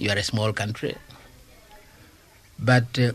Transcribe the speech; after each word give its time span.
you 0.00 0.10
are 0.10 0.16
a 0.16 0.22
small 0.22 0.52
country. 0.52 0.96
But 2.58 2.98
uh, 2.98 3.12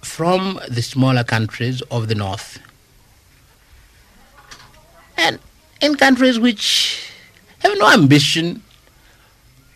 from 0.00 0.60
the 0.68 0.82
smaller 0.82 1.24
countries 1.24 1.82
of 1.90 2.08
the 2.08 2.14
north, 2.14 2.58
and 5.16 5.38
in 5.80 5.96
countries 5.96 6.38
which 6.38 7.10
have 7.60 7.72
no 7.78 7.92
ambition 7.92 8.62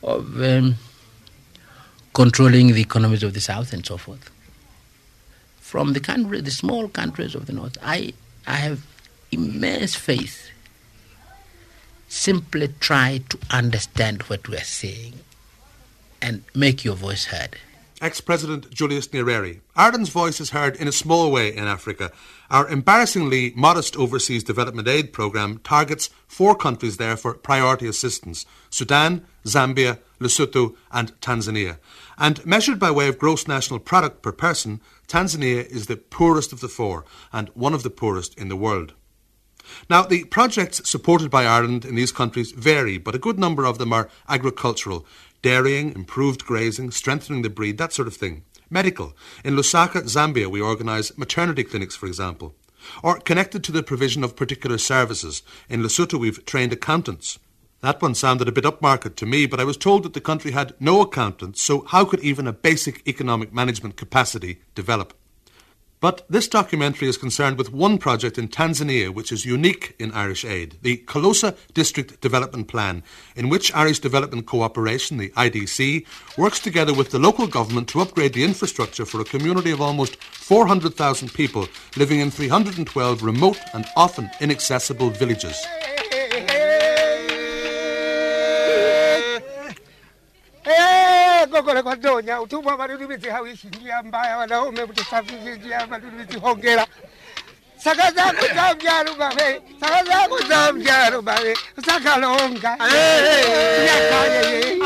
of 0.02 0.40
um, 0.42 0.76
controlling 2.14 2.72
the 2.72 2.80
economies 2.80 3.22
of 3.22 3.34
the 3.34 3.40
south 3.40 3.72
and 3.72 3.84
so 3.84 3.96
forth. 3.96 4.30
From 5.60 5.92
the 5.92 6.00
country, 6.00 6.40
the 6.40 6.50
small 6.50 6.88
countries 6.88 7.34
of 7.34 7.46
the 7.46 7.52
north, 7.52 7.76
I, 7.82 8.14
I 8.46 8.56
have 8.56 8.86
immense 9.32 9.94
faith. 9.94 10.50
Simply 12.08 12.68
try 12.80 13.20
to 13.28 13.38
understand 13.50 14.22
what 14.22 14.48
we 14.48 14.56
are 14.56 14.60
saying 14.60 15.14
and 16.20 16.44
make 16.54 16.84
your 16.84 16.94
voice 16.94 17.26
heard. 17.26 17.56
Ex 18.00 18.20
President 18.20 18.70
Julius 18.70 19.08
Nyerere. 19.08 19.60
Ireland's 19.74 20.10
voice 20.10 20.38
is 20.38 20.50
heard 20.50 20.76
in 20.76 20.86
a 20.86 20.92
small 20.92 21.32
way 21.32 21.54
in 21.54 21.64
Africa. 21.64 22.12
Our 22.50 22.68
embarrassingly 22.68 23.54
modest 23.56 23.96
overseas 23.96 24.44
development 24.44 24.86
aid 24.86 25.14
programme 25.14 25.58
targets 25.64 26.10
four 26.28 26.54
countries 26.54 26.98
there 26.98 27.16
for 27.16 27.32
priority 27.32 27.88
assistance 27.88 28.44
Sudan, 28.68 29.24
Zambia, 29.46 29.98
Lesotho, 30.20 30.76
and 30.92 31.18
Tanzania. 31.20 31.78
And 32.18 32.44
measured 32.44 32.78
by 32.78 32.90
way 32.90 33.08
of 33.08 33.18
gross 33.18 33.48
national 33.48 33.80
product 33.80 34.20
per 34.20 34.32
person, 34.32 34.82
Tanzania 35.08 35.66
is 35.66 35.86
the 35.86 35.96
poorest 35.96 36.52
of 36.52 36.60
the 36.60 36.68
four 36.68 37.06
and 37.32 37.48
one 37.54 37.72
of 37.72 37.82
the 37.82 37.90
poorest 37.90 38.38
in 38.38 38.48
the 38.48 38.56
world. 38.56 38.92
Now, 39.90 40.02
the 40.02 40.24
projects 40.24 40.88
supported 40.88 41.30
by 41.30 41.44
Ireland 41.44 41.84
in 41.84 41.94
these 41.94 42.12
countries 42.12 42.52
vary, 42.52 42.98
but 42.98 43.14
a 43.14 43.18
good 43.18 43.38
number 43.38 43.64
of 43.64 43.78
them 43.78 43.92
are 43.92 44.08
agricultural, 44.28 45.04
dairying, 45.42 45.94
improved 45.94 46.44
grazing, 46.44 46.90
strengthening 46.90 47.42
the 47.42 47.50
breed, 47.50 47.78
that 47.78 47.92
sort 47.92 48.08
of 48.08 48.16
thing. 48.16 48.44
Medical. 48.68 49.14
In 49.44 49.54
Lusaka, 49.54 50.02
Zambia, 50.02 50.48
we 50.48 50.60
organise 50.60 51.16
maternity 51.16 51.64
clinics, 51.64 51.94
for 51.94 52.06
example. 52.06 52.54
Or 53.02 53.18
connected 53.18 53.62
to 53.64 53.72
the 53.72 53.82
provision 53.82 54.24
of 54.24 54.36
particular 54.36 54.78
services. 54.78 55.42
In 55.68 55.82
Lesotho, 55.82 56.18
we've 56.18 56.44
trained 56.44 56.72
accountants. 56.72 57.38
That 57.80 58.02
one 58.02 58.14
sounded 58.14 58.48
a 58.48 58.52
bit 58.52 58.64
upmarket 58.64 59.16
to 59.16 59.26
me, 59.26 59.46
but 59.46 59.60
I 59.60 59.64
was 59.64 59.76
told 59.76 60.02
that 60.02 60.14
the 60.14 60.20
country 60.20 60.52
had 60.52 60.74
no 60.80 61.00
accountants, 61.00 61.62
so 61.62 61.84
how 61.88 62.04
could 62.04 62.20
even 62.20 62.46
a 62.46 62.52
basic 62.52 63.06
economic 63.06 63.52
management 63.52 63.96
capacity 63.96 64.60
develop? 64.74 65.12
But 66.06 66.24
this 66.30 66.46
documentary 66.46 67.08
is 67.08 67.16
concerned 67.16 67.58
with 67.58 67.72
one 67.72 67.98
project 67.98 68.38
in 68.38 68.46
Tanzania 68.46 69.12
which 69.12 69.32
is 69.32 69.44
unique 69.44 69.96
in 69.98 70.12
Irish 70.12 70.44
aid, 70.44 70.76
the 70.82 70.98
Kilosa 70.98 71.56
District 71.74 72.20
Development 72.20 72.68
Plan, 72.68 73.02
in 73.34 73.48
which 73.48 73.74
Irish 73.74 73.98
Development 73.98 74.46
Cooperation, 74.46 75.16
the 75.16 75.30
IDC, 75.30 76.06
works 76.38 76.60
together 76.60 76.94
with 76.94 77.10
the 77.10 77.18
local 77.18 77.48
government 77.48 77.88
to 77.88 78.00
upgrade 78.00 78.34
the 78.34 78.44
infrastructure 78.44 79.04
for 79.04 79.20
a 79.20 79.24
community 79.24 79.72
of 79.72 79.80
almost 79.80 80.14
400,000 80.22 81.34
people 81.34 81.66
living 81.96 82.20
in 82.20 82.30
312 82.30 83.24
remote 83.24 83.58
and 83.74 83.84
often 83.96 84.30
inaccessible 84.40 85.10
villages. 85.10 85.56
Gogole 91.46 91.82
kwa 91.82 91.96
donya 91.96 92.40
utumwa 92.40 92.76
madudu 92.76 93.08
biti 93.08 93.28
njia 93.68 94.02
mbaya 94.02 94.36
wanaume 94.36 94.82
utusafishe 94.82 95.56
njia 95.56 95.86
madudu 95.86 96.16
biti 96.18 96.38
hongera 96.38 96.86
saka 97.78 98.12
zako 98.12 98.46
za 98.54 98.74
mjaro 98.74 99.14
babe 99.14 99.60
saka 99.80 100.04
zako 100.04 100.38
za 100.48 100.72
mjaro 100.72 101.22
babe 101.22 101.54
sakalonga 101.86 102.76
nyakaye 103.84 104.78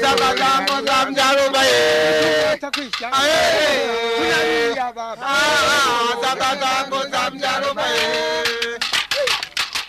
saka 0.00 0.36
zako 0.36 0.82
za 0.86 1.06
mjaro 1.10 1.50
babe 1.50 2.58
takwisha 2.60 3.10
tunalia 4.16 4.92
baba 4.92 5.36
saka 6.22 6.56
zako 6.56 7.08
za 7.10 7.30
mjaro 7.30 7.74
babe 7.74 8.46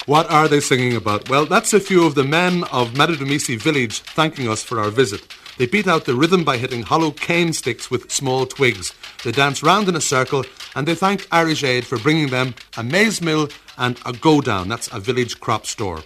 What 0.08 0.32
are 0.32 0.48
they 0.48 0.62
singing 0.62 0.96
about? 0.96 1.28
Well, 1.28 1.46
that's 1.46 1.74
a 1.74 1.82
few 1.82 2.06
of 2.06 2.16
the 2.16 2.24
men 2.24 2.64
of 2.72 2.94
Madudumisi 2.94 3.58
village 3.60 4.00
thanking 4.16 4.48
us 4.48 4.64
for 4.64 4.80
our 4.80 4.90
visit. 4.90 5.22
They 5.58 5.66
beat 5.66 5.88
out 5.88 6.06
the 6.06 6.14
rhythm 6.14 6.44
by 6.44 6.58
hitting 6.58 6.84
hollow 6.84 7.10
cane 7.10 7.52
sticks 7.52 7.90
with 7.90 8.12
small 8.12 8.46
twigs. 8.46 8.94
They 9.24 9.32
dance 9.32 9.64
round 9.64 9.90
in 9.90 9.96
a 9.96 10.02
circle 10.02 10.46
and 10.76 10.88
they 10.88 10.94
thank 10.94 11.28
Irish 11.32 11.64
Aid 11.64 11.86
for 11.86 11.98
bringing 11.98 12.28
them 12.28 12.54
a 12.78 12.84
maize 12.84 13.22
mill 13.22 13.50
and 13.76 14.00
a 14.06 14.14
go 14.14 14.40
down. 14.40 14.70
That's 14.70 14.92
a 14.94 15.00
village 15.00 15.40
crop 15.40 15.66
store. 15.66 16.04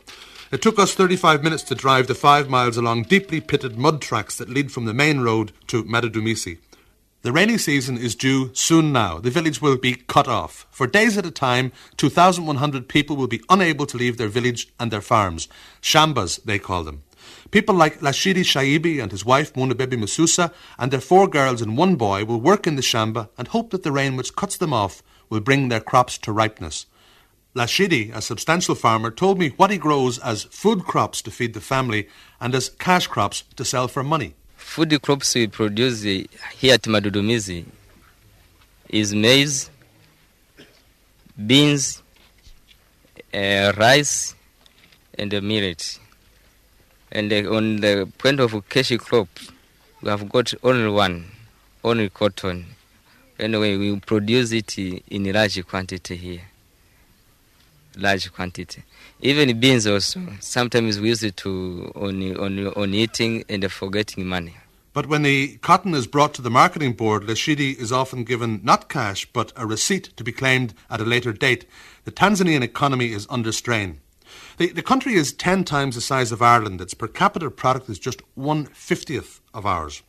It 0.51 0.62
took 0.62 0.79
us 0.79 0.94
35 0.94 1.44
minutes 1.44 1.63
to 1.63 1.75
drive 1.75 2.07
the 2.07 2.16
five 2.16 2.50
miles 2.50 2.78
along 2.78 3.03
deeply 3.03 3.41
pitted 3.41 3.78
mud 3.78 4.01
tracks 4.01 4.38
that 4.38 4.50
lead 4.50 4.72
from 4.72 4.85
the 4.85 4.94
main 4.94 5.19
road 5.19 5.51
to 5.68 5.83
Madudumisi. 5.83 6.57
The 7.22 7.31
rainy 7.31 7.57
season 7.57 7.97
is 7.97 8.16
due 8.16 8.51
soon 8.53 8.91
now. 8.91 9.19
The 9.19 9.29
village 9.29 9.62
will 9.62 9.78
be 9.78 9.95
cut 9.95 10.28
off. 10.28 10.66
For 10.72 10.88
days 10.88 11.18
at 11.18 11.25
a 11.25 11.31
time, 11.31 11.72
2,100 11.97 12.88
people 12.88 13.16
will 13.16 13.28
be 13.28 13.44
unable 13.50 13.85
to 13.85 13.97
leave 13.97 14.18
their 14.18 14.28
village 14.28 14.69
and 14.79 14.91
their 14.91 15.01
farms. 15.01 15.47
Shambas, 15.81 16.44
they 16.44 16.57
call 16.57 16.83
them. 16.83 17.03
People 17.51 17.75
like 17.75 18.00
Lashidi 18.00 18.44
Shaibi 18.44 19.03
and 19.03 19.12
his 19.12 19.25
wife 19.25 19.53
Munabebi 19.53 19.97
Masusa 20.01 20.53
and 20.79 20.89
their 20.89 21.01
four 21.01 21.28
girls 21.28 21.62
and 21.62 21.78
one 21.78 21.97
boy 21.97 22.23
will 22.23 22.39
work 22.39 22.66
in 22.66 22.78
the 22.78 22.81
shamba 22.81 23.28
and 23.38 23.50
hope 23.50 23.72
that 23.72 23.84
the 23.84 23.91
rain 23.91 24.16
which 24.16 24.35
cuts 24.38 24.56
them 24.56 24.73
off 24.73 25.03
will 25.29 25.41
bring 25.41 25.67
their 25.67 25.81
crops 25.81 26.17
to 26.19 26.31
ripeness. 26.31 26.85
Lashidi, 27.53 28.16
a 28.16 28.22
substantial 28.22 28.73
farmer, 28.75 29.12
told 29.12 29.38
me 29.38 29.50
what 29.57 29.69
he 29.69 29.78
grows 29.78 30.17
as 30.19 30.45
food 30.45 30.85
crops 30.85 31.22
to 31.22 31.29
feed 31.29 31.53
the 31.53 31.59
family 31.59 32.07
and 32.39 32.56
as 32.56 32.69
cash 32.69 33.07
crops 33.07 33.44
to 33.57 33.66
sell 33.66 33.89
for 33.89 34.01
money. 34.01 34.33
Food 34.56 35.01
crops 35.01 35.35
we 35.35 35.47
produce 35.47 36.03
here 36.03 36.73
at 36.73 36.83
Madudumizi 36.83 37.66
is 38.88 39.13
maize, 39.13 39.69
beans, 41.45 42.01
uh, 43.33 43.73
rice, 43.78 44.35
and 45.18 45.31
millet. 45.44 46.00
And 47.11 47.31
uh, 47.33 47.53
on 47.53 47.77
the 47.77 48.11
point 48.17 48.39
of 48.39 48.67
cash 48.69 48.95
crop, 48.97 49.27
we 50.01 50.09
have 50.09 50.29
got 50.29 50.53
only 50.63 50.89
one, 50.89 51.25
only 51.83 52.09
cotton. 52.09 52.67
Anyway, 53.38 53.75
we 53.75 53.99
produce 53.99 54.51
it 54.51 54.77
in 54.77 55.31
large 55.33 55.66
quantity 55.67 56.16
here. 56.16 56.41
Large 57.97 58.31
quantity. 58.31 58.83
Even 59.21 59.59
beans 59.59 59.85
also. 59.85 60.21
Sometimes 60.39 61.00
we 61.00 61.09
use 61.09 61.23
it 61.23 61.35
to 61.38 61.91
on, 61.95 62.38
on, 62.38 62.67
on 62.67 62.94
eating 62.94 63.44
and 63.50 63.69
forgetting 63.69 64.25
money. 64.25 64.55
But 64.94 65.07
when 65.07 65.23
the 65.23 65.57
cotton 65.57 65.94
is 65.94 66.07
brought 66.07 66.33
to 66.35 66.41
the 66.41 66.50
marketing 66.50 66.94
board, 66.94 67.23
Lashidi 67.23 67.77
is 67.77 67.91
often 67.91 68.23
given 68.23 68.61
not 68.63 68.89
cash 68.89 69.25
but 69.25 69.51
a 69.55 69.66
receipt 69.66 70.16
to 70.17 70.23
be 70.23 70.31
claimed 70.31 70.73
at 70.89 71.01
a 71.01 71.05
later 71.05 71.33
date. 71.33 71.66
The 72.05 72.11
Tanzanian 72.11 72.61
economy 72.61 73.11
is 73.11 73.27
under 73.29 73.51
strain. 73.51 74.00
The, 74.57 74.72
the 74.72 74.84
country 74.84 75.13
is 75.13 75.34
10 75.34 75.63
times 75.63 75.95
the 75.95 76.01
size 76.01 76.31
of 76.31 76.41
Ireland. 76.41 76.81
Its 76.81 76.94
per 76.94 77.07
capita 77.07 77.50
product 77.50 77.89
is 77.89 78.00
just 78.00 78.22
one 78.35 78.66
fiftieth 78.66 79.39
of 79.53 79.66
ours. 79.66 80.03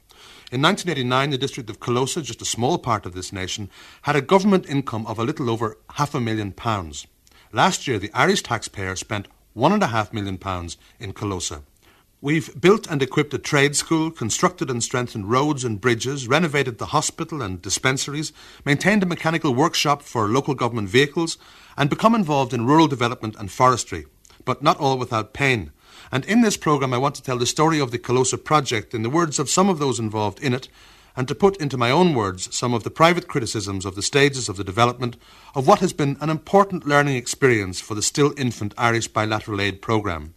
In 0.50 0.60
1989, 0.60 1.30
the 1.30 1.38
district 1.38 1.70
of 1.70 1.80
Kilosa, 1.80 2.22
just 2.22 2.42
a 2.42 2.46
small 2.46 2.78
part 2.78 3.06
of 3.06 3.14
this 3.14 3.32
nation, 3.32 3.70
had 4.02 4.16
a 4.16 4.20
government 4.20 4.68
income 4.68 5.06
of 5.06 5.18
a 5.18 5.24
little 5.24 5.48
over 5.48 5.78
half 5.94 6.14
a 6.14 6.20
million 6.20 6.52
pounds. 6.52 7.06
Last 7.52 7.86
year, 7.86 7.98
the 7.98 8.12
Irish 8.12 8.42
taxpayer 8.42 8.96
spent 8.96 9.28
one 9.54 9.72
and 9.72 9.82
a 9.82 9.88
half 9.88 10.12
million 10.12 10.38
pounds 10.38 10.76
in 10.98 11.12
Kilosa. 11.12 11.62
We've 12.20 12.60
built 12.60 12.86
and 12.88 13.02
equipped 13.02 13.34
a 13.34 13.38
trade 13.38 13.74
school, 13.74 14.10
constructed 14.10 14.70
and 14.70 14.82
strengthened 14.82 15.30
roads 15.30 15.64
and 15.64 15.80
bridges, 15.80 16.28
renovated 16.28 16.78
the 16.78 16.86
hospital 16.86 17.42
and 17.42 17.60
dispensaries, 17.60 18.32
maintained 18.64 19.02
a 19.02 19.06
mechanical 19.06 19.54
workshop 19.54 20.02
for 20.02 20.28
local 20.28 20.54
government 20.54 20.88
vehicles, 20.88 21.36
and 21.76 21.90
become 21.90 22.14
involved 22.14 22.54
in 22.54 22.66
rural 22.66 22.86
development 22.86 23.34
and 23.38 23.50
forestry. 23.50 24.06
But 24.44 24.62
not 24.62 24.78
all 24.78 24.98
without 24.98 25.32
pain. 25.32 25.72
And 26.10 26.24
in 26.24 26.42
this 26.42 26.56
programme, 26.56 26.92
I 26.92 26.98
want 26.98 27.14
to 27.16 27.22
tell 27.22 27.38
the 27.38 27.46
story 27.46 27.80
of 27.80 27.90
the 27.90 27.98
Kilosa 27.98 28.36
project 28.36 28.94
in 28.94 29.02
the 29.02 29.10
words 29.10 29.38
of 29.38 29.48
some 29.48 29.68
of 29.68 29.78
those 29.78 29.98
involved 29.98 30.40
in 30.40 30.52
it, 30.52 30.68
and 31.16 31.28
to 31.28 31.34
put 31.34 31.56
into 31.58 31.76
my 31.76 31.90
own 31.90 32.14
words 32.14 32.54
some 32.54 32.74
of 32.74 32.84
the 32.84 32.90
private 32.90 33.28
criticisms 33.28 33.84
of 33.84 33.94
the 33.94 34.02
stages 34.02 34.48
of 34.48 34.56
the 34.56 34.64
development 34.64 35.16
of 35.54 35.66
what 35.66 35.80
has 35.80 35.92
been 35.92 36.16
an 36.20 36.30
important 36.30 36.86
learning 36.86 37.16
experience 37.16 37.80
for 37.80 37.94
the 37.94 38.02
still 38.02 38.32
infant 38.36 38.74
Irish 38.78 39.08
bilateral 39.08 39.60
aid 39.60 39.82
programme. 39.82 40.34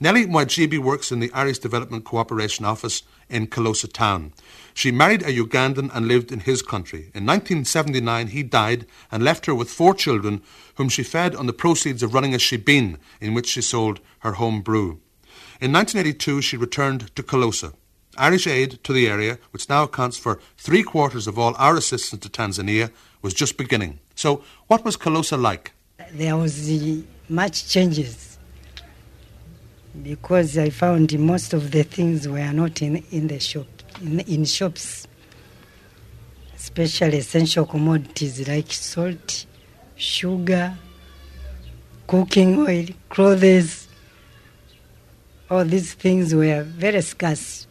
Nellie 0.00 0.26
Mwajibi 0.26 0.78
works 0.78 1.10
in 1.10 1.18
the 1.18 1.32
Irish 1.32 1.58
Development 1.58 2.04
Cooperation 2.04 2.64
Office 2.64 3.02
in 3.28 3.48
Kilosa 3.48 3.88
Town. 3.92 4.32
She 4.72 4.92
married 4.92 5.22
a 5.22 5.32
Ugandan 5.32 5.90
and 5.92 6.06
lived 6.06 6.30
in 6.30 6.38
his 6.38 6.62
country. 6.62 7.10
In 7.14 7.26
1979, 7.26 8.28
he 8.28 8.44
died 8.44 8.86
and 9.10 9.24
left 9.24 9.46
her 9.46 9.54
with 9.56 9.68
four 9.68 9.94
children, 9.94 10.40
whom 10.76 10.88
she 10.88 11.02
fed 11.02 11.34
on 11.34 11.46
the 11.46 11.52
proceeds 11.52 12.04
of 12.04 12.14
running 12.14 12.32
a 12.32 12.38
shebeen 12.38 12.98
in 13.20 13.34
which 13.34 13.48
she 13.48 13.60
sold 13.60 13.98
her 14.20 14.34
home 14.34 14.60
brew. 14.60 15.00
In 15.60 15.72
1982, 15.72 16.42
she 16.42 16.56
returned 16.56 17.12
to 17.16 17.22
Kilosa. 17.24 17.72
Irish 18.16 18.46
aid 18.46 18.78
to 18.84 18.92
the 18.92 19.08
area, 19.08 19.38
which 19.50 19.68
now 19.68 19.82
accounts 19.82 20.16
for 20.16 20.38
three 20.56 20.84
quarters 20.84 21.26
of 21.26 21.40
all 21.40 21.56
our 21.58 21.76
assistance 21.76 22.22
to 22.22 22.28
Tanzania, 22.28 22.92
was 23.20 23.34
just 23.34 23.56
beginning. 23.56 23.98
So, 24.14 24.44
what 24.68 24.84
was 24.84 24.96
Kilosa 24.96 25.36
like? 25.36 25.72
There 26.12 26.36
was 26.36 26.68
the 26.68 27.02
much 27.28 27.68
changes 27.68 28.27
because 30.02 30.58
I 30.58 30.70
found 30.70 31.18
most 31.18 31.52
of 31.52 31.70
the 31.70 31.82
things 31.82 32.28
were 32.28 32.52
not 32.52 32.82
in, 32.82 33.02
in 33.10 33.28
the 33.28 33.40
shop 33.40 33.66
in, 34.02 34.20
in 34.20 34.44
shops, 34.44 35.06
especially 36.54 37.18
essential 37.18 37.66
commodities 37.66 38.46
like 38.48 38.72
salt, 38.72 39.46
sugar, 39.96 40.76
cooking 42.06 42.58
oil, 42.58 42.86
clothes. 43.08 43.88
All 45.50 45.64
these 45.64 45.94
things 45.94 46.34
were 46.34 46.62
very 46.62 47.00
scarce, 47.00 47.66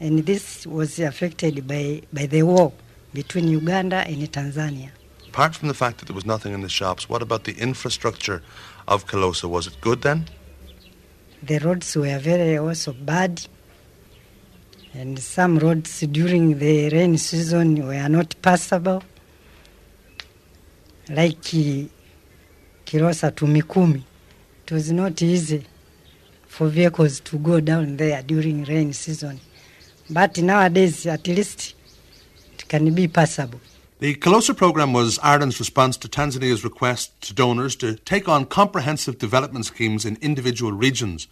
and 0.00 0.26
this 0.26 0.66
was 0.66 0.98
affected 0.98 1.66
by, 1.66 2.02
by 2.12 2.26
the 2.26 2.42
war 2.42 2.72
between 3.14 3.48
Uganda 3.48 3.98
and 3.98 4.20
Tanzania. 4.30 4.90
Apart 5.28 5.54
from 5.54 5.68
the 5.68 5.74
fact 5.74 5.98
that 5.98 6.06
there 6.06 6.14
was 6.14 6.26
nothing 6.26 6.52
in 6.52 6.62
the 6.62 6.68
shops, 6.68 7.08
what 7.08 7.22
about 7.22 7.44
the 7.44 7.52
infrastructure 7.52 8.42
of 8.88 9.06
Kilosa? 9.06 9.48
Was 9.48 9.66
it 9.66 9.80
good 9.80 10.02
then? 10.02 10.26
The 11.42 11.58
roads 11.58 11.94
were 11.96 12.18
very 12.18 12.58
also 12.58 12.92
bad, 12.92 13.46
and 14.94 15.18
some 15.18 15.58
roads 15.58 16.00
during 16.00 16.58
the 16.58 16.88
rain 16.88 17.18
season 17.18 17.86
were 17.86 18.08
not 18.08 18.34
passable, 18.40 19.02
like 21.10 21.40
kirosa 21.40 21.88
Kilosa 22.86 23.30
to 23.36 23.44
Mikumi. 23.44 24.02
It 24.64 24.72
was 24.72 24.90
not 24.90 25.20
easy 25.22 25.64
for 26.46 26.68
vehicles 26.68 27.20
to 27.20 27.38
go 27.38 27.60
down 27.60 27.96
there 27.96 28.22
during 28.22 28.64
rain 28.64 28.92
season. 28.92 29.38
But 30.08 30.38
nowadays, 30.38 31.06
at 31.06 31.26
least, 31.28 31.74
it 32.54 32.66
can 32.66 32.94
be 32.94 33.08
passable. 33.08 33.60
The 33.98 34.14
Kilosa 34.14 34.54
programme 34.54 34.92
was 34.92 35.18
Ireland's 35.20 35.58
response 35.58 35.96
to 35.96 36.08
Tanzania's 36.08 36.62
request 36.62 37.18
to 37.22 37.32
donors 37.32 37.74
to 37.76 37.94
take 37.94 38.28
on 38.28 38.44
comprehensive 38.44 39.16
development 39.16 39.64
schemes 39.64 40.04
in 40.04 40.18
individual 40.20 40.70
regions. 40.70 41.28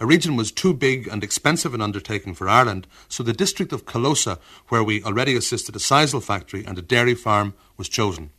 A 0.00 0.06
region 0.06 0.34
was 0.34 0.50
too 0.50 0.74
big 0.74 1.06
and 1.06 1.22
expensive 1.22 1.74
an 1.74 1.80
undertaking 1.80 2.34
for 2.34 2.48
Ireland, 2.48 2.88
so 3.08 3.22
the 3.22 3.32
district 3.32 3.72
of 3.72 3.86
Kilosa, 3.86 4.40
where 4.66 4.82
we 4.82 5.00
already 5.04 5.36
assisted 5.36 5.76
a 5.76 5.78
sisal 5.78 6.20
factory 6.20 6.64
and 6.64 6.76
a 6.76 6.82
dairy 6.82 7.14
farm, 7.14 7.54
was 7.76 7.88
chosen. 7.88 8.30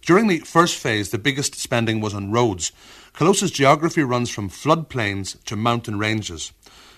During 0.00 0.28
the 0.28 0.38
first 0.38 0.78
phase, 0.78 1.10
the 1.10 1.18
biggest 1.18 1.56
spending 1.56 2.00
was 2.00 2.14
on 2.14 2.32
roads. 2.32 2.72
Kilosa's 3.12 3.50
geography 3.50 4.02
runs 4.02 4.30
from 4.30 4.48
floodplains 4.48 5.44
to 5.44 5.56
mountain 5.56 5.98
ranges. 5.98 6.52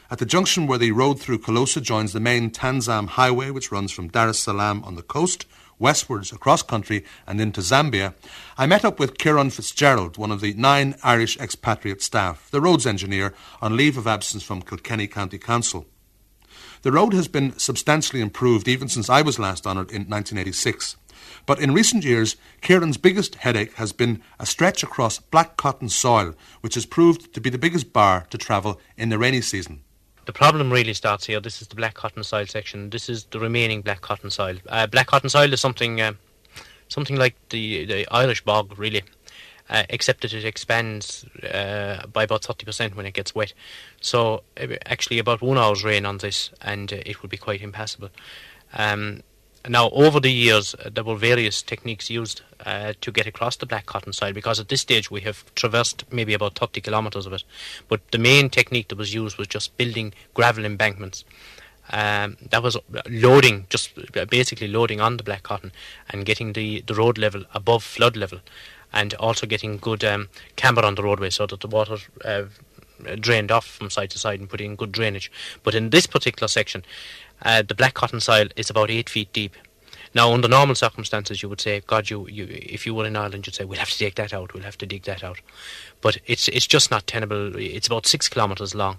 At 0.09 0.19
the 0.19 0.25
junction 0.25 0.69
where 0.69 0.79
the 0.79 0.93
road 0.93 1.19
through 1.19 1.41
Kilosa 1.41 1.81
joins 1.81 2.13
the 2.13 2.21
main 2.21 2.51
Tanzam 2.51 3.09
highway, 3.09 3.51
which 3.51 3.73
runs 3.73 3.91
from 3.91 4.07
Dar 4.07 4.29
es 4.29 4.39
Salaam 4.39 4.85
on 4.85 4.95
the 4.95 5.03
coast 5.03 5.47
westwards 5.79 6.33
across 6.33 6.63
country 6.63 7.05
and 7.27 7.41
into 7.41 7.61
Zambia, 7.61 8.15
I 8.57 8.67
met 8.67 8.85
up 8.85 8.99
with 8.99 9.19
Kieran 9.19 9.51
Fitzgerald, 9.51 10.17
one 10.17 10.31
of 10.31 10.41
the 10.41 10.55
nine 10.55 10.95
Irish 11.03 11.39
expatriate 11.39 12.03
staff, 12.03 12.51
the 12.51 12.61
roads 12.61 12.87
engineer 12.87 13.35
on 13.61 13.77
leave 13.77 13.97
of 13.97 14.07
absence 14.07 14.43
from 14.43 14.63
Kilkenny 14.63 15.07
County 15.07 15.39
Council. 15.39 15.87
The 16.83 16.93
road 16.93 17.15
has 17.15 17.29
been 17.29 17.59
substantially 17.59 18.21
improved 18.21 18.69
even 18.69 18.89
since 18.89 19.11
I 19.11 19.23
was 19.23 19.39
last 19.39 19.67
on 19.67 19.77
it 19.77 19.91
in 19.91 20.09
1986. 20.09 20.97
But 21.47 21.61
in 21.61 21.75
recent 21.75 22.05
years, 22.05 22.37
Kieran's 22.61 22.97
biggest 22.97 23.37
headache 23.37 23.75
has 23.75 23.93
been 23.93 24.23
a 24.39 24.47
stretch 24.47 24.83
across 24.83 25.19
black 25.19 25.57
cotton 25.57 25.89
soil, 25.89 26.35
which 26.61 26.75
has 26.75 26.87
proved 26.87 27.33
to 27.35 27.41
be 27.41 27.51
the 27.51 27.59
biggest 27.59 27.93
bar 27.93 28.27
to 28.31 28.39
travel 28.39 28.81
in 28.97 29.09
the 29.09 29.19
rainy 29.19 29.41
season. 29.41 29.83
The 30.27 30.33
problem 30.33 30.73
really 30.73 30.93
starts 30.93 31.25
here. 31.27 31.41
This 31.41 31.63
is 31.63 31.69
the 31.69 31.77
black 31.77 31.95
cotton 31.95 32.25
soil 32.25 32.47
section. 32.47 32.91
This 32.91 33.09
is 33.09 33.25
the 33.31 33.39
remaining 33.39 33.81
black 33.81 34.01
cotton 34.01 34.31
soil. 34.31 34.57
Uh, 34.69 34.87
black 34.89 35.07
cotton 35.07 35.31
soil 35.31 35.53
is 35.53 35.61
something, 35.61 36.01
uh, 36.01 36.13
something 36.89 37.17
like 37.17 37.37
the 37.51 37.87
the 37.87 38.07
Irish 38.11 38.43
bog, 38.45 38.77
really, 38.77 39.03
uh, 39.71 39.85
except 39.89 40.23
that 40.23 40.35
it 40.35 40.45
expands 40.45 41.25
uh, 41.45 42.07
by 42.13 42.25
about 42.25 42.43
thirty 42.45 42.65
percent 42.65 42.97
when 42.97 43.07
it 43.07 43.15
gets 43.15 43.35
wet. 43.37 43.55
So 44.01 44.43
uh, 44.61 44.77
actually, 44.85 45.21
about 45.21 45.43
one 45.43 45.59
hour's 45.59 45.85
rain 45.85 46.05
on 46.05 46.19
this, 46.19 46.51
and 46.61 46.93
uh, 46.93 46.97
it 47.07 47.23
would 47.23 47.31
be 47.31 47.39
quite 47.39 47.63
impassable. 47.63 48.11
Um, 48.75 49.23
now, 49.69 49.91
over 49.91 50.21
the 50.21 50.31
years, 50.31 50.75
uh, 50.75 50.91
there 50.93 51.05
were 51.05 51.17
various 51.17 51.63
techniques 51.63 52.11
used 52.11 52.43
uh, 52.65 52.93
to 53.01 53.11
get 53.11 53.27
across 53.27 53.57
the 53.57 53.67
black 53.67 53.87
cotton 53.87 54.13
soil 54.13 54.33
because 54.33 54.61
at 54.61 54.69
this 54.69 54.81
stage 54.81 55.11
we 55.11 55.23
have 55.23 55.45
traversed 55.55 56.05
maybe 56.13 56.35
about 56.35 56.57
30 56.57 56.81
kilometres 56.81 57.27
of 57.27 57.33
it. 57.33 57.43
But 57.89 58.01
the 58.13 58.19
main 58.19 58.51
technique 58.51 58.89
that 58.89 58.99
was 58.99 59.15
used 59.15 59.39
was 59.39 59.49
just 59.49 59.77
building 59.77 60.13
gravel 60.35 60.65
embankments. 60.65 61.25
Um, 61.91 62.37
that 62.51 62.63
was 62.63 62.77
loading, 63.09 63.67
just 63.71 63.93
basically 64.29 64.69
loading 64.69 65.01
on 65.01 65.17
the 65.17 65.23
black 65.23 65.45
cotton 65.45 65.73
and 66.11 66.27
getting 66.27 66.53
the, 66.53 66.83
the 66.87 66.95
road 66.95 67.17
level 67.17 67.45
above 67.55 67.85
flood 67.85 68.17
level 68.17 68.41
and 68.93 69.15
also 69.15 69.47
getting 69.47 69.77
good 69.79 70.05
um, 70.05 70.29
camber 70.57 70.85
on 70.85 70.97
the 70.97 71.03
roadway 71.03 71.31
so 71.31 71.47
that 71.47 71.61
the 71.61 71.69
water 71.69 71.99
uh, 72.25 72.45
drained 73.21 73.51
off 73.51 73.67
from 73.67 73.91
side 73.91 74.11
to 74.11 74.19
side 74.19 74.41
and 74.41 74.49
put 74.49 74.61
in 74.61 74.77
good 74.77 74.93
drainage. 74.93 75.31
But 75.63 75.75
in 75.75 75.91
this 75.91 76.07
particular 76.07 76.49
section, 76.49 76.85
uh, 77.43 77.63
the 77.63 77.75
black 77.75 77.95
cotton 77.95 78.21
soil 78.21 78.49
is 78.57 78.71
about 78.71 78.91
eight 78.91 79.09
feet 79.09 79.33
deep. 79.33 79.55
Now, 80.15 80.33
under 80.33 80.49
normal 80.49 80.75
circumstances, 80.75 81.43
you 81.43 81.49
would 81.49 81.61
say, 81.61 81.83
God, 81.87 82.09
you, 82.09 82.27
you, 82.29 82.47
if 82.49 82.87
you 82.87 82.95
were 82.95 83.05
in 83.05 83.17
Ireland, 83.17 83.47
you'd 83.47 83.55
say, 83.55 83.65
we'll 83.65 83.79
have 83.79 83.91
to 83.91 83.99
take 83.99 84.15
that 84.15 84.33
out, 84.33 84.55
we'll 84.55 84.63
have 84.63 84.79
to 84.79 84.87
dig 84.87 85.03
that 85.03 85.23
out. 85.23 85.41
But 86.01 86.19
it's, 86.27 86.49
it's 86.49 86.67
just 86.67 86.91
not 86.91 87.07
tenable. 87.07 87.55
It's 87.57 87.87
about 87.87 88.07
six 88.07 88.29
kilometres 88.29 88.75
long. 88.75 88.99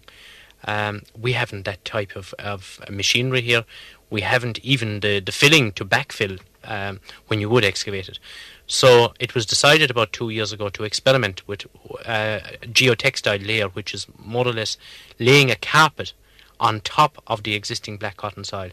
Um, 0.65 1.03
we 1.19 1.33
haven't 1.33 1.65
that 1.65 1.83
type 1.85 2.15
of, 2.15 2.33
of 2.39 2.79
machinery 2.89 3.41
here. 3.41 3.65
We 4.09 4.21
haven't 4.21 4.59
even 4.59 4.99
the, 4.99 5.19
the 5.19 5.31
filling 5.31 5.71
to 5.73 5.85
backfill 5.85 6.39
um, 6.63 6.99
when 7.27 7.41
you 7.41 7.49
would 7.49 7.65
excavate 7.65 8.09
it. 8.09 8.19
So 8.67 9.13
it 9.19 9.33
was 9.33 9.45
decided 9.45 9.89
about 9.89 10.11
two 10.11 10.29
years 10.29 10.51
ago 10.51 10.69
to 10.69 10.83
experiment 10.83 11.47
with 11.47 11.65
uh, 12.05 12.39
geotextile 12.63 13.45
layer, 13.45 13.69
which 13.69 13.93
is 13.93 14.07
more 14.19 14.47
or 14.47 14.53
less 14.53 14.77
laying 15.19 15.49
a 15.49 15.55
carpet 15.55 16.13
on 16.59 16.81
top 16.81 17.21
of 17.27 17.43
the 17.43 17.55
existing 17.55 17.97
black 17.97 18.17
cotton 18.17 18.43
soil 18.43 18.71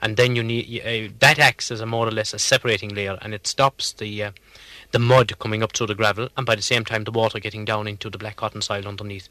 and 0.00 0.16
then 0.16 0.36
you 0.36 0.42
need 0.42 0.80
uh, 0.80 1.12
that 1.20 1.38
acts 1.38 1.70
as 1.70 1.80
a 1.80 1.86
more 1.86 2.06
or 2.06 2.10
less 2.10 2.34
a 2.34 2.38
separating 2.38 2.94
layer, 2.94 3.18
and 3.22 3.34
it 3.34 3.46
stops 3.46 3.92
the 3.92 4.24
uh, 4.24 4.30
the 4.92 4.98
mud 4.98 5.38
coming 5.38 5.62
up 5.62 5.72
through 5.72 5.86
the 5.86 5.94
gravel, 5.94 6.28
and 6.36 6.46
by 6.46 6.54
the 6.54 6.62
same 6.62 6.84
time 6.84 7.04
the 7.04 7.10
water 7.10 7.38
getting 7.38 7.64
down 7.64 7.88
into 7.88 8.10
the 8.10 8.18
black 8.18 8.36
cotton 8.36 8.62
soil 8.62 8.86
underneath. 8.86 9.28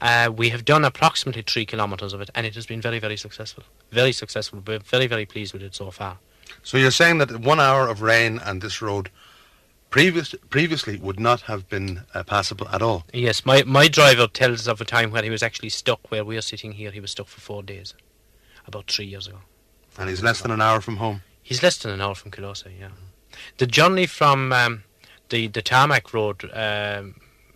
Uh, 0.00 0.30
we 0.34 0.50
have 0.50 0.64
done 0.64 0.84
approximately 0.84 1.42
three 1.42 1.64
kilometres 1.64 2.12
of 2.12 2.20
it, 2.20 2.28
and 2.34 2.44
it 2.44 2.54
has 2.54 2.66
been 2.66 2.82
very, 2.82 2.98
very 2.98 3.16
successful. 3.16 3.64
Very 3.90 4.12
successful. 4.12 4.62
We're 4.66 4.80
very, 4.80 5.06
very 5.06 5.24
pleased 5.24 5.54
with 5.54 5.62
it 5.62 5.74
so 5.74 5.90
far. 5.90 6.18
So 6.62 6.76
you're 6.76 6.90
saying 6.90 7.18
that 7.18 7.40
one 7.40 7.60
hour 7.60 7.88
of 7.88 8.02
rain 8.02 8.38
and 8.44 8.60
this 8.60 8.82
road 8.82 9.08
previous, 9.96 10.34
previously 10.50 10.98
would 10.98 11.18
not 11.18 11.40
have 11.42 11.70
been 11.70 12.02
uh, 12.12 12.22
passable 12.22 12.68
at 12.68 12.82
all? 12.82 13.04
Yes, 13.14 13.46
my, 13.46 13.62
my 13.62 13.88
driver 13.88 14.26
tells 14.26 14.68
of 14.68 14.78
a 14.78 14.84
time 14.84 15.10
when 15.10 15.24
he 15.24 15.30
was 15.30 15.42
actually 15.42 15.70
stuck 15.70 16.10
where 16.10 16.22
we 16.22 16.36
are 16.36 16.42
sitting 16.42 16.72
here. 16.72 16.90
He 16.90 17.00
was 17.00 17.12
stuck 17.12 17.28
for 17.28 17.40
four 17.40 17.62
days, 17.62 17.94
about 18.66 18.90
three 18.90 19.06
years 19.06 19.26
ago. 19.26 19.38
And 19.98 20.10
he's 20.10 20.22
less 20.22 20.42
than 20.42 20.50
an 20.50 20.60
hour 20.60 20.82
from 20.82 20.98
home. 20.98 21.22
He's 21.42 21.62
less 21.62 21.78
than 21.78 21.92
an 21.92 22.02
hour 22.02 22.14
from 22.14 22.30
Kilosa, 22.30 22.68
yeah. 22.78 22.90
The 23.56 23.66
journey 23.66 24.04
from 24.04 24.52
um, 24.52 24.82
the 25.30 25.46
the 25.46 25.62
tarmac 25.62 26.12
road, 26.12 26.44
um, 26.52 27.14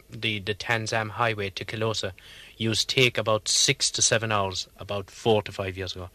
the 0.09 0.39
the 0.39 0.55
Tanzam 0.55 1.11
highway 1.11 1.51
to 1.51 1.65
Kilosa, 1.67 2.13
used 2.57 2.89
to 2.89 2.95
take 2.95 3.19
about 3.19 3.49
six 3.49 3.91
to 3.91 4.01
seven 4.01 4.33
hours, 4.33 4.67
about 4.79 5.11
four 5.11 5.43
to 5.43 5.53
five 5.53 5.77
years 5.77 5.95
ago. 5.95 6.09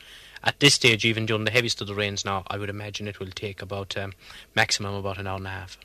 At 0.44 0.60
this 0.60 0.74
stage, 0.74 1.05
even 1.05 1.27
during 1.27 1.46
the 1.46 1.51
heaviest 1.51 1.82
of 1.82 1.88
the 1.88 1.94
rains 1.94 2.25
now, 2.25 2.44
I 2.48 2.58
would 2.58 2.70
imagine 2.70 3.08
it 3.08 3.20
will 3.20 3.27
take 3.27 3.62
about 3.62 3.96
um, 3.96 4.13
maximum 4.55 4.96
about 4.96 5.20
an 5.20 5.27
hour 5.27 5.38
and 5.38 5.48
a 5.48 5.51
half. 5.51 5.77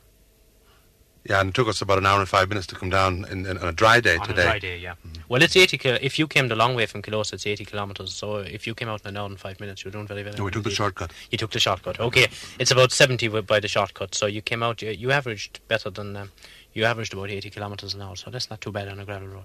Yeah, 1.25 1.41
and 1.41 1.51
it 1.51 1.55
took 1.55 1.69
us 1.69 1.83
about 1.83 1.99
an 1.99 2.07
hour 2.07 2.19
and 2.19 2.29
five 2.29 2.49
minutes 2.49 2.67
to 2.69 2.75
come 2.75 2.89
down 2.89 3.27
in, 3.31 3.45
in, 3.45 3.59
on 3.59 3.69
a 3.69 3.73
dry 3.73 4.01
day 4.01 4.17
on 4.17 4.27
today. 4.27 4.43
a 4.43 4.45
dry 4.45 4.59
day, 4.59 4.79
yeah. 4.79 4.95
Well, 5.29 5.43
it's 5.43 5.55
80 5.55 5.77
kil- 5.77 5.99
If 6.01 6.19
you 6.19 6.27
came 6.27 6.49
the 6.49 6.57
long 6.57 6.75
way 6.75 6.87
from 6.87 7.03
Kilosa, 7.03 7.35
it's 7.35 7.47
80 7.47 7.67
kilometres. 7.67 8.15
So 8.15 8.39
if 8.39 8.67
you 8.67 8.75
came 8.75 8.89
out 8.89 9.03
in 9.03 9.09
an 9.09 9.17
hour 9.19 9.27
and 9.27 9.39
five 9.39 9.61
minutes, 9.61 9.85
you're 9.85 9.93
doing 9.93 10.07
very, 10.07 10.23
very 10.23 10.37
No, 10.37 10.45
we 10.45 10.51
took 10.51 10.65
the 10.65 10.71
shortcut. 10.71 11.13
You 11.31 11.37
took 11.37 11.51
the 11.51 11.61
shortcut. 11.61 12.01
Okay, 12.01 12.29
it's 12.59 12.71
about 12.71 12.91
70 12.91 13.29
by 13.43 13.61
the 13.61 13.69
shortcut. 13.69 14.15
So 14.15 14.25
you 14.27 14.41
came 14.41 14.63
out, 14.63 14.81
you, 14.81 14.91
you 14.91 15.11
averaged 15.11 15.61
better 15.69 15.91
than, 15.91 16.17
um, 16.17 16.31
you 16.73 16.85
averaged 16.85 17.13
about 17.13 17.31
80 17.31 17.51
kilometres 17.51 17.93
an 17.93 18.01
hour. 18.01 18.17
So 18.17 18.31
that's 18.31 18.49
not 18.49 18.63
too 18.63 18.73
bad 18.73 18.89
on 18.89 18.99
a 18.99 19.05
gravel 19.05 19.29
road. 19.29 19.45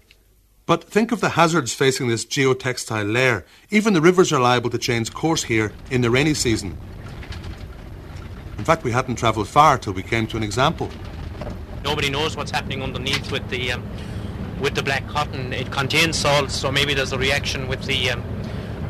But 0.65 0.83
think 0.83 1.11
of 1.11 1.19
the 1.19 1.29
hazards 1.29 1.73
facing 1.73 2.07
this 2.07 2.25
geotextile 2.25 3.11
layer. 3.11 3.45
Even 3.69 3.93
the 3.93 4.01
rivers 4.01 4.31
are 4.31 4.39
liable 4.39 4.69
to 4.71 4.77
change 4.77 5.13
course 5.13 5.43
here 5.43 5.73
in 5.91 6.01
the 6.01 6.09
rainy 6.09 6.33
season. 6.33 6.77
In 8.57 8.63
fact, 8.63 8.83
we 8.83 8.91
hadn't 8.91 9.17
travelled 9.17 9.49
far 9.49 9.77
till 9.77 9.93
we 9.93 10.01
came 10.01 10.25
to 10.27 10.37
an 10.37 10.43
example. 10.43 10.89
Nobody 11.85 12.09
knows 12.09 12.35
what's 12.35 12.51
happening 12.51 12.81
underneath 12.81 13.31
with 13.31 13.47
the 13.49 13.71
um, 13.73 13.83
with 14.59 14.73
the 14.73 14.83
black 14.83 15.07
cotton. 15.07 15.53
It 15.53 15.71
contains 15.71 16.17
salts, 16.17 16.55
so 16.55 16.71
maybe 16.71 16.95
there's 16.95 17.13
a 17.13 17.17
reaction 17.17 17.67
with 17.67 17.83
the 17.85 18.09
um, 18.09 18.23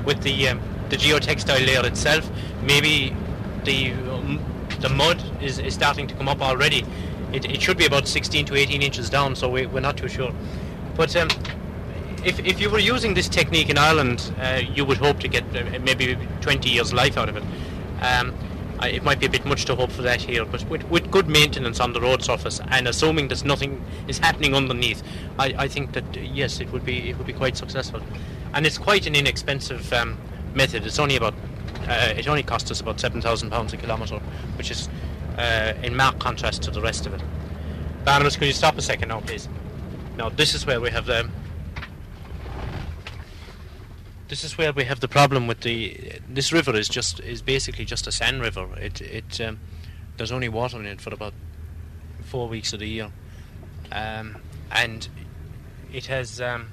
with 0.05 0.21
the 0.23 0.47
um, 0.47 0.61
the 0.89 0.95
geotextile 0.95 1.67
layer 1.67 1.85
itself. 1.85 2.29
Maybe 2.63 3.13
the 3.65 3.91
um, 3.91 4.39
the 4.79 4.89
mud 4.89 5.21
is, 5.43 5.59
is 5.59 5.73
starting 5.73 6.07
to 6.07 6.15
come 6.15 6.29
up 6.29 6.41
already. 6.41 6.85
It, 7.33 7.45
it 7.45 7.61
should 7.61 7.77
be 7.77 7.85
about 7.85 8.07
16 8.07 8.45
to 8.45 8.55
18 8.55 8.81
inches 8.81 9.09
down, 9.09 9.35
so 9.35 9.49
we, 9.49 9.65
we're 9.65 9.81
not 9.81 9.97
too 9.97 10.07
sure. 10.07 10.31
But 10.95 11.15
um, 11.17 11.27
if, 12.23 12.39
if 12.39 12.59
you 12.61 12.69
were 12.69 12.79
using 12.79 13.13
this 13.13 13.27
technique 13.27 13.69
in 13.69 13.77
Ireland, 13.77 14.31
uh, 14.39 14.61
you 14.73 14.85
would 14.85 14.97
hope 14.97 15.19
to 15.19 15.27
get 15.27 15.43
uh, 15.55 15.79
maybe 15.79 16.17
20 16.41 16.69
years 16.69 16.93
life 16.93 17.17
out 17.17 17.29
of 17.29 17.37
it. 17.37 17.43
Um, 18.01 18.33
I, 18.79 18.89
it 18.89 19.03
might 19.03 19.19
be 19.19 19.25
a 19.25 19.29
bit 19.29 19.45
much 19.45 19.65
to 19.65 19.75
hope 19.75 19.91
for 19.91 20.01
that 20.01 20.21
here, 20.21 20.45
but 20.45 20.67
with, 20.69 20.83
with 20.89 21.09
good 21.09 21.27
maintenance 21.27 21.79
on 21.79 21.93
the 21.93 22.01
road 22.01 22.23
surface 22.23 22.59
and 22.69 22.87
assuming 22.87 23.29
there's 23.29 23.45
nothing 23.45 23.83
is 24.07 24.17
happening 24.19 24.53
underneath, 24.53 25.01
I, 25.39 25.53
I 25.57 25.67
think 25.67 25.93
that 25.93 26.15
yes, 26.15 26.59
it 26.59 26.71
would 26.71 26.83
be 26.83 27.09
it 27.09 27.17
would 27.17 27.27
be 27.27 27.33
quite 27.33 27.55
successful, 27.57 28.01
and 28.53 28.65
it's 28.65 28.77
quite 28.77 29.07
an 29.07 29.15
inexpensive 29.15 29.91
um, 29.93 30.17
method. 30.53 30.85
It's 30.85 30.99
only 30.99 31.15
about 31.15 31.33
uh, 31.87 32.13
it 32.17 32.27
only 32.27 32.43
costs 32.43 32.69
us 32.71 32.81
about 32.81 32.99
seven 32.99 33.21
thousand 33.21 33.49
pounds 33.49 33.73
a 33.73 33.77
kilometre, 33.77 34.19
which 34.57 34.71
is 34.71 34.89
uh, 35.37 35.73
in 35.83 35.95
marked 35.95 36.19
contrast 36.19 36.63
to 36.63 36.71
the 36.71 36.81
rest 36.81 37.05
of 37.05 37.13
it. 37.13 37.21
Barnabas, 38.03 38.35
could 38.35 38.47
you 38.47 38.53
stop 38.53 38.77
a 38.77 38.81
second 38.81 39.09
now, 39.09 39.21
please? 39.21 39.47
Now 40.17 40.29
this 40.29 40.53
is 40.53 40.65
where 40.65 40.81
we 40.81 40.91
have 40.91 41.05
the 41.05 41.29
this 44.27 44.43
is 44.43 44.57
where 44.57 44.73
we 44.73 44.85
have 44.85 44.99
the 44.99 45.07
problem 45.07 45.47
with 45.47 45.61
the 45.61 46.19
this 46.27 46.51
river 46.51 46.75
is 46.75 46.87
just 46.87 47.19
is 47.19 47.41
basically 47.41 47.85
just 47.85 48.07
a 48.07 48.11
sand 48.11 48.41
river. 48.41 48.67
It 48.77 49.01
it 49.01 49.41
um, 49.41 49.59
there's 50.17 50.31
only 50.31 50.49
water 50.49 50.79
in 50.79 50.85
it 50.85 51.01
for 51.01 51.13
about 51.13 51.33
four 52.23 52.47
weeks 52.47 52.73
of 52.73 52.79
the 52.79 52.87
year, 52.87 53.11
um, 53.91 54.37
and 54.71 55.07
it 55.93 56.07
has 56.07 56.41
um, 56.41 56.69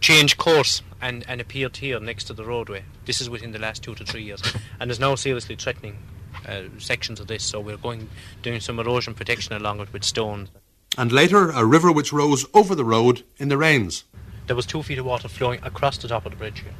changed 0.00 0.38
course 0.38 0.82
and, 1.00 1.24
and 1.28 1.40
appeared 1.40 1.76
here 1.76 2.00
next 2.00 2.24
to 2.24 2.32
the 2.32 2.44
roadway. 2.44 2.84
This 3.04 3.20
is 3.20 3.28
within 3.28 3.52
the 3.52 3.58
last 3.58 3.82
two 3.82 3.94
to 3.94 4.04
three 4.04 4.22
years, 4.22 4.42
and 4.80 4.90
is 4.90 5.00
now 5.00 5.14
seriously 5.14 5.56
threatening 5.56 5.98
uh, 6.46 6.62
sections 6.78 7.20
of 7.20 7.26
this. 7.26 7.42
So 7.42 7.60
we're 7.60 7.76
going 7.76 8.08
doing 8.42 8.60
some 8.60 8.78
erosion 8.78 9.14
protection 9.14 9.54
along 9.54 9.80
it 9.80 9.92
with 9.92 10.04
stones. 10.04 10.50
And 10.96 11.12
later, 11.12 11.50
a 11.50 11.64
river 11.64 11.92
which 11.92 12.12
rose 12.12 12.46
over 12.54 12.74
the 12.74 12.84
road 12.84 13.22
in 13.36 13.48
the 13.48 13.58
rains. 13.58 14.04
There 14.48 14.56
was 14.56 14.66
two 14.66 14.82
feet 14.82 14.98
of 14.98 15.04
water 15.04 15.28
flowing 15.28 15.60
across 15.62 15.98
the 15.98 16.08
top 16.08 16.24
of 16.24 16.32
the 16.32 16.38
bridge 16.38 16.60
here, 16.60 16.72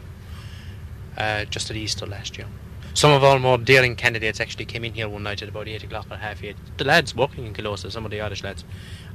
uh, 1.19 1.45
just 1.45 1.71
at 1.71 1.77
Easter 1.77 2.07
last 2.07 2.39
year. 2.39 2.47
Some 2.95 3.13
of 3.13 3.23
our 3.23 3.39
more 3.39 3.59
daring 3.59 3.95
candidates 3.95 4.41
actually 4.41 4.65
came 4.65 4.85
in 4.85 4.95
here 4.95 5.09
one 5.09 5.23
night 5.23 5.43
at 5.43 5.51
about 5.51 5.69
eight 5.69 5.85
o'clock 5.85 6.07
or 6.11 6.17
half 6.17 6.43
eight. 6.43 6.57
The 6.79 6.85
lads 6.85 7.15
working 7.15 7.47
in 7.47 7.53
Kilosa, 7.53 7.93
some 7.93 8.07
of 8.07 8.11
the 8.11 8.23
Irish 8.23 8.43
lads, 8.43 8.65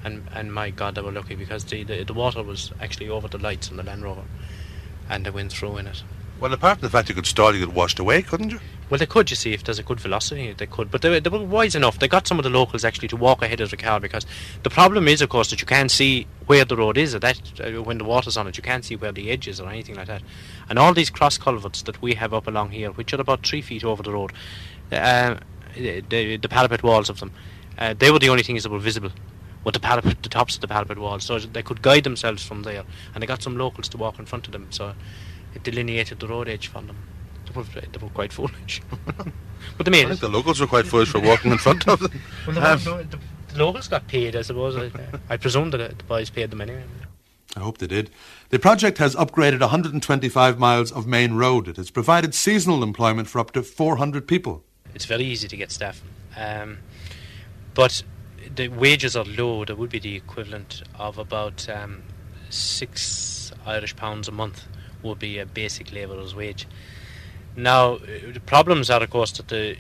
and 0.04 0.28
and 0.34 0.54
my 0.54 0.70
God, 0.70 0.94
they 0.96 1.02
were 1.02 1.12
lucky 1.12 1.36
because 1.36 1.66
the, 1.66 1.84
the 1.84 2.04
the 2.04 2.14
water 2.14 2.44
was 2.44 2.72
actually 2.80 3.10
over 3.10 3.28
the 3.28 3.40
lights 3.40 3.72
on 3.72 3.78
the 3.78 3.84
Land 3.84 4.04
Rover, 4.04 4.24
and 5.10 5.26
they 5.26 5.32
went 5.32 5.52
through 5.52 5.78
in 5.78 5.88
it. 5.88 6.04
Well, 6.40 6.54
apart 6.54 6.80
from 6.80 6.86
the 6.86 6.92
fact 6.92 7.10
you 7.10 7.16
could 7.16 7.26
stall, 7.26 7.54
you 7.56 7.66
get 7.66 7.76
washed 7.76 8.00
away, 8.00 8.22
couldn't 8.22 8.52
you? 8.52 8.60
Well, 8.94 9.00
they 9.00 9.08
could, 9.08 9.32
you 9.32 9.36
see, 9.36 9.54
if 9.54 9.64
there's 9.64 9.80
a 9.80 9.84
good 9.84 10.00
velocity, 10.00 10.54
they 10.54 10.68
could. 10.68 10.92
But 10.92 11.02
they, 11.02 11.20
they 11.20 11.28
were 11.28 11.44
wise 11.44 11.74
enough. 11.74 11.98
They 11.98 12.08
got 12.08 12.28
some 12.28 12.38
of 12.38 12.44
the 12.44 12.52
locals 12.52 12.86
actually 12.86 13.08
to 13.08 13.18
walk 13.18 13.42
ahead 13.42 13.60
of 13.60 13.72
the 13.72 13.76
car 13.76 14.00
because 14.00 14.24
the 14.62 14.70
problem 14.70 15.08
is, 15.08 15.20
of 15.20 15.30
course, 15.30 15.50
that 15.50 15.60
you 15.60 15.66
can't 15.66 15.90
see 15.90 16.28
where 16.46 16.64
the 16.64 16.78
road 16.78 16.96
is. 16.96 17.16
At 17.16 17.22
that 17.22 17.42
uh, 17.60 17.82
when 17.82 17.98
the 17.98 18.04
water's 18.04 18.38
on 18.38 18.46
it, 18.46 18.56
you 18.56 18.62
can't 18.62 18.86
see 18.86 18.96
where 18.96 19.12
the 19.12 19.32
edge 19.32 19.48
is 19.48 19.60
or 19.60 19.68
anything 19.68 19.96
like 19.96 20.06
that. 20.06 20.22
And 20.70 20.78
all 20.78 20.94
these 20.94 21.10
cross 21.10 21.40
culverts 21.40 21.82
that 21.82 22.04
we 22.04 22.14
have 22.14 22.36
up 22.36 22.46
along 22.46 22.70
here, 22.70 22.92
which 22.92 23.12
are 23.14 23.20
about 23.20 23.44
three 23.44 23.64
feet 23.64 23.84
over 23.84 24.04
the 24.04 24.12
road, 24.12 24.32
uh, 24.92 25.38
the, 25.76 26.38
the 26.38 26.48
parapet 26.48 26.84
walls 26.84 27.10
of 27.10 27.20
them, 27.20 27.32
uh, 27.80 27.96
they 27.98 28.12
were 28.12 28.20
the 28.20 28.30
only 28.30 28.44
things 28.44 28.62
that 28.62 28.72
were 28.72 28.78
visible. 28.78 29.10
With 29.64 29.74
the 29.74 29.80
parapet, 29.80 30.22
the 30.22 30.30
tops 30.30 30.54
of 30.54 30.62
the 30.62 30.68
parapet 30.68 31.00
walls, 31.00 31.24
so 31.24 31.40
they 31.40 31.64
could 31.64 31.82
guide 31.82 32.04
themselves 32.04 32.46
from 32.46 32.62
there, 32.62 32.84
and 33.16 33.24
they 33.24 33.26
got 33.26 33.42
some 33.42 33.58
locals 33.58 33.90
to 33.90 33.98
walk 33.98 34.20
in 34.20 34.28
front 34.28 34.46
of 34.46 34.52
them. 34.52 34.68
So 34.70 34.94
it 35.56 35.64
delineated 35.64 36.20
the 36.20 36.28
road 36.28 36.48
edge 36.48 36.68
for 36.68 36.84
them. 36.84 36.98
They 37.54 37.60
were, 37.62 37.82
they 37.82 37.98
were 38.02 38.10
quite 38.10 38.34
foolish. 38.34 38.82
but 39.78 39.86
they 39.86 39.92
made 39.92 40.06
I 40.06 40.10
think 40.10 40.18
it. 40.18 40.22
the 40.22 40.30
locals 40.30 40.60
were 40.60 40.68
quite 40.68 40.86
foolish 40.86 41.10
for 41.10 41.20
walking 41.20 41.52
in 41.52 41.58
front 41.58 41.88
of 41.88 42.00
them. 42.00 42.12
Well, 42.48 42.56
the, 42.56 42.72
Um, 42.72 42.80
the, 43.10 43.20
the 43.54 43.64
locals 43.64 43.88
got 43.88 44.08
paid, 44.08 44.36
I 44.36 44.42
suppose. 44.42 44.76
I, 44.76 44.92
I 45.30 45.38
presume 45.38 45.72
that 45.72 45.98
the 45.98 46.04
boys 46.04 46.30
paid 46.30 46.52
them 46.52 46.62
anyway. 46.62 46.84
I 47.56 47.60
hope 47.60 47.78
they 47.78 47.88
did. 47.88 48.10
The 48.50 48.58
project 48.58 48.98
has 48.98 49.16
upgraded 49.16 49.60
125 49.60 50.58
miles 50.58 50.92
of 50.92 51.06
main 51.06 51.36
road. 51.36 51.68
It 51.68 51.78
has 51.78 51.92
provided 51.92 52.34
seasonal 52.34 52.82
employment 52.82 53.28
for 53.28 53.40
up 53.40 53.52
to 53.52 53.62
400 53.62 54.28
people. 54.28 54.64
It's 54.96 55.06
very 55.06 55.24
easy 55.24 55.48
to 55.48 55.58
get 55.58 55.72
staff. 55.72 56.02
Um, 56.36 56.80
but 57.76 58.04
the 58.56 58.70
wages 58.70 59.16
are 59.16 59.26
low. 59.26 59.66
That 59.66 59.78
would 59.78 59.92
be 59.92 60.00
the 60.00 60.16
equivalent 60.16 60.82
of 60.98 61.20
about 61.20 61.70
um, 61.70 62.04
six 62.50 63.52
Irish 63.66 63.96
pounds 63.96 64.28
a 64.28 64.32
month 64.32 64.66
would 65.04 65.20
be 65.20 65.38
a 65.38 65.46
basic 65.46 65.92
labourer's 65.92 66.34
wage. 66.34 66.68
Now, 67.56 67.96
uh, 67.96 68.32
the 68.34 68.40
problems 68.40 68.90
are, 68.90 69.04
of 69.04 69.10
course, 69.10 69.32
that 69.34 69.48
the 69.48 69.78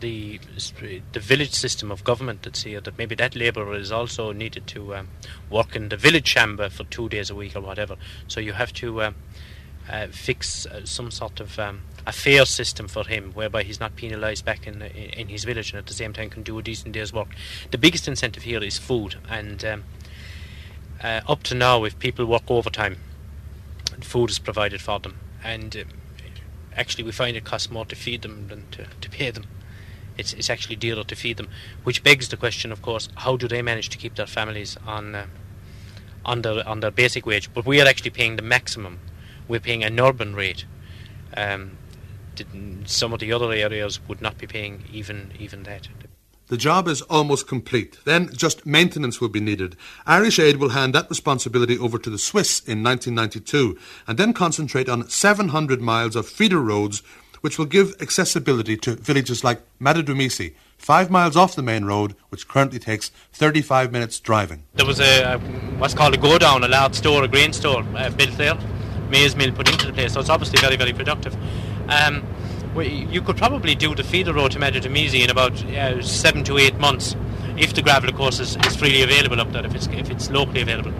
the 0.00 0.40
the 1.12 1.20
village 1.20 1.52
system 1.52 1.90
of 1.92 2.04
government 2.04 2.42
that's 2.42 2.62
here 2.62 2.80
that 2.80 2.96
maybe 2.96 3.14
that 3.14 3.36
labourer 3.36 3.74
is 3.74 3.92
also 3.92 4.32
needed 4.32 4.66
to 4.68 4.94
um, 4.94 5.08
work 5.50 5.76
in 5.76 5.90
the 5.90 5.96
village 5.96 6.34
shamba 6.34 6.70
for 6.70 6.84
two 6.84 7.08
days 7.08 7.30
a 7.30 7.34
week 7.34 7.54
or 7.54 7.60
whatever. 7.60 7.96
So 8.26 8.40
you 8.40 8.54
have 8.54 8.72
to 8.74 9.02
um, 9.02 9.14
uh, 9.90 10.06
fix 10.08 10.66
uh, 10.66 10.84
some 10.84 11.10
sort 11.10 11.40
of 11.40 11.58
um, 11.58 11.82
a 12.06 12.12
fair 12.12 12.46
system 12.46 12.88
for 12.88 13.06
him, 13.06 13.32
whereby 13.32 13.62
he's 13.62 13.80
not 13.80 13.96
penalised 13.96 14.44
back 14.44 14.66
in, 14.66 14.82
in 14.82 15.10
in 15.10 15.28
his 15.28 15.44
village 15.44 15.72
and 15.72 15.78
at 15.78 15.86
the 15.86 15.94
same 15.94 16.12
time 16.12 16.30
can 16.30 16.42
do 16.42 16.58
a 16.58 16.62
decent 16.62 16.92
day's 16.92 17.12
work. 17.12 17.28
The 17.70 17.78
biggest 17.78 18.08
incentive 18.08 18.44
here 18.44 18.62
is 18.62 18.78
food, 18.78 19.16
and 19.28 19.64
um, 19.64 19.84
uh, 21.02 21.20
up 21.28 21.42
to 21.44 21.54
now, 21.54 21.84
if 21.84 21.98
people 21.98 22.24
work 22.26 22.50
overtime, 22.50 22.96
food 24.00 24.30
is 24.30 24.38
provided 24.38 24.80
for 24.80 24.98
them, 25.00 25.18
and 25.44 25.76
um, 25.76 25.99
actually 26.76 27.04
we 27.04 27.12
find 27.12 27.36
it 27.36 27.44
costs 27.44 27.70
more 27.70 27.84
to 27.86 27.96
feed 27.96 28.22
them 28.22 28.48
than 28.48 28.66
to, 28.72 28.86
to 29.00 29.10
pay 29.10 29.30
them. 29.30 29.46
It's, 30.16 30.32
it's 30.34 30.50
actually 30.50 30.76
dearer 30.76 31.04
to 31.04 31.16
feed 31.16 31.36
them, 31.36 31.48
which 31.84 32.02
begs 32.02 32.28
the 32.28 32.36
question, 32.36 32.72
of 32.72 32.82
course, 32.82 33.08
how 33.16 33.36
do 33.36 33.48
they 33.48 33.62
manage 33.62 33.88
to 33.90 33.98
keep 33.98 34.16
their 34.16 34.26
families 34.26 34.76
on 34.86 35.14
uh, 35.14 35.26
on 36.24 36.42
their 36.42 36.66
on 36.68 36.80
their 36.80 36.90
basic 36.90 37.24
wage? 37.24 37.52
But 37.54 37.64
we 37.64 37.80
are 37.80 37.86
actually 37.86 38.10
paying 38.10 38.36
the 38.36 38.42
maximum. 38.42 39.00
We're 39.48 39.60
paying 39.60 39.82
an 39.82 39.98
urban 39.98 40.34
rate. 40.34 40.66
Um, 41.36 41.78
some 42.84 43.12
of 43.12 43.20
the 43.20 43.32
other 43.32 43.52
areas 43.52 44.00
would 44.08 44.20
not 44.20 44.36
be 44.36 44.46
paying 44.46 44.84
even 44.92 45.32
even 45.38 45.62
that. 45.62 45.88
The 46.50 46.56
job 46.56 46.88
is 46.88 47.00
almost 47.02 47.46
complete. 47.46 47.98
Then 48.04 48.28
just 48.34 48.66
maintenance 48.66 49.20
will 49.20 49.28
be 49.28 49.38
needed. 49.38 49.76
Irish 50.04 50.40
Aid 50.40 50.56
will 50.56 50.70
hand 50.70 50.96
that 50.96 51.08
responsibility 51.08 51.78
over 51.78 51.96
to 51.96 52.10
the 52.10 52.18
Swiss 52.18 52.58
in 52.58 52.82
1992 52.82 53.78
and 54.08 54.18
then 54.18 54.32
concentrate 54.32 54.88
on 54.88 55.08
700 55.08 55.80
miles 55.80 56.16
of 56.16 56.28
feeder 56.28 56.58
roads 56.58 57.04
which 57.40 57.56
will 57.56 57.66
give 57.66 57.94
accessibility 58.00 58.76
to 58.78 58.96
villages 58.96 59.44
like 59.44 59.60
Madudumisi, 59.80 60.54
five 60.76 61.08
miles 61.08 61.36
off 61.36 61.54
the 61.54 61.62
main 61.62 61.84
road, 61.84 62.16
which 62.30 62.48
currently 62.48 62.80
takes 62.80 63.12
35 63.32 63.92
minutes 63.92 64.18
driving. 64.18 64.64
There 64.74 64.84
was 64.84 64.98
a, 64.98 65.34
a 65.34 65.38
what's 65.78 65.94
called 65.94 66.14
a 66.14 66.18
go 66.18 66.36
down, 66.36 66.64
a 66.64 66.68
large 66.68 66.96
store, 66.96 67.22
a 67.22 67.28
grain 67.28 67.52
store 67.52 67.86
uh, 67.94 68.10
built 68.10 68.36
there, 68.36 68.58
maize 69.08 69.36
mill 69.36 69.52
put 69.52 69.70
into 69.70 69.86
the 69.86 69.92
place. 69.92 70.14
So 70.14 70.20
it's 70.20 70.28
obviously 70.28 70.60
very 70.60 70.76
very 70.76 70.92
productive. 70.92 71.36
Um, 71.88 72.26
you 72.78 73.20
could 73.20 73.36
probably 73.36 73.74
do 73.74 73.94
the 73.94 74.04
feeder 74.04 74.32
road 74.32 74.52
to 74.52 74.58
Madudumisi 74.58 75.22
in 75.24 75.30
about 75.30 75.64
uh, 75.64 76.00
seven 76.02 76.44
to 76.44 76.58
eight 76.58 76.78
months, 76.78 77.16
if 77.56 77.74
the 77.74 77.82
gravel, 77.82 78.08
of 78.08 78.16
course, 78.16 78.38
is, 78.38 78.56
is 78.66 78.76
freely 78.76 79.02
available 79.02 79.40
up 79.40 79.52
there, 79.52 79.64
if 79.66 79.74
it's 79.74 79.86
if 79.88 80.10
it's 80.10 80.30
locally 80.30 80.62
available. 80.62 80.92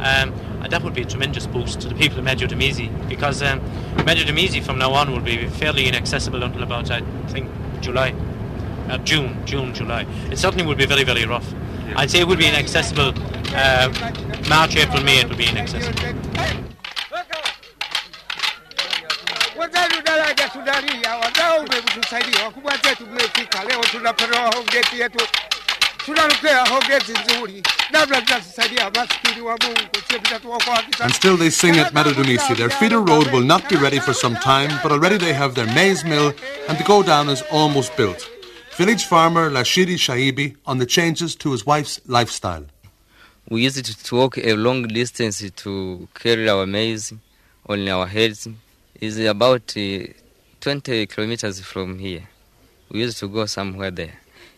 Um, 0.00 0.32
and 0.62 0.72
that 0.72 0.82
would 0.82 0.94
be 0.94 1.02
a 1.02 1.06
tremendous 1.06 1.46
boost 1.46 1.80
to 1.82 1.88
the 1.88 1.94
people 1.94 2.18
of 2.18 2.24
Madudumisi 2.24 3.08
because 3.08 3.42
um, 3.42 3.60
Madudumisi 3.98 4.62
from 4.62 4.78
now 4.78 4.92
on 4.92 5.12
will 5.12 5.20
be 5.20 5.46
fairly 5.46 5.86
inaccessible 5.86 6.42
until 6.42 6.62
about 6.62 6.90
I 6.90 7.00
think 7.28 7.48
July, 7.80 8.14
uh, 8.88 8.98
June, 8.98 9.44
June, 9.46 9.72
July. 9.74 10.06
It 10.30 10.38
certainly 10.38 10.66
will 10.66 10.74
be 10.74 10.86
very 10.86 11.04
very 11.04 11.24
rough. 11.24 11.54
I'd 11.94 12.10
say 12.10 12.20
it 12.20 12.26
would 12.26 12.38
be 12.38 12.46
inaccessible 12.46 13.12
uh, 13.54 13.92
March, 14.48 14.76
April, 14.76 15.02
May. 15.04 15.20
It 15.20 15.28
will 15.28 15.36
be 15.36 15.48
inaccessible. 15.48 16.81
Wenzetu 19.60 20.02
daraja 20.04 20.48
tunalia, 20.48 21.16
wadau 21.16 21.62
mmetusaidia, 21.62 22.44
wakubwa 22.44 22.72
zetu 22.76 23.06
mmefika, 23.06 23.64
leo 23.64 23.80
tunapewa 23.90 24.38
hongeti 24.54 25.00
yetu, 25.00 25.26
tunalupea 26.04 26.66
hongeti 26.66 27.12
nzuri, 27.12 27.62
labda 27.90 28.20
mtatusaidia, 28.20 28.90
maskini 28.90 29.40
wa 29.40 29.56
Mungu, 29.62 29.78
sio 30.08 30.18
mtatuokoa 30.18 30.82
kisa. 30.82 31.04
And 31.04 31.14
still 31.14 31.38
they 31.38 31.50
sing 31.50 31.78
at 31.78 31.92
Madudumisi. 31.92 32.54
Their 32.54 32.70
feeder 32.70 32.98
road 33.00 33.32
will 33.32 33.44
not 33.44 33.68
be 33.70 33.76
ready 33.76 34.00
for 34.00 34.14
some 34.14 34.36
time, 34.36 34.68
but 34.82 34.92
already 34.92 35.18
they 35.18 35.32
have 35.32 35.54
their 35.54 35.74
maize 35.74 36.04
mill 36.08 36.32
and 36.68 36.78
the 36.78 36.84
go 36.84 37.02
down 37.02 37.28
is 37.28 37.42
almost 37.50 37.96
built. 37.96 38.28
Village 38.78 39.04
farmer 39.04 39.50
Lashidi 39.50 39.96
Shaibi 39.98 40.56
on 40.66 40.78
the 40.78 40.86
changes 40.86 41.36
to 41.36 41.52
his 41.52 41.66
wife's 41.66 42.00
lifestyle. 42.06 42.64
We 43.50 43.62
used 43.64 43.84
to, 43.84 44.04
to 44.04 44.16
walk 44.16 44.38
a 44.38 44.54
long 44.54 44.84
distance 44.88 45.44
to 45.50 46.08
carry 46.14 46.48
our 46.48 46.66
maize 46.66 47.12
on 47.68 47.86
our 47.88 48.06
heads. 48.06 48.48
It's 49.02 49.18
about 49.18 49.76
uh, 49.76 50.12
20 50.60 51.06
kilometers 51.06 51.58
from 51.58 51.98
here. 51.98 52.22
We 52.88 53.00
used 53.00 53.18
to 53.18 53.26
go 53.26 53.46
somewhere 53.46 53.90
there. 53.90 54.12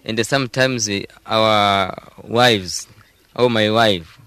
And 0.04 0.26
sometimes 0.26 0.86
uh, 0.86 1.00
our 1.24 1.96
wives, 2.22 2.86
or 3.34 3.48
my 3.48 3.70
wife, 3.70 4.18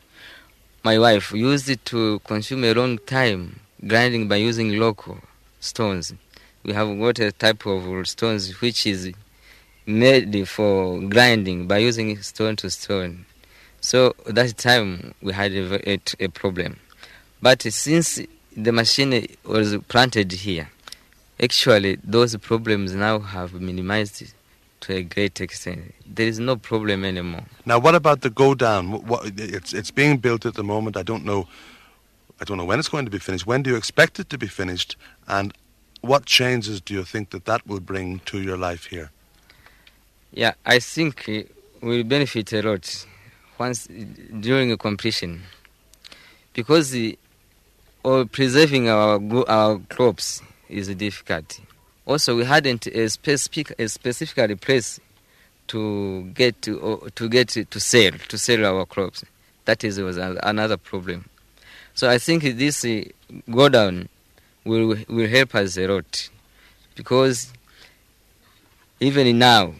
my 0.83 0.97
wife 0.97 1.33
used 1.33 1.85
to 1.85 2.17
consume 2.25 2.63
a 2.63 2.73
long 2.73 2.97
time 2.97 3.59
grinding 3.85 4.27
by 4.27 4.37
using 4.37 4.79
local 4.79 5.19
stones. 5.59 6.15
We 6.63 6.73
have 6.73 6.97
got 6.97 7.19
a 7.19 7.31
type 7.31 7.67
of 7.67 8.07
stones 8.07 8.59
which 8.59 8.87
is 8.87 9.13
made 9.85 10.49
for 10.49 10.99
grinding 10.99 11.67
by 11.67 11.77
using 11.77 12.19
stone 12.23 12.55
to 12.55 12.71
stone. 12.71 13.27
So 13.81 14.15
that 14.25 14.57
time 14.57 15.13
we 15.21 15.31
had 15.33 15.51
a, 15.51 15.91
a, 15.91 15.99
a 16.19 16.27
problem. 16.29 16.79
But 17.39 17.61
since 17.61 18.19
the 18.57 18.71
machine 18.71 19.27
was 19.45 19.77
planted 19.87 20.31
here, 20.31 20.69
actually 21.41 21.99
those 22.03 22.35
problems 22.37 22.93
now 22.95 23.19
have 23.19 23.53
minimized 23.53 24.33
to 24.81 24.93
a 24.93 25.03
great 25.03 25.39
extent. 25.39 25.93
There 26.05 26.27
is 26.27 26.39
no 26.39 26.55
problem 26.55 27.05
anymore. 27.05 27.45
Now, 27.65 27.79
what 27.79 27.95
about 27.95 28.21
the 28.21 28.29
go 28.31 28.55
down? 28.55 28.91
What, 28.91 29.03
what, 29.03 29.31
it's 29.37 29.73
it's 29.73 29.91
being 29.91 30.17
built 30.17 30.45
at 30.45 30.55
the 30.55 30.63
moment. 30.63 30.97
I 30.97 31.03
don't 31.03 31.23
know. 31.23 31.47
I 32.41 32.45
don't 32.45 32.57
know 32.57 32.65
when 32.65 32.79
it's 32.79 32.89
going 32.89 33.05
to 33.05 33.11
be 33.11 33.19
finished. 33.19 33.45
When 33.47 33.61
do 33.63 33.69
you 33.69 33.75
expect 33.75 34.19
it 34.19 34.29
to 34.31 34.37
be 34.37 34.47
finished? 34.47 34.95
And 35.27 35.53
what 36.01 36.25
changes 36.25 36.81
do 36.81 36.93
you 36.93 37.03
think 37.03 37.29
that 37.31 37.45
that 37.45 37.65
will 37.65 37.79
bring 37.79 38.19
to 38.25 38.41
your 38.41 38.57
life 38.57 38.85
here? 38.85 39.11
Yeah, 40.31 40.53
I 40.65 40.79
think 40.79 41.29
will 41.81 42.03
benefit 42.03 42.53
a 42.53 42.61
lot 42.61 43.05
once 43.59 43.87
during 44.39 44.75
completion 44.77 45.43
because 46.53 46.91
the, 46.91 47.17
or 48.03 48.25
preserving 48.25 48.89
our 48.89 49.19
our 49.47 49.79
crops 49.89 50.41
is 50.69 50.87
difficult. 50.95 51.59
Also, 52.05 52.35
we 52.37 52.45
hadn't 52.45 52.87
a 52.87 53.09
specific 53.09 53.73
a 53.79 53.87
specific 53.87 54.61
place 54.61 54.99
to 55.67 56.23
get 56.33 56.61
to 56.61 57.09
to 57.15 57.29
get 57.29 57.49
to 57.49 57.79
sell 57.79 58.11
to 58.29 58.37
sell 58.37 58.65
our 58.65 58.85
crops. 58.85 59.23
That 59.65 59.83
is 59.83 59.99
was 59.99 60.17
another 60.17 60.77
problem. 60.77 61.29
So 61.93 62.09
I 62.09 62.17
think 62.19 62.43
this 62.43 62.85
uh, 62.85 63.03
go 63.51 63.69
down 63.69 64.07
will 64.63 64.95
will 65.09 65.27
help 65.27 65.55
us 65.55 65.77
a 65.77 65.87
lot 65.87 66.29
because 66.95 67.51
even 68.99 69.37
now 69.37 69.73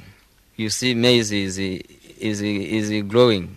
you 0.56 0.70
see 0.70 0.94
maize 0.94 1.32
is 1.32 1.58
is 1.58 2.42
is 2.42 3.04
growing. 3.04 3.56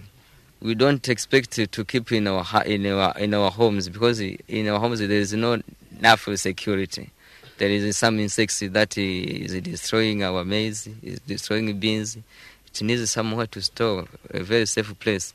We 0.63 0.75
don't 0.75 1.09
expect 1.09 1.53
to 1.53 1.85
keep 1.85 2.13
in 2.13 2.27
our 2.29 2.45
in 2.65 2.87
our 2.87 3.17
in 3.19 3.33
our 3.35 3.51
homes 3.51 3.89
because 3.89 4.21
in 4.21 4.69
our 4.69 4.79
homes 4.79 5.01
there 5.01 5.11
is 5.11 5.33
no 5.33 5.61
enough 5.99 6.29
security. 6.37 7.11
There 7.59 7.71
is 7.71 7.97
some 7.97 8.19
insects 8.19 8.61
that 8.61 8.97
is 8.97 9.53
destroying 9.61 10.23
our 10.23 10.45
maize, 10.45 10.89
is 11.03 11.21
destroying 11.21 11.79
beans. 11.79 12.17
It 12.17 12.83
needs 12.83 13.11
somewhere 13.11 13.47
to 13.49 13.61
store, 13.61 14.07
a 14.31 14.43
very 14.43 14.67
safe 14.67 14.99
place. 14.99 15.35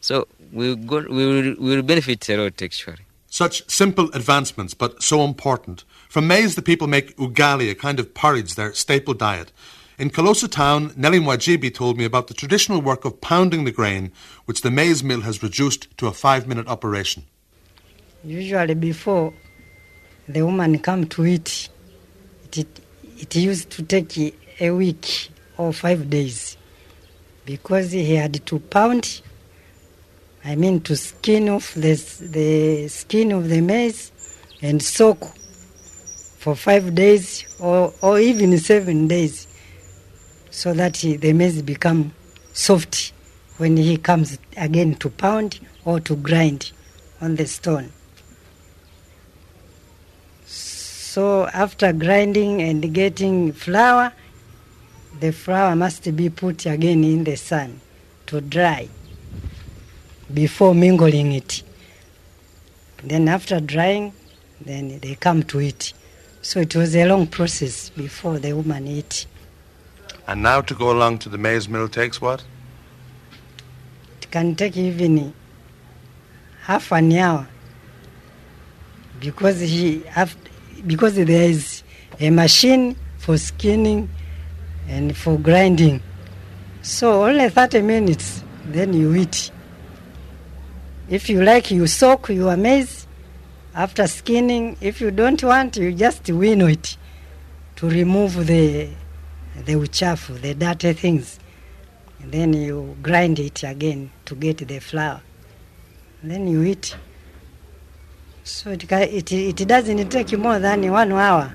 So 0.00 0.28
we 0.52 0.76
go, 0.76 1.00
we 1.00 1.26
will, 1.26 1.54
we 1.58 1.76
will 1.76 1.82
benefit 1.82 2.28
a 2.28 2.36
lot 2.36 2.60
actually. 2.62 2.98
Such 3.28 3.68
simple 3.68 4.10
advancements, 4.12 4.74
but 4.74 5.02
so 5.02 5.24
important. 5.24 5.82
From 6.08 6.28
maize, 6.28 6.54
the 6.54 6.62
people 6.62 6.86
make 6.86 7.16
ugali, 7.16 7.70
a 7.70 7.74
kind 7.74 7.98
of 7.98 8.14
porridge, 8.14 8.54
their 8.54 8.72
staple 8.72 9.14
diet. 9.14 9.50
In 9.96 10.10
Kilosa 10.10 10.48
town, 10.48 10.92
Nelly 10.96 11.20
Mwajibi 11.20 11.72
told 11.72 11.96
me 11.96 12.04
about 12.04 12.26
the 12.26 12.34
traditional 12.34 12.82
work 12.82 13.04
of 13.04 13.20
pounding 13.20 13.62
the 13.62 13.70
grain, 13.70 14.10
which 14.44 14.62
the 14.62 14.70
maize 14.70 15.04
mill 15.04 15.20
has 15.20 15.40
reduced 15.40 15.96
to 15.98 16.08
a 16.08 16.12
five 16.12 16.48
minute 16.48 16.66
operation. 16.66 17.24
Usually 18.24 18.74
before 18.74 19.32
the 20.28 20.42
woman 20.42 20.80
come 20.80 21.06
to 21.06 21.24
eat, 21.24 21.68
it, 22.52 22.80
it 23.18 23.36
used 23.36 23.70
to 23.70 23.84
take 23.84 24.34
a 24.60 24.70
week 24.72 25.30
or 25.58 25.72
five 25.72 26.10
days. 26.10 26.56
Because 27.44 27.92
he 27.92 28.16
had 28.16 28.44
to 28.46 28.58
pound, 28.58 29.22
I 30.44 30.56
mean 30.56 30.80
to 30.82 30.96
skin 30.96 31.48
off 31.48 31.72
the, 31.74 31.94
the 32.20 32.88
skin 32.88 33.30
of 33.30 33.48
the 33.48 33.60
maize 33.60 34.10
and 34.60 34.82
soak 34.82 35.24
for 36.38 36.56
five 36.56 36.96
days 36.96 37.44
or, 37.60 37.92
or 38.02 38.18
even 38.18 38.58
seven 38.58 39.06
days 39.06 39.46
so 40.54 40.72
that 40.72 40.98
he- 40.98 41.16
the 41.16 41.32
maize 41.32 41.62
become 41.62 42.12
soft 42.52 43.12
when 43.58 43.76
he 43.76 43.96
comes 43.96 44.38
again 44.56 44.94
to 44.94 45.10
pound 45.10 45.58
or 45.84 45.98
to 45.98 46.14
grind 46.14 46.70
on 47.20 47.34
the 47.34 47.46
stone. 47.46 47.90
So 50.46 51.46
after 51.48 51.92
grinding 51.92 52.62
and 52.62 52.94
getting 52.94 53.52
flour, 53.52 54.12
the 55.18 55.32
flour 55.32 55.74
must 55.74 56.14
be 56.14 56.30
put 56.30 56.66
again 56.66 57.02
in 57.02 57.24
the 57.24 57.36
sun 57.36 57.80
to 58.26 58.40
dry 58.40 58.88
before 60.32 60.72
mingling 60.72 61.32
it. 61.32 61.64
Then 63.02 63.28
after 63.28 63.58
drying, 63.58 64.12
then 64.64 65.00
they 65.00 65.16
come 65.16 65.42
to 65.44 65.60
eat. 65.60 65.92
So 66.42 66.60
it 66.60 66.76
was 66.76 66.94
a 66.94 67.06
long 67.06 67.26
process 67.26 67.90
before 67.90 68.38
the 68.38 68.52
woman 68.52 68.86
eat. 68.86 69.26
And 70.26 70.42
now 70.42 70.60
to 70.62 70.74
go 70.74 70.90
along 70.90 71.18
to 71.20 71.28
the 71.28 71.38
maize 71.38 71.68
mill 71.68 71.88
takes 71.88 72.20
what? 72.20 72.42
It 74.20 74.30
can 74.30 74.54
take 74.54 74.76
even 74.76 75.34
half 76.62 76.92
an 76.92 77.12
hour 77.12 77.46
because 79.20 79.60
he 79.60 80.00
have, 80.04 80.34
because 80.86 81.16
there 81.16 81.28
is 81.28 81.82
a 82.20 82.30
machine 82.30 82.96
for 83.18 83.36
skinning 83.36 84.08
and 84.88 85.16
for 85.16 85.38
grinding. 85.38 86.02
So 86.82 87.24
only 87.24 87.48
30 87.48 87.82
minutes, 87.82 88.42
then 88.66 88.92
you 88.92 89.14
eat. 89.14 89.50
If 91.08 91.28
you 91.28 91.42
like, 91.42 91.70
you 91.70 91.86
soak 91.86 92.30
your 92.30 92.56
maize 92.56 93.06
after 93.74 94.06
skinning. 94.06 94.76
If 94.80 95.00
you 95.00 95.10
don't 95.10 95.42
want, 95.42 95.76
you 95.76 95.92
just 95.92 96.28
winnow 96.30 96.66
it 96.66 96.96
to 97.76 97.88
remove 97.88 98.46
the 98.46 98.88
the 99.56 99.74
uchafu, 99.74 100.40
the 100.40 100.54
dirty 100.54 100.92
things. 100.92 101.38
And 102.20 102.32
then 102.32 102.52
you 102.52 102.96
grind 103.02 103.38
it 103.38 103.62
again 103.62 104.10
to 104.24 104.34
get 104.34 104.58
the 104.58 104.78
flour. 104.80 105.20
And 106.22 106.30
then 106.30 106.48
you 106.48 106.62
eat. 106.62 106.96
So 108.44 108.70
it, 108.70 108.90
it, 108.90 109.32
it 109.32 109.68
doesn't 109.68 110.08
take 110.10 110.32
you 110.32 110.38
more 110.38 110.58
than 110.58 110.90
one 110.90 111.12
hour. 111.12 111.54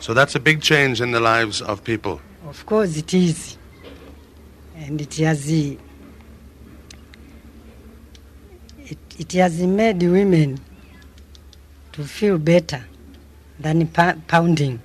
So 0.00 0.14
that's 0.14 0.34
a 0.34 0.40
big 0.40 0.62
change 0.62 1.00
in 1.00 1.10
the 1.10 1.20
lives 1.20 1.62
of 1.62 1.82
people. 1.84 2.20
Of 2.46 2.64
course 2.66 2.96
it 2.96 3.12
is. 3.14 3.56
And 4.76 5.00
it 5.00 5.16
has 5.16 5.50
it, 5.50 5.78
it 9.18 9.32
has 9.32 9.60
made 9.62 10.02
women 10.02 10.60
to 11.92 12.04
feel 12.04 12.38
better 12.38 12.84
than 13.58 13.86
pounding. 13.88 14.80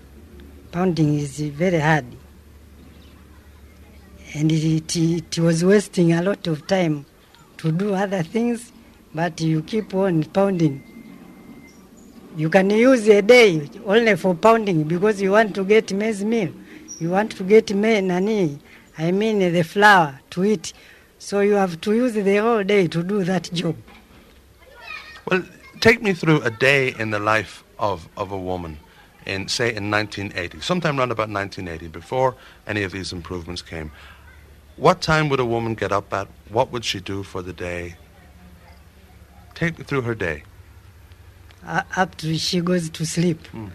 Pounding 0.71 1.19
is 1.19 1.37
very 1.39 1.79
hard. 1.79 2.05
And 4.33 4.49
it, 4.49 4.95
it, 4.95 5.37
was 5.37 5.65
wasting 5.65 6.13
a 6.13 6.21
lot 6.21 6.47
of 6.47 6.65
time 6.65 7.05
to 7.57 7.73
do 7.73 7.93
other 7.93 8.23
things, 8.23 8.71
but 9.13 9.41
you 9.41 9.63
keep 9.63 9.93
on 9.93 10.23
pounding. 10.23 10.81
You 12.37 12.49
can 12.49 12.69
use 12.69 13.05
a 13.09 13.21
day 13.21 13.69
only 13.85 14.15
for 14.15 14.33
pounding 14.33 14.83
because 14.85 15.21
you 15.21 15.31
want 15.31 15.53
to 15.55 15.65
get 15.65 15.91
maize 15.91 16.23
meal. 16.23 16.53
You 16.99 17.09
want 17.09 17.33
to 17.33 17.43
get 17.43 17.73
me 17.75 17.99
nani, 17.99 18.57
I 18.97 19.11
mean 19.11 19.39
the 19.39 19.63
flour 19.63 20.21
to 20.29 20.45
eat. 20.45 20.71
So 21.19 21.41
you 21.41 21.53
have 21.55 21.81
to 21.81 21.93
use 21.93 22.13
the 22.13 22.37
whole 22.37 22.63
day 22.63 22.87
to 22.87 23.03
do 23.03 23.25
that 23.25 23.51
job. 23.51 23.75
Well, 25.29 25.43
take 25.81 26.01
me 26.01 26.13
through 26.13 26.43
a 26.43 26.49
day 26.49 26.95
in 26.97 27.11
the 27.11 27.19
life 27.19 27.65
of, 27.77 28.07
of 28.15 28.31
a 28.31 28.37
woman 28.37 28.77
in, 29.25 29.47
say, 29.47 29.73
in 29.73 29.91
1980, 29.91 30.61
sometime 30.61 30.99
around 30.99 31.11
about 31.11 31.29
1980, 31.29 31.87
before 31.87 32.35
any 32.67 32.83
of 32.83 32.91
these 32.91 33.13
improvements 33.13 33.61
came. 33.61 33.91
What 34.77 35.01
time 35.01 35.29
would 35.29 35.39
a 35.39 35.45
woman 35.45 35.75
get 35.75 35.91
up 35.91 36.13
at? 36.13 36.27
What 36.49 36.71
would 36.71 36.83
she 36.85 36.99
do 36.99 37.23
for 37.23 37.41
the 37.41 37.53
day? 37.53 37.95
Take 39.53 39.77
me 39.77 39.83
through 39.83 40.01
her 40.01 40.15
day. 40.15 40.43
Uh, 41.65 41.83
up 41.95 42.15
to 42.15 42.35
she 42.37 42.61
goes 42.61 42.89
to 42.89 43.05
sleep. 43.05 43.45
Hmm. 43.47 43.67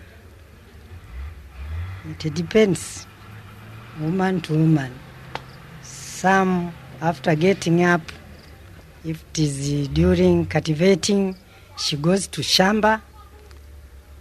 It 2.09 2.35
depends, 2.35 3.07
woman 4.01 4.41
to 4.43 4.53
woman. 4.53 4.93
Some, 5.83 6.73
after 7.01 7.35
getting 7.35 7.85
up, 7.85 8.01
if 9.05 9.25
it 9.31 9.39
is 9.39 9.89
during 9.89 10.47
cultivating, 10.47 11.37
she 11.79 11.97
goes 11.97 12.27
to 12.29 12.41
shamba. 12.41 13.03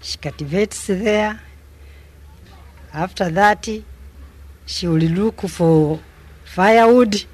She 0.05 0.19
cultivates 0.19 0.85
there. 0.85 1.39
After 2.93 3.27
that, 3.31 3.67
she 4.67 4.87
will 4.87 4.99
look 4.99 5.41
for 5.49 5.99
firewood. 6.43 7.25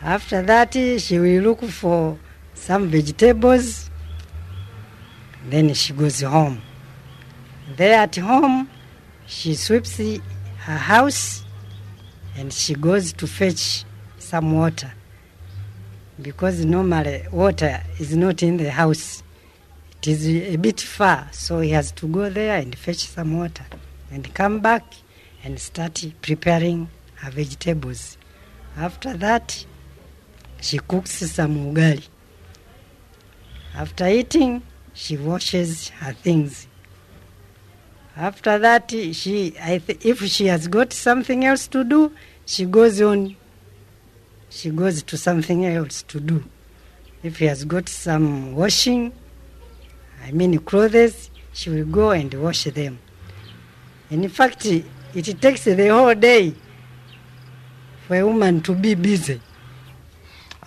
After 0.00 0.42
that, 0.42 0.74
she 0.74 1.18
will 1.18 1.42
look 1.42 1.62
for 1.64 2.20
some 2.54 2.88
vegetables. 2.88 3.90
Then 5.50 5.74
she 5.74 5.92
goes 5.92 6.20
home. 6.20 6.62
There 7.76 7.98
at 7.98 8.14
home, 8.14 8.70
she 9.26 9.56
sweeps 9.56 9.98
her 9.98 10.76
house 10.78 11.44
and 12.36 12.52
she 12.52 12.74
goes 12.74 13.12
to 13.14 13.26
fetch 13.26 13.84
some 14.18 14.52
water 14.52 14.92
because 16.22 16.64
normally 16.64 17.24
water 17.32 17.82
is 17.98 18.16
not 18.16 18.44
in 18.44 18.56
the 18.56 18.70
house. 18.70 19.24
It 19.98 20.08
is 20.08 20.26
a 20.28 20.56
bit 20.56 20.80
far, 20.80 21.28
so 21.32 21.60
he 21.60 21.70
has 21.70 21.90
to 21.92 22.06
go 22.06 22.30
there 22.30 22.58
and 22.58 22.76
fetch 22.76 23.08
some 23.08 23.38
water 23.38 23.64
and 24.10 24.32
come 24.34 24.60
back 24.60 24.84
and 25.42 25.58
start 25.58 26.04
preparing 26.22 26.88
her 27.16 27.30
vegetables. 27.30 28.18
After 28.76 29.16
that, 29.16 29.64
she 30.60 30.78
cooks 30.78 31.12
some 31.30 31.72
ugali. 31.72 32.06
After 33.74 34.06
eating, 34.06 34.62
she 34.92 35.16
washes 35.16 35.88
her 35.88 36.12
things. 36.12 36.66
After 38.16 38.58
that, 38.58 38.90
she, 38.90 39.50
th- 39.50 40.04
if 40.04 40.24
she 40.24 40.46
has 40.46 40.68
got 40.68 40.92
something 40.92 41.44
else 41.44 41.66
to 41.68 41.84
do, 41.84 42.12
she 42.46 42.64
goes 42.64 43.00
on. 43.00 43.36
She 44.48 44.70
goes 44.70 45.02
to 45.02 45.18
something 45.18 45.66
else 45.66 46.02
to 46.04 46.20
do. 46.20 46.44
If 47.22 47.38
she 47.38 47.46
has 47.46 47.64
got 47.64 47.88
some 47.88 48.54
washing, 48.54 49.12
I 50.24 50.32
mean 50.32 50.58
clothes, 50.58 51.30
she 51.52 51.70
will 51.70 51.86
go 51.86 52.10
and 52.10 52.32
wash 52.34 52.64
them. 52.64 52.98
And 54.10 54.24
in 54.24 54.30
fact, 54.30 54.66
it 54.66 55.40
takes 55.40 55.64
the 55.64 55.88
whole 55.88 56.14
day 56.14 56.54
for 58.06 58.16
a 58.16 58.26
woman 58.26 58.60
to 58.62 58.74
be 58.74 58.94
busy. 58.94 59.40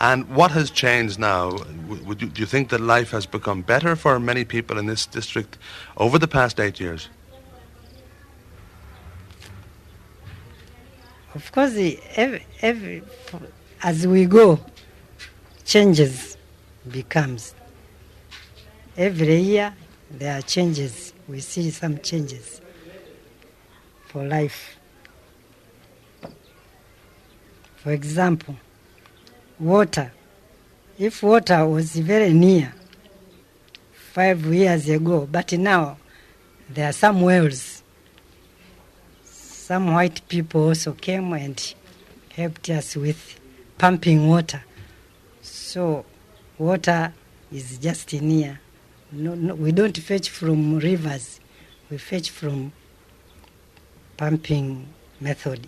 And 0.02 0.30
what 0.30 0.52
has 0.52 0.72
changed 0.72 1.20
now? 1.20 1.52
Do 1.52 2.30
you 2.36 2.46
think 2.46 2.70
that 2.70 2.80
life 2.80 3.12
has 3.12 3.26
become 3.26 3.62
better 3.62 3.96
for 3.96 4.20
many 4.20 4.46
people 4.46 4.78
in 4.78 4.86
this 4.86 5.06
district 5.06 5.58
over 5.98 6.18
the 6.18 6.28
past 6.28 6.60
eight 6.60 6.80
years? 6.80 7.10
Of 11.36 11.52
course, 11.52 11.76
every, 12.16 12.46
every, 12.62 13.04
as 13.84 14.08
we 14.08 14.26
go, 14.26 14.60
changes 15.66 16.38
becomes. 16.90 17.54
Every 19.00 19.38
year 19.40 19.74
there 20.12 20.38
are 20.38 20.42
changes. 20.44 21.14
We 21.28 21.40
see 21.40 21.72
some 21.72 21.98
changes 22.00 22.62
for 24.08 24.24
life. 24.24 24.78
For 27.78 27.92
example, 27.92 28.56
water. 29.60 30.12
If 31.00 31.24
water 31.24 31.66
was 31.66 31.96
very 31.96 32.34
near 32.34 32.74
five 34.14 34.46
years 34.46 34.88
ago, 34.90 35.28
but 35.32 35.54
now 35.54 35.98
there 36.70 36.90
are 36.90 36.94
some 36.94 37.22
wells 37.22 37.80
some 39.70 39.94
white 39.94 40.28
people 40.28 40.64
also 40.70 40.94
came 40.94 41.32
and 41.34 41.76
helped 42.36 42.72
us 42.72 42.96
with 42.96 43.40
pumping 43.78 44.28
water. 44.28 44.64
So 45.44 46.06
water 46.58 47.14
is 47.52 47.78
just 47.78 48.12
near. 48.14 48.60
No, 49.12 49.34
no, 49.36 49.56
we 49.56 49.72
don't 49.72 49.98
fetch 49.98 50.30
from 50.30 50.78
rivers. 50.80 51.40
We 51.90 51.98
fetch 51.98 52.30
from 52.30 52.72
pumping 54.18 54.88
method. 55.20 55.68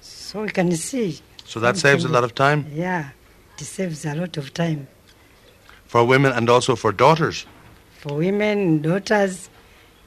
So 0.00 0.42
we 0.42 0.50
can 0.50 0.70
see. 0.76 1.18
So 1.44 1.58
that 1.60 1.76
saves 1.76 2.04
a 2.04 2.08
lot 2.08 2.22
of 2.22 2.34
time 2.34 2.66
Yeah, 2.72 3.10
it 3.58 3.64
saves 3.64 4.04
a 4.04 4.14
lot 4.14 4.36
of 4.36 4.54
time 4.54 4.86
for 5.86 6.04
women 6.04 6.30
and 6.32 6.48
also 6.48 6.76
for 6.76 6.92
daughters. 6.92 7.46
for 7.98 8.14
women, 8.18 8.80
daughters, 8.80 9.50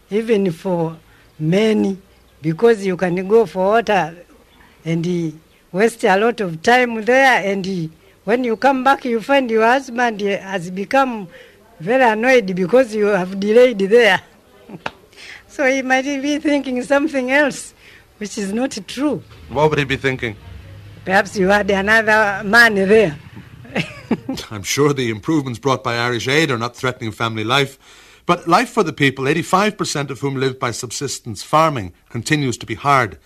even 0.10 0.50
for 0.52 0.98
men, 1.38 2.02
because 2.42 2.86
you 2.86 2.96
can 2.96 3.28
go 3.28 3.46
for 3.46 3.66
water 3.74 4.16
and 4.86 5.06
waste 5.74 6.04
a 6.06 6.16
lot 6.18 6.40
of 6.40 6.62
time 6.64 7.04
there, 7.04 7.44
and 7.44 7.92
when 8.24 8.44
you 8.46 8.56
come 8.56 8.84
back, 8.86 9.04
you 9.04 9.20
find 9.20 9.52
your 9.52 9.66
husband 9.66 10.22
has 10.22 10.72
become 10.72 11.28
very 11.84 12.04
annoyed 12.04 12.56
because 12.56 12.96
you 12.96 13.08
have 13.08 13.40
delayed 13.40 13.80
there. 13.80 14.22
so 15.48 15.66
he 15.70 15.82
might 15.82 16.06
be 16.06 16.40
thinking 16.40 16.82
something 16.84 17.30
else, 17.30 17.74
which 18.18 18.38
is 18.38 18.54
not 18.54 18.78
true. 18.88 19.22
What 19.50 19.70
would 19.70 19.80
he 19.80 19.86
be 19.86 19.98
thinking? 19.98 20.38
Perhaps 21.04 21.36
you 21.36 21.50
had 21.50 21.70
another 21.70 22.42
man 22.48 22.76
there. 22.76 23.20
I'm 24.52 24.64
sure 24.64 24.94
the 24.94 25.10
improvements 25.10 25.60
brought 25.60 25.84
by 25.84 25.98
Irish 25.98 26.30
Aid 26.30 26.52
are 26.52 26.58
not 26.58 26.78
threatening 26.78 27.12
family 27.12 27.44
life. 27.44 27.78
But 28.26 28.48
life 28.48 28.70
for 28.70 28.84
the 28.84 28.94
people, 28.94 29.26
85% 29.26 30.10
of 30.10 30.22
whom 30.22 30.36
live 30.38 30.58
by 30.58 30.72
subsistence 30.72 31.44
farming, 31.44 31.92
continues 32.08 32.58
to 32.60 32.66
be 32.66 32.76
hard. 32.76 33.20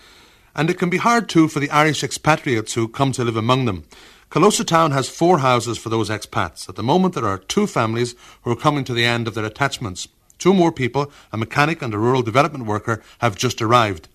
And 0.56 0.72
it 0.72 0.80
can 0.80 0.90
be 0.90 0.98
hard 0.98 1.30
too 1.30 1.48
for 1.48 1.60
the 1.60 1.70
Irish 1.70 2.04
expatriates 2.04 2.74
who 2.74 2.88
come 2.88 3.12
to 3.12 3.24
live 3.24 3.38
among 3.38 3.66
them. 3.66 3.84
Kilosa 4.30 4.66
Town 4.66 4.92
has 4.92 5.08
four 5.08 5.40
houses 5.40 5.78
for 5.78 5.88
those 5.88 6.10
expats. 6.10 6.68
At 6.68 6.76
the 6.76 6.84
moment, 6.84 7.14
there 7.14 7.26
are 7.26 7.38
two 7.38 7.66
families 7.66 8.14
who 8.42 8.52
are 8.52 8.58
coming 8.58 8.84
to 8.84 8.94
the 8.94 9.06
end 9.06 9.26
of 9.26 9.36
their 9.36 9.46
attachments. 9.46 10.10
Two 10.38 10.54
more 10.54 10.72
people, 10.72 11.10
a 11.32 11.38
mechanic 11.38 11.82
and 11.82 11.94
a 11.94 11.98
rural 11.98 12.22
development 12.22 12.66
worker, 12.66 13.02
have 13.20 13.38
just 13.38 13.62
arrived. 13.62 14.10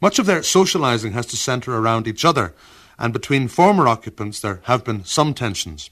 Much 0.00 0.18
of 0.18 0.24
their 0.24 0.40
socialising 0.40 1.12
has 1.12 1.26
to 1.26 1.36
centre 1.36 1.76
around 1.76 2.08
each 2.08 2.24
other, 2.24 2.54
and 2.98 3.12
between 3.12 3.46
former 3.46 3.86
occupants 3.86 4.40
there 4.40 4.62
have 4.64 4.84
been 4.84 5.04
some 5.04 5.34
tensions. 5.34 5.90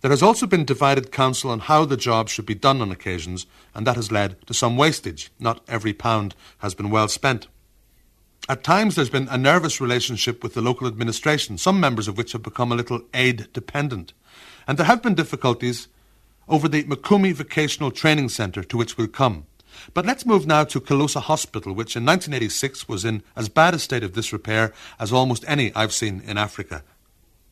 There 0.00 0.10
has 0.10 0.22
also 0.22 0.48
been 0.48 0.64
divided 0.64 1.12
counsel 1.12 1.50
on 1.50 1.60
how 1.60 1.84
the 1.84 1.96
job 1.96 2.28
should 2.28 2.46
be 2.46 2.54
done 2.56 2.82
on 2.82 2.90
occasions, 2.90 3.46
and 3.76 3.86
that 3.86 3.96
has 3.96 4.10
led 4.10 4.44
to 4.48 4.54
some 4.54 4.76
wastage. 4.76 5.30
Not 5.38 5.62
every 5.68 5.92
pound 5.92 6.34
has 6.58 6.74
been 6.74 6.90
well 6.90 7.06
spent. 7.06 7.46
At 8.46 8.62
times, 8.62 8.94
there's 8.94 9.08
been 9.08 9.28
a 9.28 9.38
nervous 9.38 9.80
relationship 9.80 10.42
with 10.42 10.52
the 10.52 10.60
local 10.60 10.86
administration, 10.86 11.56
some 11.56 11.80
members 11.80 12.08
of 12.08 12.18
which 12.18 12.32
have 12.32 12.42
become 12.42 12.70
a 12.70 12.74
little 12.74 13.00
aid 13.14 13.48
dependent. 13.54 14.12
And 14.66 14.76
there 14.76 14.86
have 14.86 15.02
been 15.02 15.14
difficulties 15.14 15.88
over 16.46 16.68
the 16.68 16.84
Mikumi 16.84 17.32
Vocational 17.32 17.90
Training 17.90 18.28
Centre, 18.28 18.62
to 18.62 18.76
which 18.76 18.98
we'll 18.98 19.08
come. 19.08 19.46
But 19.94 20.04
let's 20.04 20.26
move 20.26 20.46
now 20.46 20.64
to 20.64 20.80
Kilosa 20.80 21.20
Hospital, 21.20 21.72
which 21.72 21.96
in 21.96 22.04
1986 22.04 22.86
was 22.86 23.04
in 23.04 23.22
as 23.34 23.48
bad 23.48 23.72
a 23.72 23.78
state 23.78 24.04
of 24.04 24.12
disrepair 24.12 24.74
as 25.00 25.10
almost 25.10 25.44
any 25.48 25.74
I've 25.74 25.94
seen 25.94 26.20
in 26.26 26.36
Africa. 26.36 26.82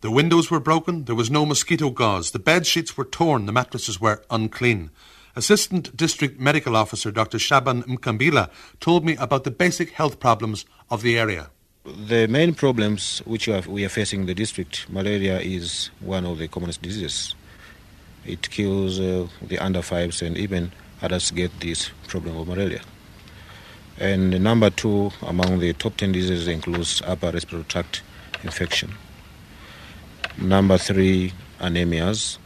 The 0.02 0.10
windows 0.10 0.50
were 0.50 0.60
broken, 0.60 1.04
there 1.04 1.14
was 1.14 1.30
no 1.30 1.46
mosquito 1.46 1.88
gauze, 1.88 2.32
the 2.32 2.38
bed 2.38 2.66
sheets 2.66 2.96
were 2.96 3.04
torn, 3.04 3.46
the 3.46 3.52
mattresses 3.52 4.00
were 4.00 4.22
unclean. 4.30 4.90
Assistant 5.34 5.96
District 5.96 6.38
Medical 6.38 6.76
Officer 6.76 7.10
Dr. 7.10 7.38
Shaban 7.38 7.84
Mkambila 7.84 8.50
told 8.80 9.02
me 9.02 9.16
about 9.16 9.44
the 9.44 9.50
basic 9.50 9.92
health 9.92 10.20
problems 10.20 10.66
of 10.90 11.00
the 11.00 11.18
area. 11.18 11.48
The 11.84 12.26
main 12.28 12.54
problems 12.54 13.22
which 13.24 13.48
we 13.48 13.84
are, 13.84 13.88
facing 13.88 14.20
in 14.20 14.26
the 14.26 14.34
district, 14.34 14.90
malaria 14.90 15.40
is 15.40 15.90
one 16.00 16.26
of 16.26 16.36
the 16.38 16.48
commonest 16.48 16.82
diseases. 16.82 17.34
It 18.26 18.50
kills 18.50 19.00
uh, 19.00 19.26
the 19.40 19.58
under 19.58 19.80
fives 19.80 20.20
and 20.20 20.36
even 20.36 20.70
adults 21.00 21.30
get 21.30 21.60
this 21.60 21.90
problem 22.08 22.36
of 22.36 22.46
malaria. 22.46 22.82
And 23.98 24.42
number 24.42 24.68
two 24.68 25.12
among 25.22 25.60
the 25.60 25.72
top 25.72 25.96
10 25.96 26.12
diseases 26.12 26.46
includes 26.46 27.00
upper 27.06 27.30
respiratory 27.30 27.64
tract 27.64 28.02
infection. 28.44 28.92
Number 30.36 30.76
three, 30.76 31.32
anemias. 31.58 32.36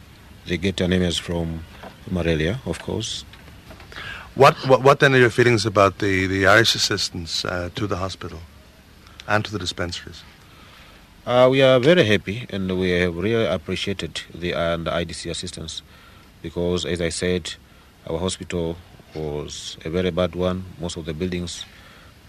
They 0.45 0.57
get 0.57 0.77
anemias 0.77 1.19
from 1.19 1.63
malaria, 2.11 2.59
of 2.65 2.79
course. 2.79 3.25
What, 4.35 4.55
what, 4.67 4.83
what 4.83 4.99
then 4.99 5.15
are 5.15 5.17
your 5.17 5.29
feelings 5.31 5.65
about 5.65 5.97
the, 5.97 6.27
the 6.27 6.45
Irish 6.45 6.75
assistance 6.75 7.43
uh, 7.43 7.69
to 7.75 7.87
the 7.87 7.97
hospital 7.97 8.39
and 9.27 9.43
to 9.45 9.51
the 9.51 9.59
dispensaries? 9.59 10.23
Uh, 11.25 11.49
we 11.49 11.61
are 11.61 11.79
very 11.79 12.05
happy 12.05 12.45
and 12.51 12.79
we 12.79 12.91
have 12.91 13.15
really 13.17 13.45
appreciated 13.45 14.21
the, 14.33 14.53
uh, 14.53 14.77
the 14.77 14.91
IDC 14.91 15.29
assistance 15.29 15.81
because, 16.41 16.85
as 16.85 17.01
I 17.01 17.09
said, 17.09 17.55
our 18.07 18.19
hospital 18.19 18.77
was 19.13 19.77
a 19.83 19.89
very 19.89 20.11
bad 20.11 20.35
one. 20.35 20.65
Most 20.79 20.97
of 20.97 21.05
the 21.05 21.13
buildings, 21.13 21.65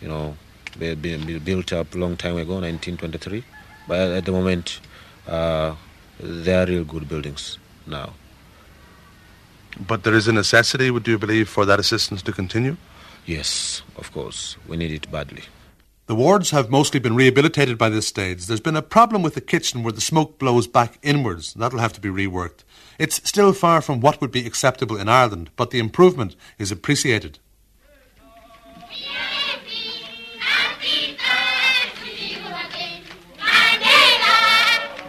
you 0.00 0.08
know, 0.08 0.36
they 0.76 0.88
had 0.88 1.02
been 1.02 1.38
built 1.40 1.72
up 1.72 1.94
a 1.94 1.98
long 1.98 2.16
time 2.16 2.36
ago, 2.36 2.54
1923. 2.54 3.44
But 3.86 4.10
at 4.12 4.24
the 4.24 4.32
moment, 4.32 4.80
uh, 5.26 5.74
they 6.18 6.54
are 6.54 6.66
real 6.66 6.84
good 6.84 7.08
buildings 7.08 7.58
now. 7.86 8.14
But 9.78 10.02
there 10.02 10.14
is 10.14 10.28
a 10.28 10.32
necessity, 10.32 10.90
would 10.90 11.06
you 11.06 11.18
believe, 11.18 11.48
for 11.48 11.64
that 11.64 11.80
assistance 11.80 12.22
to 12.22 12.32
continue? 12.32 12.76
Yes, 13.26 13.82
of 13.96 14.12
course, 14.12 14.56
we 14.66 14.76
need 14.76 14.90
it 14.90 15.10
badly. 15.10 15.42
The 16.06 16.14
wards 16.14 16.50
have 16.52 16.70
mostly 16.70 17.00
been 17.00 17.14
rehabilitated 17.14 17.76
by 17.76 17.90
this 17.90 18.06
stage. 18.06 18.46
There's 18.46 18.60
been 18.60 18.76
a 18.76 18.82
problem 18.82 19.20
with 19.20 19.34
the 19.34 19.42
kitchen 19.42 19.82
where 19.82 19.92
the 19.92 20.00
smoke 20.00 20.38
blows 20.38 20.66
back 20.66 20.98
inwards. 21.02 21.52
That'll 21.52 21.80
have 21.80 21.92
to 21.92 22.00
be 22.00 22.08
reworked. 22.08 22.64
It's 22.98 23.28
still 23.28 23.52
far 23.52 23.82
from 23.82 24.00
what 24.00 24.20
would 24.22 24.30
be 24.30 24.46
acceptable 24.46 24.96
in 24.96 25.10
Ireland, 25.10 25.50
but 25.54 25.70
the 25.70 25.78
improvement 25.78 26.34
is 26.58 26.72
appreciated. 26.72 27.38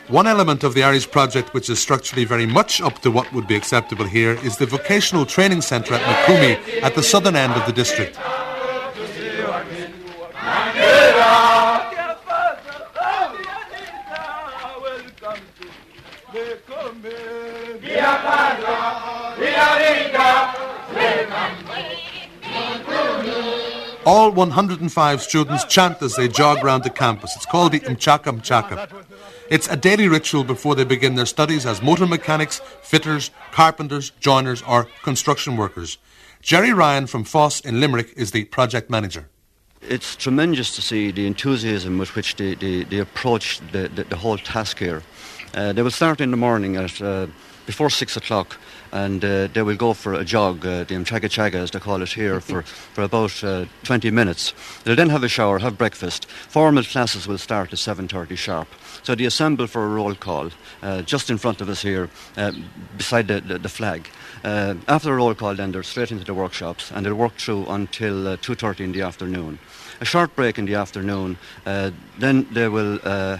One 0.10 0.26
element 0.26 0.64
of 0.64 0.74
the 0.74 0.82
Irish 0.82 1.12
project 1.12 1.54
which 1.54 1.70
is 1.70 1.80
structurally 1.80 2.26
very 2.26 2.48
much 2.48 2.82
up 2.82 2.98
to 3.04 3.12
what 3.12 3.32
would 3.32 3.48
be 3.48 3.56
acceptable 3.56 4.06
here 4.06 4.34
is 4.44 4.58
the 4.58 4.66
vocational 4.66 5.24
training 5.24 5.62
centre 5.62 5.94
at 5.94 6.02
Mikumi 6.02 6.82
at 6.82 6.96
the 6.96 7.04
southern 7.04 7.36
end 7.36 7.54
of 7.54 7.64
the 7.68 7.72
district. 7.72 8.18
All 24.12 24.32
105 24.32 25.22
students 25.22 25.66
chant 25.66 26.02
as 26.02 26.16
they 26.16 26.28
jog 26.28 26.64
round 26.64 26.84
the 26.84 26.90
campus. 26.90 27.36
It's 27.36 27.46
called 27.46 27.74
the 27.74 27.80
Mchaka 27.82 28.36
Mchaka. 28.36 29.06
It's 29.52 29.68
a 29.68 29.76
daily 29.76 30.08
ritual 30.08 30.44
before 30.44 30.74
they 30.74 30.84
begin 30.84 31.14
their 31.14 31.28
studies 31.28 31.64
as 31.64 31.84
motor 31.84 32.08
mechanics, 32.08 32.60
fitters, 32.82 33.30
carpenters, 33.52 34.10
joiners, 34.20 34.64
or 34.64 34.88
construction 35.04 35.58
workers. 35.58 36.00
Jerry 36.42 36.74
Ryan 36.74 37.06
from 37.06 37.24
Foss 37.24 37.60
in 37.60 37.80
Limerick 37.80 38.12
is 38.18 38.32
the 38.32 38.46
project 38.46 38.90
manager. 38.90 39.30
It's 39.80 40.16
tremendous 40.16 40.76
to 40.76 40.82
see 40.82 41.12
the 41.12 41.28
enthusiasm 41.28 42.00
with 42.00 42.16
which 42.16 42.36
they, 42.38 42.56
they, 42.56 42.86
they 42.86 42.98
approach 42.98 43.60
the, 43.72 43.90
the, 43.90 44.06
the, 44.06 44.16
whole 44.16 44.40
task 44.40 44.80
here. 44.80 45.04
Uh, 45.54 45.72
they 45.72 45.84
will 45.84 45.92
start 45.92 46.20
in 46.20 46.32
the 46.32 46.38
morning 46.38 46.78
at 46.78 47.00
uh, 47.00 47.28
before 47.68 47.92
six 47.92 48.18
o'clock 48.18 48.58
and 48.92 49.24
uh, 49.24 49.48
they 49.48 49.62
will 49.62 49.76
go 49.76 49.94
for 49.94 50.14
a 50.14 50.26
jog, 50.26 50.66
uh, 50.66 50.84
the 50.84 50.96
chaga 50.96 51.30
chaga 51.30 51.56
as 51.56 51.72
they 51.72 51.80
call 51.80 52.02
it 52.02 52.10
here, 52.10 52.40
for, 52.40 52.62
for 52.94 53.04
about 53.04 53.44
uh, 53.44 53.66
20 53.84 54.12
minutes. 54.12 54.54
They'll 54.84 54.96
then 54.96 55.10
have 55.10 55.24
a 55.24 55.30
shower, 55.30 55.60
have 55.60 55.78
breakfast. 55.78 56.26
Formal 56.26 56.84
classes 56.84 57.28
will 57.28 57.38
start 57.38 57.74
at 57.74 57.80
7.30 57.80 58.38
sharp. 58.38 58.68
So 59.04 59.16
they 59.16 59.26
assemble 59.26 59.68
for 59.68 59.86
a 59.86 59.90
roll 59.90 60.16
call 60.16 60.52
uh, 60.82 61.02
just 61.04 61.30
in 61.30 61.38
front 61.38 61.62
of 61.62 61.70
us 61.70 61.82
here, 61.82 62.10
uh, 62.38 62.52
beside 62.98 63.28
the, 63.28 63.42
the, 63.42 63.60
the 63.60 63.70
flag. 63.70 64.10
Uh, 64.44 64.76
after 64.88 65.10
the 65.10 65.16
roll 65.16 65.36
call, 65.36 65.56
then 65.56 65.72
they're 65.72 65.84
straight 65.84 66.12
into 66.12 66.24
the 66.24 66.34
workshops 66.34 66.92
and 66.92 67.06
they'll 67.06 67.14
work 67.14 67.36
through 67.36 67.66
until 67.68 68.28
uh, 68.28 68.38
2.30 68.38 68.80
in 68.82 68.92
the 68.92 69.02
afternoon. 69.02 69.60
A 70.02 70.06
short 70.06 70.36
break 70.36 70.58
in 70.58 70.66
the 70.66 70.76
afternoon, 70.76 71.38
uh, 71.66 71.92
then 72.18 72.48
they 72.54 72.70
will 72.70 73.00
uh, 73.04 73.38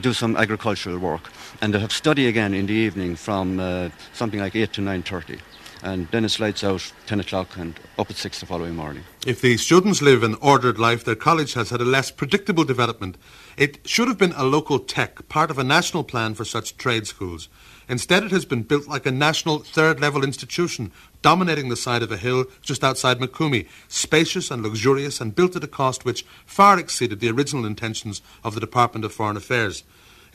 do 0.00 0.12
some 0.12 0.36
agricultural 0.36 0.98
work 0.98 1.30
and 1.60 1.72
they'll 1.72 1.80
have 1.80 1.92
study 1.92 2.26
again 2.26 2.54
in 2.54 2.66
the 2.66 2.74
evening 2.74 3.16
from 3.16 3.60
uh, 3.60 3.90
something 4.12 4.40
like 4.40 4.54
8 4.54 4.72
to 4.74 4.80
9.30 4.80 5.40
and 5.82 6.08
then 6.08 6.24
it's 6.24 6.40
lights 6.40 6.64
out 6.64 6.92
10 7.06 7.20
o'clock 7.20 7.56
and 7.56 7.78
up 7.98 8.10
at 8.10 8.16
6 8.16 8.40
the 8.40 8.46
following 8.46 8.74
morning. 8.74 9.04
If 9.26 9.40
the 9.40 9.56
students 9.56 10.02
live 10.02 10.22
an 10.22 10.34
ordered 10.40 10.78
life, 10.78 11.04
their 11.04 11.14
college 11.14 11.54
has 11.54 11.70
had 11.70 11.80
a 11.80 11.84
less 11.84 12.10
predictable 12.10 12.64
development. 12.64 13.16
It 13.56 13.86
should 13.86 14.08
have 14.08 14.18
been 14.18 14.32
a 14.32 14.44
local 14.44 14.78
tech, 14.78 15.28
part 15.28 15.50
of 15.50 15.58
a 15.58 15.64
national 15.64 16.04
plan 16.04 16.34
for 16.34 16.44
such 16.44 16.76
trade 16.76 17.06
schools. 17.06 17.48
Instead, 17.88 18.24
it 18.24 18.32
has 18.32 18.44
been 18.44 18.64
built 18.64 18.88
like 18.88 19.06
a 19.06 19.12
national 19.12 19.60
third 19.60 20.00
level 20.00 20.24
institution, 20.24 20.90
dominating 21.22 21.68
the 21.68 21.76
side 21.76 22.02
of 22.02 22.10
a 22.10 22.16
hill 22.16 22.46
just 22.62 22.82
outside 22.82 23.20
Mikumi, 23.20 23.68
spacious 23.86 24.50
and 24.50 24.62
luxurious, 24.62 25.20
and 25.20 25.36
built 25.36 25.54
at 25.54 25.62
a 25.62 25.68
cost 25.68 26.04
which 26.04 26.26
far 26.44 26.80
exceeded 26.80 27.20
the 27.20 27.30
original 27.30 27.64
intentions 27.64 28.22
of 28.42 28.54
the 28.54 28.60
Department 28.60 29.04
of 29.04 29.12
Foreign 29.12 29.36
Affairs. 29.36 29.84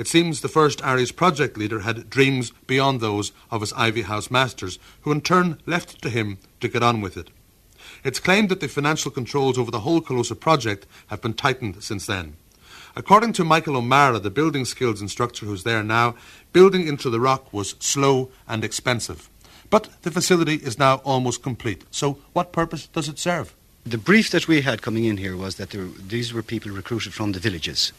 It 0.01 0.07
seems 0.07 0.41
the 0.41 0.47
first 0.47 0.83
Irish 0.83 1.15
project 1.15 1.59
leader 1.59 1.81
had 1.81 2.09
dreams 2.09 2.51
beyond 2.65 3.01
those 3.01 3.31
of 3.51 3.61
his 3.61 3.71
Iveagh 3.73 4.05
House 4.05 4.31
masters, 4.31 4.79
who 5.01 5.11
in 5.11 5.21
turn 5.21 5.59
left 5.67 5.93
it 5.93 6.01
to 6.01 6.09
him 6.09 6.39
to 6.59 6.67
get 6.67 6.81
on 6.81 7.01
with 7.01 7.17
it. 7.17 7.29
It's 8.03 8.19
claimed 8.19 8.49
that 8.49 8.61
the 8.61 8.67
financial 8.67 9.11
controls 9.11 9.59
over 9.59 9.69
the 9.69 9.81
whole 9.81 10.01
Kilosa 10.01 10.33
project 10.33 10.87
have 11.09 11.21
been 11.21 11.35
tightened 11.35 11.83
since 11.83 12.07
then. 12.07 12.35
According 12.95 13.33
to 13.33 13.43
Michael 13.43 13.77
O'Mara, 13.77 14.17
the 14.17 14.31
building 14.31 14.65
skills 14.65 15.03
instructor 15.03 15.45
who's 15.45 15.61
there 15.61 15.83
now, 15.83 16.15
building 16.51 16.87
into 16.87 17.11
the 17.11 17.19
rock 17.19 17.53
was 17.53 17.75
slow 17.77 18.31
and 18.47 18.63
expensive. 18.63 19.29
But 19.69 20.01
the 20.01 20.09
facility 20.09 20.55
is 20.55 20.79
now 20.79 20.95
almost 21.03 21.43
complete. 21.43 21.83
So, 21.91 22.17
what 22.33 22.51
purpose 22.51 22.87
does 22.87 23.07
it 23.07 23.19
serve? 23.19 23.53
The 23.85 23.99
brief 23.99 24.31
that 24.31 24.47
we 24.47 24.61
had 24.61 24.81
coming 24.81 25.05
in 25.05 25.17
here 25.17 25.37
was 25.37 25.57
that 25.57 25.69
there, 25.69 25.85
these 25.85 26.33
were 26.33 26.41
people 26.41 26.71
recruited 26.71 27.13
from 27.13 27.33
the 27.33 27.39
villages 27.39 27.93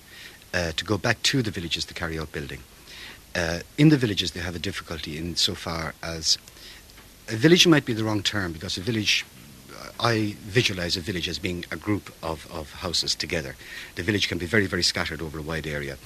uh, 0.55 0.73
to 0.73 0.85
go 0.85 0.99
back 0.99 1.23
to 1.23 1.43
the 1.43 1.51
villages 1.51 1.85
to 1.87 1.95
carry 1.95 2.19
out 2.19 2.33
building. 2.33 2.61
Uh, 3.35 3.61
in 3.79 3.89
the 3.89 3.97
villages, 3.97 4.33
they 4.33 4.41
have 4.41 4.57
a 4.57 4.59
difficulty 4.59 5.17
in 5.17 5.37
so 5.37 5.55
far 5.55 5.95
as 6.03 6.39
a 7.29 7.37
village 7.37 7.67
might 7.67 7.87
be 7.87 7.95
the 7.95 8.05
wrong 8.05 8.23
term 8.23 8.53
because 8.53 8.77
a 8.77 8.81
village 8.81 9.25
I 10.01 10.37
visualize 10.41 10.97
a 10.97 11.01
village 11.01 11.29
as 11.29 11.39
being 11.39 11.65
a 11.71 11.77
group 11.77 12.13
of, 12.23 12.51
of 12.53 12.73
houses 12.73 13.15
together. 13.15 13.55
The 13.95 14.03
village 14.03 14.29
can 14.29 14.39
be 14.39 14.47
very, 14.47 14.67
very 14.67 14.83
scattered 14.83 15.23
over 15.23 15.39
a 15.39 15.43
wide 15.43 15.67
area. 15.67 15.97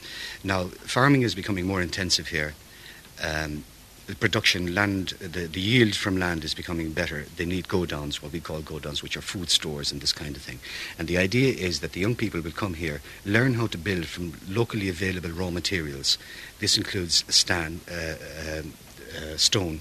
Now, 0.44 0.64
farming 0.64 1.22
is 1.22 1.34
becoming 1.34 1.66
more 1.66 1.80
intensive 1.80 2.28
here. 2.28 2.54
Um, 3.22 3.64
the 4.06 4.14
production 4.14 4.74
land, 4.74 5.08
the, 5.18 5.46
the 5.46 5.60
yield 5.60 5.96
from 5.96 6.16
land 6.16 6.44
is 6.44 6.54
becoming 6.54 6.92
better. 6.92 7.24
They 7.36 7.44
need 7.44 7.66
godowns, 7.66 8.22
what 8.22 8.32
we 8.32 8.40
call 8.40 8.60
godowns, 8.60 9.02
which 9.02 9.16
are 9.16 9.22
food 9.22 9.50
stores 9.50 9.90
and 9.90 10.00
this 10.00 10.12
kind 10.12 10.36
of 10.36 10.42
thing. 10.42 10.60
And 10.98 11.08
the 11.08 11.18
idea 11.18 11.52
is 11.54 11.80
that 11.80 11.92
the 11.92 12.00
young 12.00 12.14
people 12.14 12.40
will 12.40 12.52
come 12.52 12.74
here, 12.74 13.02
learn 13.24 13.54
how 13.54 13.66
to 13.68 13.78
build 13.78 14.06
from 14.06 14.34
locally 14.48 14.88
available 14.88 15.30
raw 15.30 15.50
materials. 15.50 16.18
This 16.60 16.76
includes 16.76 17.24
stan, 17.28 17.80
uh, 17.90 18.60
um, 18.60 18.74
uh, 19.16 19.36
stone, 19.36 19.80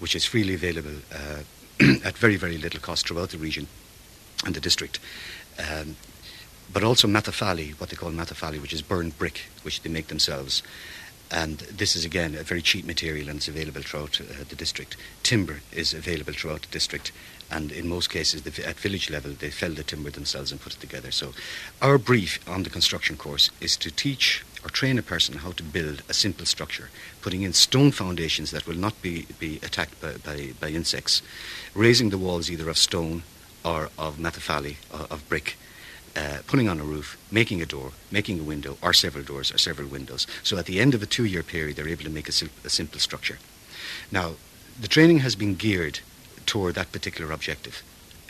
which 0.00 0.16
is 0.16 0.24
freely 0.24 0.54
available 0.54 0.96
uh, 1.14 1.42
at 2.04 2.18
very, 2.18 2.36
very 2.36 2.58
little 2.58 2.80
cost 2.80 3.06
throughout 3.06 3.30
the 3.30 3.38
region 3.38 3.68
and 4.44 4.54
the 4.54 4.60
district. 4.60 4.98
Um, 5.58 5.96
but 6.72 6.84
also 6.84 7.08
matafali, 7.08 7.78
what 7.80 7.90
they 7.90 7.96
call 7.96 8.10
matafali, 8.10 8.60
which 8.60 8.72
is 8.72 8.82
burned 8.82 9.18
brick, 9.18 9.42
which 9.62 9.82
they 9.82 9.90
make 9.90 10.08
themselves. 10.08 10.62
And 11.30 11.58
this 11.58 11.94
is 11.94 12.04
again 12.04 12.34
a 12.34 12.42
very 12.42 12.62
cheap 12.62 12.84
material 12.84 13.28
and 13.28 13.38
it's 13.38 13.48
available 13.48 13.82
throughout 13.82 14.20
uh, 14.20 14.44
the 14.48 14.56
district. 14.56 14.96
Timber 15.22 15.60
is 15.72 15.94
available 15.94 16.32
throughout 16.32 16.62
the 16.62 16.68
district, 16.68 17.12
and 17.50 17.72
in 17.72 17.88
most 17.88 18.10
cases, 18.10 18.42
the, 18.42 18.66
at 18.66 18.76
village 18.76 19.10
level, 19.10 19.32
they 19.32 19.50
fell 19.50 19.70
the 19.70 19.82
timber 19.82 20.10
themselves 20.10 20.52
and 20.52 20.60
put 20.60 20.74
it 20.74 20.80
together. 20.80 21.10
So, 21.10 21.32
our 21.82 21.98
brief 21.98 22.38
on 22.48 22.62
the 22.62 22.70
construction 22.70 23.16
course 23.16 23.50
is 23.60 23.76
to 23.78 23.90
teach 23.90 24.44
or 24.64 24.70
train 24.70 24.98
a 24.98 25.02
person 25.02 25.38
how 25.38 25.52
to 25.52 25.62
build 25.62 26.02
a 26.08 26.14
simple 26.14 26.46
structure, 26.46 26.90
putting 27.22 27.42
in 27.42 27.52
stone 27.52 27.90
foundations 27.90 28.50
that 28.50 28.66
will 28.66 28.76
not 28.76 29.00
be, 29.02 29.26
be 29.38 29.56
attacked 29.62 30.00
by, 30.00 30.12
by, 30.24 30.50
by 30.60 30.68
insects, 30.68 31.22
raising 31.74 32.10
the 32.10 32.18
walls 32.18 32.50
either 32.50 32.68
of 32.68 32.78
stone 32.78 33.22
or 33.64 33.90
of 33.98 34.16
matafali, 34.16 34.76
uh, 34.92 35.06
of 35.10 35.26
brick, 35.28 35.56
uh, 36.16 36.38
putting 36.46 36.68
on 36.68 36.80
a 36.80 36.84
roof, 36.84 37.16
making 37.30 37.62
a 37.62 37.66
door, 37.66 37.92
making 38.10 38.40
a 38.40 38.42
window, 38.42 38.76
or 38.82 38.92
several 38.92 39.24
doors, 39.24 39.52
or 39.52 39.58
several 39.58 39.88
windows. 39.88 40.26
So 40.42 40.58
at 40.58 40.66
the 40.66 40.80
end 40.80 40.94
of 40.94 41.02
a 41.02 41.06
two 41.06 41.24
year 41.24 41.42
period, 41.42 41.76
they're 41.76 41.88
able 41.88 42.04
to 42.04 42.10
make 42.10 42.28
a, 42.28 42.32
sim- 42.32 42.50
a 42.64 42.70
simple 42.70 43.00
structure. 43.00 43.38
Now, 44.10 44.32
the 44.80 44.88
training 44.88 45.20
has 45.20 45.36
been 45.36 45.54
geared 45.54 46.00
toward 46.46 46.74
that 46.74 46.92
particular 46.92 47.32
objective 47.32 47.82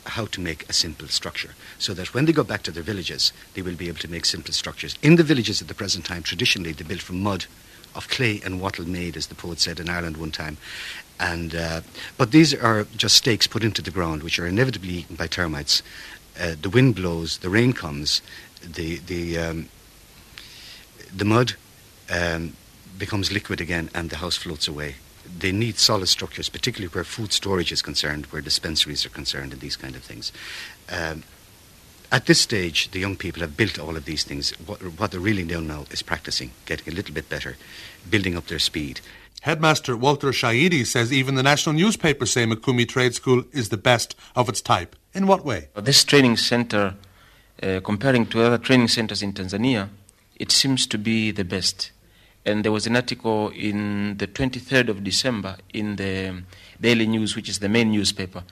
how 0.04 0.24
to 0.26 0.40
make 0.40 0.68
a 0.68 0.72
simple 0.72 1.06
structure 1.08 1.54
so 1.78 1.92
that 1.94 2.14
when 2.14 2.24
they 2.24 2.32
go 2.32 2.42
back 2.42 2.62
to 2.62 2.70
their 2.70 2.82
villages, 2.82 3.32
they 3.54 3.62
will 3.62 3.74
be 3.74 3.88
able 3.88 3.98
to 3.98 4.10
make 4.10 4.24
simple 4.24 4.52
structures. 4.52 4.96
In 5.02 5.16
the 5.16 5.22
villages 5.22 5.60
at 5.60 5.68
the 5.68 5.74
present 5.74 6.04
time, 6.06 6.22
traditionally, 6.22 6.72
they 6.72 6.84
built 6.84 7.02
from 7.02 7.22
mud, 7.22 7.44
of 7.94 8.08
clay 8.08 8.40
and 8.44 8.60
wattle 8.60 8.88
made, 8.88 9.16
as 9.16 9.26
the 9.26 9.34
poet 9.34 9.58
said 9.58 9.80
in 9.80 9.88
Ireland 9.88 10.16
one 10.16 10.30
time. 10.30 10.56
And, 11.18 11.54
uh, 11.54 11.80
but 12.16 12.30
these 12.30 12.54
are 12.54 12.84
just 12.96 13.16
stakes 13.16 13.46
put 13.46 13.64
into 13.64 13.82
the 13.82 13.90
ground, 13.90 14.22
which 14.22 14.38
are 14.38 14.46
inevitably 14.46 14.90
eaten 14.90 15.16
by 15.16 15.26
termites. 15.26 15.82
Uh, 16.38 16.54
the 16.60 16.70
wind 16.70 16.94
blows, 16.94 17.38
the 17.38 17.50
rain 17.50 17.72
comes, 17.72 18.22
the, 18.62 18.98
the, 18.98 19.38
um, 19.38 19.68
the 21.14 21.24
mud 21.24 21.54
um, 22.10 22.54
becomes 22.98 23.32
liquid 23.32 23.60
again, 23.60 23.90
and 23.94 24.10
the 24.10 24.16
house 24.16 24.36
floats 24.36 24.68
away 24.68 24.96
they 25.38 25.52
need 25.52 25.78
solid 25.78 26.06
structures, 26.06 26.48
particularly 26.48 26.92
where 26.92 27.04
food 27.04 27.32
storage 27.32 27.72
is 27.72 27.82
concerned, 27.82 28.26
where 28.26 28.42
dispensaries 28.42 29.06
are 29.06 29.10
concerned, 29.10 29.52
and 29.52 29.60
these 29.60 29.76
kind 29.76 29.94
of 29.94 30.02
things. 30.02 30.32
Um, 30.90 31.22
at 32.12 32.26
this 32.26 32.40
stage, 32.40 32.90
the 32.90 32.98
young 32.98 33.16
people 33.16 33.40
have 33.42 33.56
built 33.56 33.78
all 33.78 33.96
of 33.96 34.04
these 34.04 34.24
things. 34.24 34.50
What, 34.66 34.80
what 34.98 35.10
they're 35.12 35.20
really 35.20 35.44
doing 35.44 35.68
now 35.68 35.86
is 35.90 36.02
practicing, 36.02 36.50
getting 36.66 36.92
a 36.92 36.96
little 36.96 37.14
bit 37.14 37.28
better, 37.28 37.56
building 38.08 38.36
up 38.36 38.46
their 38.46 38.58
speed. 38.58 39.00
Headmaster 39.40 39.96
Walter 39.96 40.28
Shahidi 40.28 40.86
says 40.86 41.12
even 41.12 41.34
the 41.34 41.42
national 41.42 41.74
newspapers 41.74 42.32
say 42.32 42.44
Mikumi 42.44 42.86
Trade 42.86 43.14
School 43.14 43.44
is 43.52 43.70
the 43.70 43.76
best 43.76 44.14
of 44.36 44.48
its 44.48 44.60
type. 44.60 44.96
In 45.14 45.26
what 45.26 45.44
way? 45.44 45.68
This 45.74 46.04
training 46.04 46.36
center, 46.36 46.94
uh, 47.62 47.80
comparing 47.82 48.26
to 48.26 48.42
other 48.42 48.58
training 48.58 48.88
centers 48.88 49.22
in 49.22 49.32
Tanzania, 49.32 49.88
it 50.36 50.52
seems 50.52 50.86
to 50.86 50.98
be 50.98 51.30
the 51.30 51.44
best 51.44 51.90
and 52.44 52.64
there 52.64 52.72
was 52.72 52.86
an 52.86 52.96
article 52.96 53.50
in 53.50 54.16
the 54.16 54.26
23rd 54.26 54.88
of 54.88 55.04
December 55.04 55.56
in 55.74 55.96
the 55.96 56.42
Daily 56.80 57.06
News, 57.06 57.36
which 57.36 57.48
is 57.48 57.58
the 57.58 57.68
main 57.68 57.90
newspaper, 57.90 58.42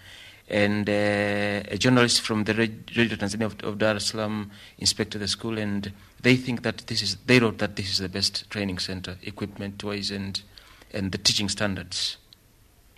and 0.48 0.88
uh, 0.88 0.92
a 0.92 1.76
journalist 1.78 2.20
from 2.20 2.44
the 2.44 2.54
Radio 2.54 3.16
Tanzania 3.16 3.46
of, 3.46 3.60
of 3.62 3.78
Dar 3.78 3.96
es 3.96 4.06
Salaam 4.06 4.50
inspected 4.78 5.20
the 5.20 5.28
school, 5.28 5.58
and 5.58 5.92
they 6.20 6.36
think 6.36 6.62
that 6.62 6.86
this 6.86 7.02
is 7.02 7.16
they 7.26 7.38
wrote 7.38 7.58
that 7.58 7.76
this 7.76 7.90
is 7.90 7.98
the 7.98 8.08
best 8.08 8.48
training 8.50 8.78
center, 8.78 9.16
equipment-wise, 9.22 10.10
and 10.10 10.42
and 10.92 11.12
the 11.12 11.18
teaching 11.18 11.48
standards. 11.48 12.16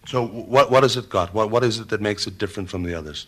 So, 0.07 0.27
what 0.27 0.71
what 0.71 0.83
has 0.83 0.97
it 0.97 1.09
got? 1.09 1.35
What 1.35 1.51
what 1.51 1.65
is 1.65 1.79
it 1.79 1.89
that 1.89 2.01
makes 2.01 2.27
it 2.27 2.39
different 2.39 2.71
from 2.71 2.85
the 2.85 2.95
others? 2.95 3.27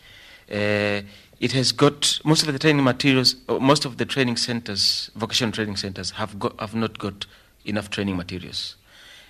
Uh, 0.50 1.02
it 1.40 1.52
has 1.52 1.72
got 1.72 2.20
most 2.24 2.46
of 2.46 2.52
the 2.52 2.58
training 2.58 2.84
materials. 2.84 3.36
Most 3.48 3.84
of 3.84 3.96
the 3.96 4.04
training 4.04 4.36
centers, 4.36 5.10
vocational 5.14 5.52
training 5.52 5.76
centers, 5.76 6.10
have 6.12 6.38
got 6.38 6.58
have 6.60 6.74
not 6.74 6.98
got 6.98 7.26
enough 7.64 7.90
training 7.90 8.16
materials. 8.16 8.76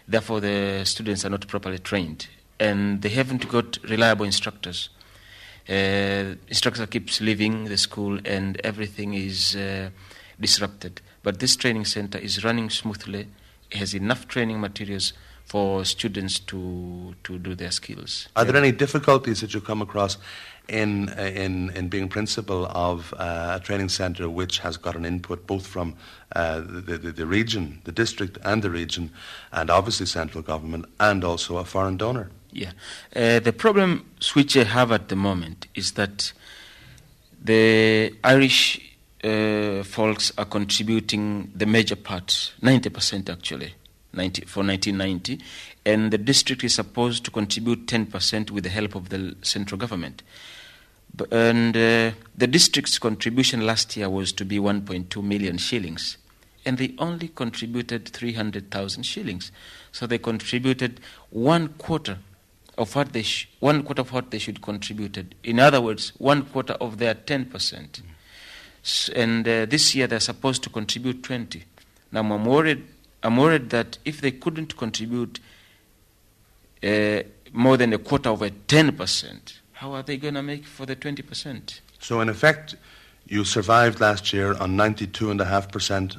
Therefore, 0.07 0.40
the 0.40 0.85
students 0.85 1.25
are 1.25 1.31
not 1.31 1.47
properly 1.49 1.79
trained, 1.79 2.29
and 2.59 3.03
they 3.03 3.09
haven't 3.09 3.49
got 3.49 3.79
reliable 3.88 4.25
instructors. 4.25 4.88
Uh, 5.68 6.35
instructor 6.49 6.87
keeps 6.87 7.21
leaving 7.21 7.64
the 7.64 7.79
school, 7.79 8.18
and 8.25 8.61
everything 8.64 9.14
is 9.14 9.55
uh, 9.57 9.90
disrupted. 10.40 11.01
But 11.23 11.38
this 11.38 11.57
training 11.57 11.85
center 11.85 12.18
is 12.18 12.45
running 12.45 12.68
smoothly. 12.71 13.29
Has 13.72 13.94
enough 13.94 14.28
training 14.28 14.61
materials 14.61 15.12
for 15.44 15.85
students 15.85 16.38
to 16.38 17.14
to 17.24 17.38
do 17.38 17.54
their 17.54 17.70
skills. 17.70 18.28
Are 18.37 18.44
there 18.44 18.56
any 18.56 18.72
difficulties 18.72 19.40
that 19.40 19.52
you 19.54 19.61
come 19.61 19.82
across 19.82 20.18
in, 20.68 21.08
in, 21.18 21.70
in 21.70 21.88
being 21.88 22.08
principal 22.08 22.66
of 22.66 23.12
uh, 23.18 23.58
a 23.61 23.64
training 23.64 23.88
centre 23.88 24.28
which 24.30 24.58
has 24.61 24.76
got 24.76 24.96
an 24.96 25.04
input 25.04 25.46
both 25.46 25.66
from 25.66 25.94
uh, 26.37 26.61
the, 26.61 26.98
the, 26.98 27.12
the, 27.12 27.26
region, 27.26 27.80
the 27.85 27.92
district 27.92 28.38
and 28.44 28.62
the 28.62 28.70
region, 28.70 29.11
and 29.52 29.70
obviously 29.70 30.06
central 30.06 30.42
government, 30.42 30.87
and 31.00 31.24
also 31.24 31.56
a 31.56 31.64
foreign 31.64 31.96
donor? 31.96 32.30
Yeah. 32.52 32.72
Uh, 33.14 33.40
the 33.40 33.52
problem 33.52 34.06
which 34.35 34.56
I 34.56 34.64
have 34.64 34.92
at 34.92 35.08
the 35.08 35.16
moment 35.16 35.66
is 35.74 35.92
that 35.92 36.32
the 37.42 38.14
Irish 38.22 38.91
uh, 39.24 39.82
folks 39.85 40.32
are 40.37 40.44
contributing 40.44 41.50
the 41.54 41.66
major 41.66 41.96
part, 41.96 42.52
90% 42.62 43.30
actually, 43.30 43.74
90, 44.12 44.44
for 44.46 44.64
1990, 44.64 45.40
and 45.85 46.11
the 46.12 46.18
district 46.18 46.64
is 46.64 46.74
supposed 46.74 47.24
to 47.24 47.30
contribute 47.30 47.87
10% 47.87 48.50
with 48.50 48.64
the 48.64 48.70
help 48.70 48.94
of 48.94 49.08
the 49.08 49.37
central 49.42 49.78
government. 49.78 50.22
And 51.30 51.76
uh, 51.76 52.12
the 52.37 52.46
district's 52.46 52.98
contribution 52.98 53.66
last 53.66 53.96
year 53.96 54.08
was 54.08 54.32
to 54.32 54.44
be 54.44 54.58
1.2 54.58 55.22
million 55.22 55.58
shillings, 55.58 56.16
and 56.64 56.78
they 56.78 56.94
only 56.98 57.28
contributed 57.28 58.08
300,000 58.08 59.02
shillings. 59.02 59.52
So 59.92 60.06
they 60.06 60.18
contributed 60.18 61.00
one 61.30 61.68
quarter 61.68 62.18
of 62.78 62.96
what 62.96 63.12
they 63.12 63.22
sh- 63.22 63.48
one 63.61 63.82
quarter 63.82 64.00
of 64.00 64.12
what 64.12 64.30
they 64.30 64.38
should 64.38 64.62
contributed. 64.62 65.35
In 65.44 65.58
other 65.58 65.80
words, 65.80 66.12
one 66.18 66.44
quarter 66.46 66.72
of 66.74 66.98
their 66.98 67.14
10 67.14 67.46
percent. 67.46 68.00
And 69.14 69.47
uh, 69.47 69.66
this 69.66 69.95
year 69.95 70.07
they're 70.07 70.21
supposed 70.21 70.62
to 70.64 70.71
contribute 70.71 71.23
20. 71.23 71.64
Now 72.11 72.21
I'm 72.21 72.45
worried. 72.45 72.87
I'm 73.23 73.37
worried 73.37 73.71
that 73.71 73.99
if 74.05 74.21
they 74.21 74.33
couldn't 74.33 74.77
contribute 74.77 75.38
uh, 76.83 77.23
more 77.53 77.77
than 77.77 77.92
a 77.92 77.99
quarter 77.99 78.31
of 78.31 78.42
a 78.42 78.51
10 78.51 78.97
percent, 78.97 79.61
how 79.73 79.92
are 79.92 80.03
they 80.03 80.16
going 80.16 80.35
to 80.35 80.42
make 80.42 80.66
for 80.66 80.87
the 80.87 80.97
20 80.97 81.23
percent? 81.23 81.81
So, 82.01 82.21
in 82.21 82.29
effect, 82.29 82.75
you 83.27 83.45
survived 83.45 84.01
last 84.01 84.33
year 84.33 84.55
on 84.59 84.77
92.5% 84.77 86.18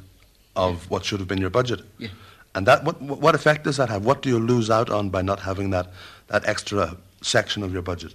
of 0.56 0.90
what 0.90 1.04
should 1.04 1.20
have 1.20 1.28
been 1.28 1.42
your 1.42 1.50
budget. 1.50 1.82
Yeah. 1.98 2.08
And 2.56 2.66
that, 2.68 2.84
what, 2.84 3.02
what 3.02 3.36
effect 3.36 3.64
does 3.64 3.78
that 3.78 3.90
have? 3.90 4.06
What 4.06 4.22
do 4.22 4.30
you 4.30 4.40
lose 4.40 4.70
out 4.70 4.90
on 4.90 5.10
by 5.10 5.22
not 5.22 5.42
having 5.42 5.72
that, 5.72 5.92
that 6.28 6.48
extra 6.48 6.96
section 7.22 7.64
of 7.64 7.74
your 7.74 7.82
budget? 7.82 8.14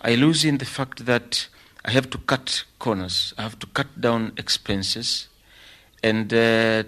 I 0.00 0.14
lose 0.14 0.44
in 0.44 0.58
the 0.58 0.64
fact 0.64 1.06
that 1.06 1.46
I 1.84 1.90
have 1.90 2.10
to 2.10 2.18
cut 2.18 2.64
corners. 2.78 3.34
I 3.36 3.42
have 3.42 3.58
to 3.58 3.66
cut 3.66 4.00
down 4.00 4.32
expenses 4.36 5.28
and 6.02 6.32
uh, 6.32 6.84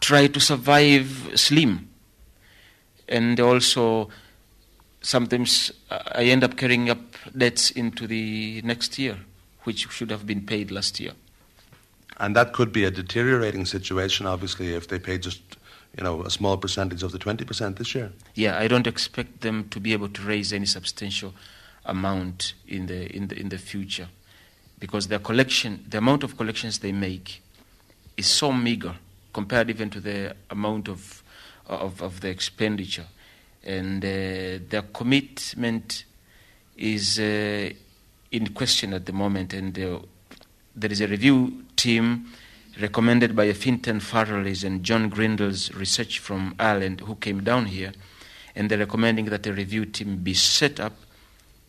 try 0.00 0.26
to 0.26 0.40
survive 0.40 1.32
slim. 1.34 1.88
And 3.08 3.38
also, 3.38 4.08
sometimes 5.00 5.72
I 5.90 6.24
end 6.24 6.42
up 6.42 6.56
carrying 6.56 6.90
up 6.90 6.98
debts 7.36 7.70
into 7.70 8.06
the 8.06 8.62
next 8.62 8.98
year, 8.98 9.18
which 9.62 9.88
should 9.90 10.10
have 10.10 10.26
been 10.26 10.44
paid 10.44 10.70
last 10.70 10.98
year. 10.98 11.12
And 12.18 12.34
that 12.34 12.52
could 12.52 12.72
be 12.72 12.84
a 12.84 12.90
deteriorating 12.90 13.66
situation, 13.66 14.26
obviously, 14.26 14.74
if 14.74 14.88
they 14.88 14.98
pay 14.98 15.18
just, 15.18 15.42
you 15.96 16.02
know, 16.02 16.22
a 16.22 16.30
small 16.30 16.56
percentage 16.56 17.02
of 17.02 17.12
the 17.12 17.18
20% 17.18 17.76
this 17.76 17.94
year. 17.94 18.10
Yeah, 18.34 18.58
I 18.58 18.68
don't 18.68 18.86
expect 18.86 19.42
them 19.42 19.68
to 19.68 19.78
be 19.78 19.92
able 19.92 20.08
to 20.08 20.22
raise 20.22 20.52
any 20.52 20.66
substantial 20.66 21.34
amount 21.86 22.54
in 22.68 22.86
the 22.86 23.14
in 23.16 23.28
the 23.28 23.38
in 23.38 23.48
the 23.48 23.58
future, 23.58 24.08
because 24.78 25.08
their 25.08 25.20
collection, 25.20 25.84
the 25.88 25.98
amount 25.98 26.22
of 26.24 26.36
collections 26.36 26.78
they 26.78 26.92
make, 26.92 27.42
is 28.16 28.26
so 28.26 28.52
meager 28.52 28.94
compared 29.32 29.70
even 29.70 29.90
to 29.90 30.00
the 30.00 30.34
amount 30.50 30.88
of 30.88 31.22
of, 31.66 32.02
of 32.02 32.20
the 32.20 32.28
expenditure, 32.28 33.06
and 33.64 34.04
uh, 34.04 34.58
their 34.68 34.84
commitment 34.92 36.04
is 36.76 37.18
uh, 37.18 37.70
in 38.30 38.48
question 38.48 38.92
at 38.92 39.06
the 39.06 39.12
moment, 39.12 39.52
and 39.54 39.78
uh, 39.78 39.98
there 40.74 40.92
is 40.92 41.00
a 41.00 41.06
review 41.06 41.64
team 41.76 42.26
recommended 42.80 43.34
by 43.34 43.50
Fintan 43.52 44.00
Farrelly's 44.00 44.62
and 44.62 44.82
John 44.82 45.08
Grindle's 45.08 45.72
research 45.74 46.18
from 46.18 46.54
Ireland 46.58 47.00
who 47.00 47.14
came 47.14 47.42
down 47.42 47.66
here, 47.66 47.92
and 48.54 48.70
they're 48.70 48.78
recommending 48.78 49.26
that 49.26 49.46
a 49.46 49.52
review 49.52 49.86
team 49.86 50.18
be 50.18 50.34
set 50.34 50.78
up 50.78 50.92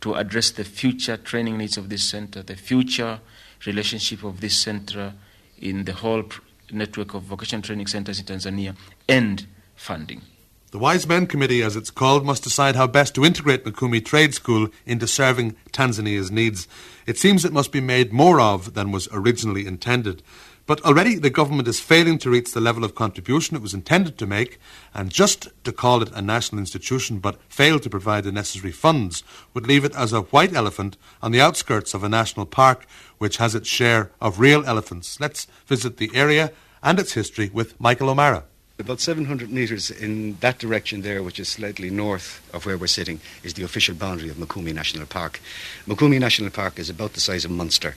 to 0.00 0.14
address 0.14 0.50
the 0.50 0.64
future 0.64 1.16
training 1.16 1.58
needs 1.58 1.76
of 1.76 1.88
this 1.88 2.04
center, 2.08 2.42
the 2.42 2.56
future 2.56 3.20
relationship 3.66 4.22
of 4.24 4.40
this 4.40 4.56
center 4.56 5.14
in 5.60 5.84
the 5.84 5.92
whole 5.92 6.24
network 6.70 7.14
of 7.14 7.22
vocational 7.22 7.62
training 7.62 7.86
centers 7.86 8.20
in 8.20 8.26
Tanzania, 8.26 8.76
and 9.08 9.46
funding. 9.74 10.22
The 10.70 10.78
Wise 10.78 11.06
Men 11.06 11.26
Committee, 11.26 11.62
as 11.62 11.76
it's 11.76 11.90
called, 11.90 12.26
must 12.26 12.44
decide 12.44 12.76
how 12.76 12.86
best 12.86 13.14
to 13.14 13.24
integrate 13.24 13.64
Mikumi 13.64 14.04
Trade 14.04 14.34
School 14.34 14.68
into 14.84 15.06
serving 15.06 15.56
Tanzania's 15.72 16.30
needs. 16.30 16.68
It 17.06 17.16
seems 17.16 17.44
it 17.44 17.54
must 17.54 17.72
be 17.72 17.80
made 17.80 18.12
more 18.12 18.38
of 18.38 18.74
than 18.74 18.92
was 18.92 19.08
originally 19.10 19.66
intended. 19.66 20.22
But 20.68 20.84
already 20.84 21.14
the 21.14 21.30
government 21.30 21.66
is 21.66 21.80
failing 21.80 22.18
to 22.18 22.28
reach 22.28 22.52
the 22.52 22.60
level 22.60 22.84
of 22.84 22.94
contribution 22.94 23.56
it 23.56 23.62
was 23.62 23.72
intended 23.72 24.18
to 24.18 24.26
make, 24.26 24.60
and 24.92 25.08
just 25.08 25.48
to 25.64 25.72
call 25.72 26.02
it 26.02 26.12
a 26.12 26.20
national 26.20 26.58
institution 26.58 27.20
but 27.20 27.40
fail 27.48 27.80
to 27.80 27.88
provide 27.88 28.24
the 28.24 28.32
necessary 28.32 28.70
funds 28.70 29.24
would 29.54 29.66
leave 29.66 29.86
it 29.86 29.96
as 29.96 30.12
a 30.12 30.20
white 30.20 30.52
elephant 30.52 30.98
on 31.22 31.32
the 31.32 31.40
outskirts 31.40 31.94
of 31.94 32.04
a 32.04 32.08
national 32.10 32.44
park 32.44 32.84
which 33.16 33.38
has 33.38 33.54
its 33.54 33.66
share 33.66 34.10
of 34.20 34.40
real 34.40 34.62
elephants. 34.66 35.18
Let's 35.18 35.46
visit 35.66 35.96
the 35.96 36.10
area 36.12 36.52
and 36.82 37.00
its 37.00 37.14
history 37.14 37.50
with 37.50 37.80
Michael 37.80 38.10
O'Mara. 38.10 38.44
About 38.78 39.00
700 39.00 39.50
metres 39.50 39.90
in 39.90 40.36
that 40.40 40.58
direction 40.58 41.00
there, 41.00 41.22
which 41.22 41.40
is 41.40 41.48
slightly 41.48 41.88
north 41.88 42.46
of 42.52 42.66
where 42.66 42.76
we're 42.76 42.88
sitting, 42.88 43.20
is 43.42 43.54
the 43.54 43.64
official 43.64 43.94
boundary 43.94 44.28
of 44.28 44.36
Mikumi 44.36 44.74
National 44.74 45.06
Park. 45.06 45.40
Mikumi 45.86 46.20
National 46.20 46.50
Park 46.50 46.78
is 46.78 46.90
about 46.90 47.14
the 47.14 47.20
size 47.20 47.46
of 47.46 47.50
Munster. 47.50 47.96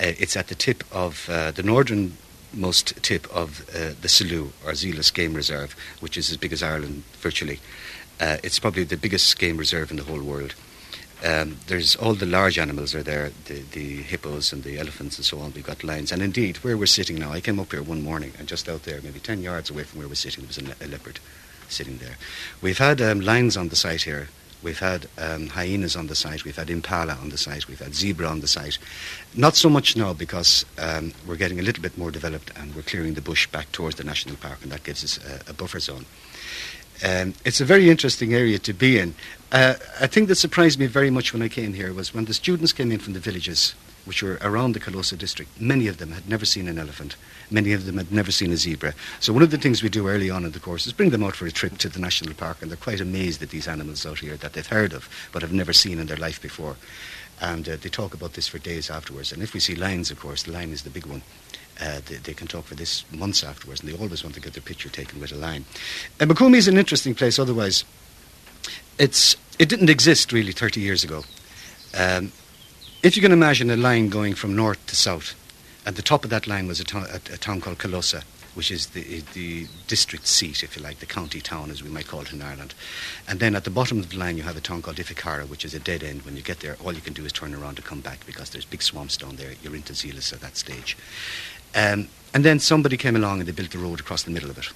Uh, 0.00 0.12
it's 0.18 0.36
at 0.36 0.48
the 0.48 0.54
tip 0.54 0.82
of 0.92 1.28
uh, 1.30 1.50
the 1.52 1.62
northernmost 1.62 3.02
tip 3.02 3.26
of 3.34 3.68
uh, 3.70 3.94
the 4.00 4.08
Selous, 4.08 4.50
or 4.64 4.74
Zealous 4.74 5.10
Game 5.10 5.34
Reserve, 5.34 5.76
which 6.00 6.16
is 6.16 6.30
as 6.30 6.36
big 6.36 6.52
as 6.52 6.62
Ireland 6.62 7.04
virtually. 7.20 7.60
It's 8.20 8.58
probably 8.58 8.84
the 8.84 8.96
biggest 8.96 9.38
game 9.38 9.56
reserve 9.58 9.90
in 9.90 9.96
the 9.98 10.04
whole 10.04 10.22
world. 10.22 10.54
Um, 11.24 11.58
there's 11.68 11.96
all 11.96 12.14
the 12.14 12.26
large 12.26 12.58
animals 12.58 12.94
are 12.94 13.02
there, 13.02 13.30
the, 13.46 13.62
the 13.72 14.02
hippos 14.02 14.52
and 14.52 14.62
the 14.62 14.78
elephants 14.78 15.16
and 15.16 15.24
so 15.24 15.38
on. 15.38 15.52
We've 15.54 15.64
got 15.64 15.82
lions, 15.82 16.12
and 16.12 16.22
indeed, 16.22 16.58
where 16.58 16.76
we're 16.76 16.86
sitting 16.86 17.18
now, 17.18 17.32
I 17.32 17.40
came 17.40 17.58
up 17.58 17.70
here 17.70 17.82
one 17.82 18.02
morning, 18.02 18.32
and 18.38 18.46
just 18.46 18.68
out 18.68 18.82
there, 18.82 19.00
maybe 19.02 19.20
10 19.20 19.42
yards 19.42 19.70
away 19.70 19.84
from 19.84 20.00
where 20.00 20.08
we're 20.08 20.16
sitting, 20.16 20.44
there 20.44 20.48
was 20.48 20.58
a, 20.58 20.64
le- 20.64 20.86
a 20.86 20.88
leopard 20.88 21.20
sitting 21.68 21.98
there. 21.98 22.16
We've 22.60 22.78
had 22.78 23.00
um, 23.00 23.20
lions 23.20 23.56
on 23.56 23.68
the 23.68 23.76
site 23.76 24.02
here. 24.02 24.28
We've 24.64 24.78
had 24.78 25.06
um, 25.18 25.48
hyenas 25.48 25.94
on 25.94 26.06
the 26.06 26.14
site. 26.14 26.44
We've 26.44 26.56
had 26.56 26.70
impala 26.70 27.12
on 27.20 27.28
the 27.28 27.36
site. 27.36 27.68
We've 27.68 27.78
had 27.78 27.94
zebra 27.94 28.26
on 28.26 28.40
the 28.40 28.48
site. 28.48 28.78
Not 29.34 29.56
so 29.56 29.68
much 29.68 29.94
now 29.94 30.14
because 30.14 30.64
um, 30.78 31.12
we're 31.26 31.36
getting 31.36 31.60
a 31.60 31.62
little 31.62 31.82
bit 31.82 31.98
more 31.98 32.10
developed 32.10 32.50
and 32.56 32.74
we're 32.74 32.82
clearing 32.82 33.12
the 33.12 33.20
bush 33.20 33.46
back 33.46 33.70
towards 33.72 33.96
the 33.96 34.04
national 34.04 34.36
park, 34.36 34.58
and 34.62 34.72
that 34.72 34.82
gives 34.82 35.04
us 35.04 35.20
a, 35.24 35.50
a 35.50 35.52
buffer 35.52 35.80
zone. 35.80 36.06
Um, 37.04 37.34
it's 37.44 37.60
a 37.60 37.64
very 37.64 37.90
interesting 37.90 38.32
area 38.32 38.58
to 38.60 38.72
be 38.72 38.98
in. 38.98 39.14
Uh, 39.52 39.74
a 40.00 40.08
thing 40.08 40.26
that 40.26 40.36
surprised 40.36 40.78
me 40.78 40.86
very 40.86 41.10
much 41.10 41.32
when 41.32 41.42
I 41.42 41.48
came 41.48 41.74
here 41.74 41.92
was 41.92 42.14
when 42.14 42.24
the 42.24 42.34
students 42.34 42.72
came 42.72 42.90
in 42.90 42.98
from 42.98 43.12
the 43.12 43.20
villages, 43.20 43.74
which 44.04 44.22
were 44.22 44.38
around 44.40 44.72
the 44.72 44.80
Kilosa 44.80 45.16
district, 45.16 45.60
many 45.60 45.86
of 45.86 45.98
them 45.98 46.12
had 46.12 46.28
never 46.28 46.44
seen 46.44 46.68
an 46.68 46.78
elephant. 46.78 47.16
Many 47.50 47.72
of 47.72 47.86
them 47.86 47.96
had 47.96 48.12
never 48.12 48.30
seen 48.30 48.52
a 48.52 48.56
zebra. 48.56 48.94
So 49.20 49.32
one 49.32 49.42
of 49.42 49.50
the 49.50 49.58
things 49.58 49.82
we 49.82 49.88
do 49.88 50.08
early 50.08 50.30
on 50.30 50.44
in 50.44 50.52
the 50.52 50.60
course 50.60 50.86
is 50.86 50.92
bring 50.92 51.10
them 51.10 51.22
out 51.22 51.36
for 51.36 51.46
a 51.46 51.52
trip 51.52 51.78
to 51.78 51.88
the 51.88 51.98
national 51.98 52.34
park, 52.34 52.58
and 52.60 52.70
they're 52.70 52.76
quite 52.76 53.00
amazed 53.00 53.42
at 53.42 53.50
these 53.50 53.68
animals 53.68 54.06
out 54.06 54.18
here 54.18 54.36
that 54.36 54.52
they've 54.52 54.66
heard 54.66 54.92
of 54.92 55.08
but 55.32 55.42
have 55.42 55.52
never 55.52 55.72
seen 55.72 55.98
in 55.98 56.06
their 56.06 56.16
life 56.16 56.40
before. 56.40 56.76
And 57.40 57.68
uh, 57.68 57.76
they 57.80 57.88
talk 57.88 58.14
about 58.14 58.34
this 58.34 58.48
for 58.48 58.58
days 58.58 58.90
afterwards. 58.90 59.32
And 59.32 59.42
if 59.42 59.54
we 59.54 59.60
see 59.60 59.74
lions, 59.74 60.10
of 60.10 60.20
course, 60.20 60.44
the 60.44 60.52
lion 60.52 60.72
is 60.72 60.82
the 60.82 60.90
big 60.90 61.06
one. 61.06 61.22
Uh, 61.80 62.00
they, 62.06 62.16
they 62.16 62.34
can 62.34 62.46
talk 62.46 62.64
for 62.64 62.76
this 62.76 63.04
months 63.12 63.42
afterwards, 63.42 63.80
and 63.80 63.88
they 63.88 63.96
always 63.96 64.22
want 64.22 64.34
to 64.34 64.40
get 64.40 64.52
their 64.52 64.62
picture 64.62 64.88
taken 64.88 65.20
with 65.20 65.32
a 65.32 65.36
lion. 65.36 65.64
And 66.20 66.30
Mikumi 66.30 66.56
is 66.56 66.68
an 66.68 66.78
interesting 66.78 67.14
place. 67.14 67.38
Otherwise, 67.38 67.84
it's 68.98 69.36
it 69.58 69.68
didn't 69.68 69.90
exist 69.90 70.32
really 70.32 70.52
30 70.52 70.80
years 70.80 71.04
ago. 71.04 71.24
Um, 71.96 72.32
if 73.04 73.16
you 73.16 73.22
can 73.22 73.32
imagine 73.32 73.68
a 73.68 73.76
line 73.76 74.08
going 74.08 74.34
from 74.34 74.56
north 74.56 74.84
to 74.86 74.96
south, 74.96 75.34
at 75.84 75.94
the 75.94 76.00
top 76.00 76.24
of 76.24 76.30
that 76.30 76.46
line 76.46 76.66
was 76.66 76.80
a, 76.80 76.84
to- 76.84 76.98
a, 76.98 77.34
a 77.34 77.36
town 77.36 77.60
called 77.60 77.76
Kilosa, 77.78 78.24
which 78.54 78.70
is 78.70 78.86
the, 78.88 79.20
the 79.34 79.66
district 79.88 80.26
seat, 80.26 80.62
if 80.62 80.74
you 80.74 80.82
like, 80.82 81.00
the 81.00 81.06
county 81.06 81.42
town, 81.42 81.70
as 81.70 81.82
we 81.82 81.90
might 81.90 82.06
call 82.06 82.22
it 82.22 82.32
in 82.32 82.40
Ireland. 82.40 82.72
And 83.28 83.40
then 83.40 83.54
at 83.54 83.64
the 83.64 83.70
bottom 83.70 83.98
of 83.98 84.08
the 84.08 84.16
line, 84.16 84.38
you 84.38 84.42
have 84.44 84.56
a 84.56 84.60
town 84.62 84.80
called 84.80 84.96
Ifakara, 84.96 85.46
which 85.50 85.66
is 85.66 85.74
a 85.74 85.78
dead 85.78 86.02
end. 86.02 86.22
When 86.22 86.34
you 86.34 86.42
get 86.42 86.60
there, 86.60 86.78
all 86.82 86.94
you 86.94 87.02
can 87.02 87.12
do 87.12 87.26
is 87.26 87.32
turn 87.32 87.54
around 87.54 87.74
to 87.74 87.82
come 87.82 88.00
back 88.00 88.24
because 88.24 88.48
there's 88.50 88.64
big 88.64 88.80
swamps 88.80 89.18
down 89.18 89.36
there. 89.36 89.52
You're 89.62 89.76
into 89.76 89.92
Zealous 89.92 90.32
at 90.32 90.40
that 90.40 90.56
stage. 90.56 90.96
Um, 91.74 92.08
and 92.32 92.42
then 92.42 92.58
somebody 92.58 92.96
came 92.96 93.16
along 93.16 93.40
and 93.40 93.46
they 93.46 93.52
built 93.52 93.74
a 93.74 93.78
road 93.78 94.00
across 94.00 94.22
the 94.22 94.30
middle 94.30 94.48
of 94.48 94.56
it, 94.56 94.70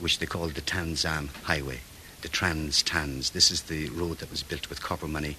which 0.00 0.20
they 0.20 0.26
called 0.26 0.54
the 0.54 0.62
Tanzam 0.62 1.28
Highway, 1.42 1.80
the 2.22 2.28
Trans 2.28 2.82
Tans. 2.82 3.30
This 3.30 3.50
is 3.50 3.62
the 3.62 3.90
road 3.90 4.18
that 4.18 4.30
was 4.30 4.42
built 4.42 4.70
with 4.70 4.80
copper 4.80 5.08
money 5.08 5.36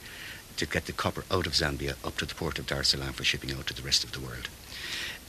to 0.57 0.65
get 0.65 0.85
the 0.85 0.93
copper 0.93 1.23
out 1.31 1.45
of 1.45 1.53
Zambia 1.53 1.95
up 2.05 2.17
to 2.17 2.25
the 2.25 2.35
port 2.35 2.59
of 2.59 2.67
Dar 2.67 2.79
es 2.79 2.89
Salaam 2.89 3.13
for 3.13 3.23
shipping 3.23 3.51
out 3.53 3.67
to 3.67 3.73
the 3.73 3.81
rest 3.81 4.03
of 4.03 4.11
the 4.11 4.19
world. 4.19 4.49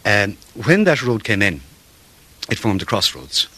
Um, 0.05 0.37
when 0.55 0.85
that 0.85 1.03
road 1.03 1.25
came 1.25 1.43
in, 1.43 1.61
it 2.49 2.59
formed 2.59 2.83
a 2.83 2.85
crossroads 2.85 3.49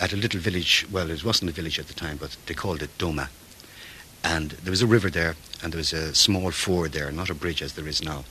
at 0.00 0.12
a 0.12 0.16
little 0.16 0.40
village. 0.40 0.86
Well, 0.90 1.10
it 1.10 1.24
wasn't 1.24 1.50
a 1.50 1.54
village 1.54 1.78
at 1.78 1.88
the 1.88 1.94
time, 1.94 2.16
but 2.16 2.36
they 2.46 2.54
called 2.54 2.82
it 2.82 2.96
Doma. 2.98 3.28
And 4.24 4.52
there 4.52 4.70
was 4.70 4.82
a 4.82 4.86
river 4.86 5.10
there, 5.10 5.36
and 5.62 5.72
there 5.72 5.78
was 5.78 5.92
a 5.92 6.14
small 6.14 6.50
ford 6.50 6.92
there, 6.92 7.10
not 7.12 7.30
a 7.30 7.34
bridge 7.34 7.62
as 7.62 7.74
there 7.74 7.88
is 7.88 8.02
now. 8.02 8.24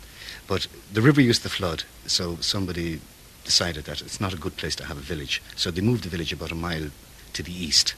But 0.48 0.68
the 0.92 1.02
river 1.02 1.22
used 1.22 1.44
to 1.44 1.50
flood, 1.50 1.84
so 2.08 2.38
somebody 2.38 3.00
decided 3.44 3.86
that 3.86 4.02
it's 4.02 4.20
not 4.22 4.34
a 4.34 4.38
good 4.38 4.58
place 4.58 4.76
to 4.78 4.86
have 4.86 4.98
a 4.98 5.02
village. 5.02 5.42
So 5.56 5.72
they 5.72 5.82
moved 5.82 6.04
the 6.04 6.10
village 6.10 6.34
about 6.34 6.52
a 6.52 6.56
mile 6.56 6.90
to 7.34 7.44
the 7.44 7.54
east, 7.54 7.96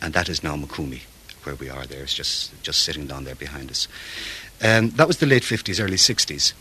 and 0.00 0.12
that 0.14 0.28
is 0.28 0.42
now 0.42 0.56
Mikumi, 0.56 1.02
where 1.46 1.54
we 1.54 1.70
are 1.70 1.86
there. 1.86 2.02
It's 2.02 2.14
just, 2.14 2.62
just 2.62 2.82
sitting 2.82 3.06
down 3.06 3.24
there 3.24 3.34
behind 3.34 3.70
us. 3.70 3.88
Um, 4.62 4.90
that 4.90 5.06
was 5.06 5.18
the 5.18 5.26
late 5.26 5.42
50s, 5.42 5.82
early 5.82 5.96
60s. 5.96 6.52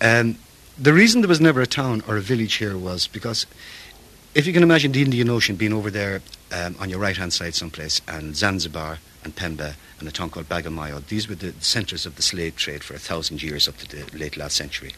Um, 0.00 0.38
the 0.78 0.92
reason 0.92 1.20
there 1.20 1.28
was 1.28 1.40
never 1.40 1.60
a 1.60 1.66
town 1.66 2.02
or 2.08 2.16
a 2.16 2.20
village 2.20 2.54
here 2.54 2.76
was 2.76 3.06
because 3.06 3.46
if 4.34 4.46
you 4.46 4.52
can 4.52 4.62
imagine 4.62 4.92
the 4.92 5.02
Indian 5.02 5.28
Ocean 5.28 5.56
being 5.56 5.72
over 5.72 5.90
there 5.90 6.22
um, 6.50 6.76
on 6.80 6.88
your 6.88 6.98
right 6.98 7.16
hand 7.16 7.32
side 7.32 7.54
someplace, 7.54 8.00
and 8.08 8.34
Zanzibar 8.34 8.98
and 9.24 9.36
Pemba 9.36 9.74
and 9.98 10.08
a 10.08 10.12
town 10.12 10.30
called 10.30 10.48
Bagamoyo, 10.48 11.06
these 11.06 11.28
were 11.28 11.34
the 11.34 11.52
centres 11.60 12.06
of 12.06 12.16
the 12.16 12.22
slave 12.22 12.56
trade 12.56 12.82
for 12.82 12.94
a 12.94 12.98
thousand 12.98 13.42
years 13.42 13.68
up 13.68 13.76
to 13.78 13.88
the 13.88 14.16
late 14.16 14.36
last 14.36 14.56
century. 14.56 14.92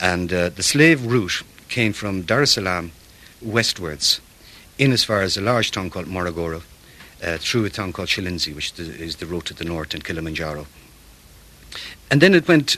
And 0.00 0.32
uh, 0.32 0.48
the 0.48 0.62
slave 0.62 1.06
route 1.06 1.42
came 1.68 1.92
from 1.92 2.22
Dar 2.22 2.42
es 2.42 2.52
Salaam 2.52 2.92
westwards, 3.40 4.20
in 4.78 4.92
as 4.92 5.04
far 5.04 5.22
as 5.22 5.36
a 5.36 5.40
large 5.40 5.70
town 5.70 5.90
called 5.90 6.06
Morogoro, 6.06 6.62
uh, 7.22 7.38
through 7.38 7.64
a 7.64 7.70
town 7.70 7.92
called 7.92 8.08
Chalinze, 8.08 8.54
which 8.54 8.78
is 8.78 9.16
the 9.16 9.26
road 9.26 9.46
to 9.46 9.54
the 9.54 9.64
north, 9.64 9.94
and 9.94 10.04
Kilimanjaro. 10.04 10.66
And 12.10 12.20
then 12.20 12.34
it 12.34 12.48
went, 12.48 12.76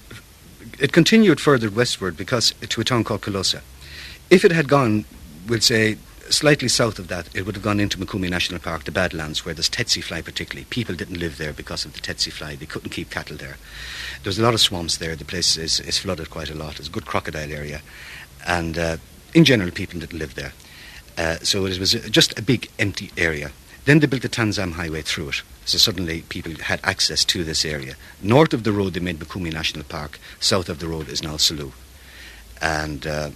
it 0.79 0.93
continued 0.93 1.41
further 1.41 1.71
westward 1.71 2.17
because 2.17 2.55
to 2.69 2.81
a 2.81 2.85
town 2.85 3.05
called 3.05 3.23
Kilosa. 3.23 3.63
If 4.31 4.45
it 4.45 4.53
had 4.53 4.69
gone, 4.69 5.05
we'll 5.49 5.61
say, 5.61 5.99
slightly 6.31 6.69
south 6.69 6.99
of 6.99 7.09
that, 7.09 7.29
it 7.35 7.45
would 7.45 7.55
have 7.55 7.65
gone 7.65 7.81
into 7.81 7.99
Mikumi 7.99 8.31
National 8.31 8.61
Park, 8.61 8.85
the 8.85 8.93
Badlands, 8.93 9.45
where 9.45 9.55
there's 9.55 9.69
tsetse 9.69 10.03
fly 10.03 10.23
particularly. 10.23 10.65
People 10.71 10.95
didn't 10.95 11.19
live 11.19 11.39
there 11.39 11.53
because 11.53 11.85
of 11.85 11.93
the 11.93 12.01
tsetse 12.01 12.33
fly. 12.33 12.55
They 12.55 12.67
couldn't 12.67 12.91
keep 12.91 13.11
cattle 13.11 13.37
there. 13.37 13.57
There's 14.23 14.39
a 14.39 14.43
lot 14.43 14.55
of 14.55 14.61
swamps 14.61 14.97
there. 14.99 15.17
The 15.17 15.25
place 15.25 15.57
is, 15.57 15.81
is 15.81 15.99
flooded 15.99 16.31
quite 16.31 16.51
a 16.51 16.55
lot. 16.55 16.79
It's 16.79 16.89
a 16.89 16.93
good 16.93 17.07
crocodile 17.07 17.53
area. 17.53 17.83
And 18.47 18.79
uh, 18.79 18.97
in 19.35 19.45
general, 19.45 19.71
people 19.71 20.01
didn't 20.01 20.19
live 20.19 20.35
there. 20.35 20.53
Uh, 21.17 21.37
so 21.43 21.67
it 21.67 21.79
was 21.79 21.93
just 21.93 22.39
a 22.39 22.43
big 22.43 22.69
empty 22.79 23.11
area. 23.17 23.51
Then 23.85 24.01
they 24.01 24.07
built 24.07 24.23
the 24.23 24.29
Tanzam 24.29 24.73
Highway 24.73 25.03
through 25.03 25.29
it. 25.31 25.43
So 25.67 25.79
suddenly 25.79 26.23
people 26.23 26.53
had 26.55 26.81
access 26.83 27.25
to 27.27 27.45
this 27.45 27.65
area. 27.65 27.97
North 28.23 28.55
of 28.55 28.65
the 28.65 28.73
road, 28.73 28.95
they 28.95 29.01
made 29.01 29.19
Mikumi 29.19 29.53
National 29.53 29.85
Park. 29.85 30.19
South 30.41 30.69
of 30.69 30.79
the 30.79 30.89
road 30.89 31.09
is 31.09 31.23
now. 31.23 31.37
And 32.61 33.07
uh, 33.07 33.31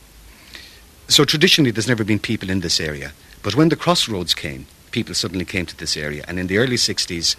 so 1.08 1.24
traditionally, 1.24 1.70
there's 1.70 1.88
never 1.88 2.04
been 2.04 2.18
people 2.18 2.50
in 2.50 2.60
this 2.60 2.80
area. 2.80 3.12
But 3.42 3.54
when 3.54 3.68
the 3.68 3.76
crossroads 3.76 4.34
came, 4.34 4.66
people 4.90 5.14
suddenly 5.14 5.44
came 5.44 5.66
to 5.66 5.76
this 5.76 5.96
area. 5.96 6.24
And 6.26 6.38
in 6.38 6.46
the 6.46 6.58
early 6.58 6.76
60s, 6.76 7.36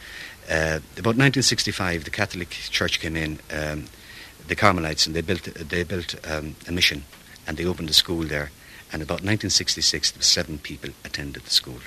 uh, 0.49 0.81
about 0.97 1.17
1965, 1.17 2.03
the 2.03 2.09
Catholic 2.09 2.49
Church 2.49 2.99
came 2.99 3.15
in, 3.15 3.39
um, 3.51 3.85
the 4.47 4.55
Carmelites, 4.55 5.05
and 5.05 5.15
they 5.15 5.21
built, 5.21 5.43
they 5.43 5.83
built 5.83 6.15
um, 6.27 6.55
a 6.67 6.71
mission 6.71 7.03
and 7.47 7.57
they 7.57 7.65
opened 7.65 7.89
a 7.89 7.93
school 7.93 8.23
there. 8.23 8.51
And 8.91 9.01
about 9.01 9.21
1966, 9.21 10.13
seven 10.19 10.57
people 10.57 10.91
attended 11.05 11.43
the 11.43 11.49
school. 11.51 11.79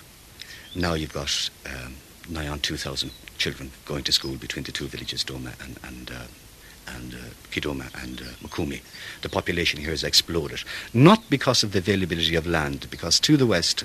Now 0.75 0.95
you've 0.95 1.13
got 1.13 1.51
um, 1.67 1.97
nigh 2.29 2.49
on 2.49 2.61
2,000 2.61 3.11
children 3.39 3.71
going 3.85 4.05
to 4.05 4.13
school 4.13 4.37
between 4.37 4.65
the 4.65 4.73
two 4.73 4.87
villages, 4.87 5.25
Doma 5.25 5.53
and, 5.63 5.79
and, 5.85 6.11
uh, 6.11 6.95
and 6.97 7.15
uh, 7.15 7.19
Kidoma 7.51 7.91
and 8.03 8.21
uh, 8.21 8.25
Mikumi. 8.43 8.81
The 9.21 9.29
population 9.29 9.81
here 9.81 9.91
has 9.91 10.05
exploded. 10.05 10.61
Not 10.95 11.29
because 11.29 11.63
of 11.63 11.73
the 11.73 11.79
availability 11.79 12.35
of 12.37 12.47
land, 12.47 12.87
because 12.91 13.21
to 13.21 13.37
the 13.37 13.47
west, 13.47 13.85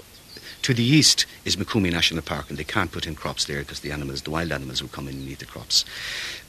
to 0.62 0.74
the 0.74 0.84
east 0.84 1.26
is 1.44 1.56
Mikumi 1.58 1.92
National 1.92 2.22
Park, 2.22 2.50
and 2.50 2.58
they 2.58 2.64
can't 2.64 2.92
put 2.92 3.06
in 3.06 3.16
crops 3.16 3.46
there 3.46 3.60
because 3.60 3.82
the 3.82 3.92
animals, 3.92 4.22
the 4.22 4.32
wild 4.32 4.52
animals, 4.52 4.82
will 4.82 4.90
come 4.90 5.08
in 5.08 5.16
and 5.16 5.28
eat 5.28 5.40
the 5.40 5.46
crops. 5.46 5.84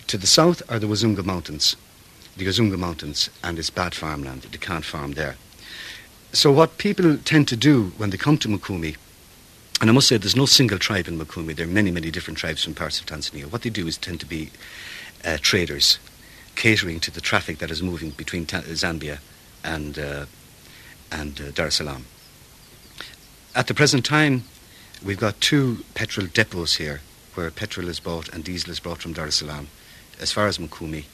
To 0.07 0.17
the 0.17 0.27
south 0.27 0.63
are 0.71 0.79
the 0.79 0.87
Udzungwa 0.87 1.25
Mountains, 1.25 1.77
the 2.37 2.47
Udzungwa 2.47 2.79
Mountains, 2.79 3.29
and 3.43 3.59
it's 3.59 3.71
bad 3.71 3.95
farmland. 3.95 4.43
They 4.43 4.59
can't 4.59 4.85
farm 4.85 5.13
there. 5.13 5.37
So 6.33 6.53
what 6.53 6.79
people 6.79 7.17
tend 7.19 7.49
to 7.49 7.57
do 7.57 7.93
when 7.97 8.11
they 8.11 8.17
come 8.17 8.39
to 8.39 8.49
Mikumi, 8.49 8.97
and 9.81 9.89
I 9.89 9.93
must 9.93 10.09
say 10.09 10.17
there's 10.17 10.37
no 10.37 10.47
single 10.47 10.79
tribe 10.79 11.07
in 11.07 11.19
Mikumi. 11.19 11.55
There 11.55 11.67
are 11.67 11.71
many, 11.71 11.91
many 11.91 12.11
different 12.11 12.39
tribes 12.39 12.65
from 12.65 12.75
parts 12.75 13.01
of 13.01 13.07
Tanzania. 13.07 13.51
What 13.51 13.63
they 13.63 13.71
do 13.71 13.87
is 13.87 13.97
tend 13.97 14.21
to 14.21 14.27
be 14.27 14.51
uh, 15.25 15.39
traders, 15.41 15.99
catering 16.57 16.99
to 17.01 17.11
the 17.11 17.21
traffic 17.21 17.59
that 17.59 17.71
is 17.71 17.83
moving 17.83 18.11
between 18.11 18.45
Ta- 18.45 18.63
Zambia 18.63 19.19
and 19.63 19.99
uh, 19.99 20.27
and 21.11 21.41
uh, 21.41 21.51
Dar 21.53 21.69
es 21.69 21.77
Salaam. 21.77 22.05
At 23.55 23.67
the 23.67 23.75
present 23.75 24.05
time, 24.05 24.45
we've 25.05 25.19
got 25.19 25.41
two 25.41 25.85
petrol 25.95 26.27
depots 26.27 26.77
here 26.77 27.01
where 27.35 27.51
petrol 27.51 27.89
is 27.89 28.01
bought 28.01 28.29
and 28.29 28.45
diesel 28.45 28.71
is 28.71 28.81
brought 28.81 28.99
from 28.99 29.13
Dar 29.13 29.27
es 29.27 29.37
Salaam 29.37 29.69
as 30.21 30.33
far 30.33 30.49
as 30.49 30.59
Mikumi, 30.59 31.05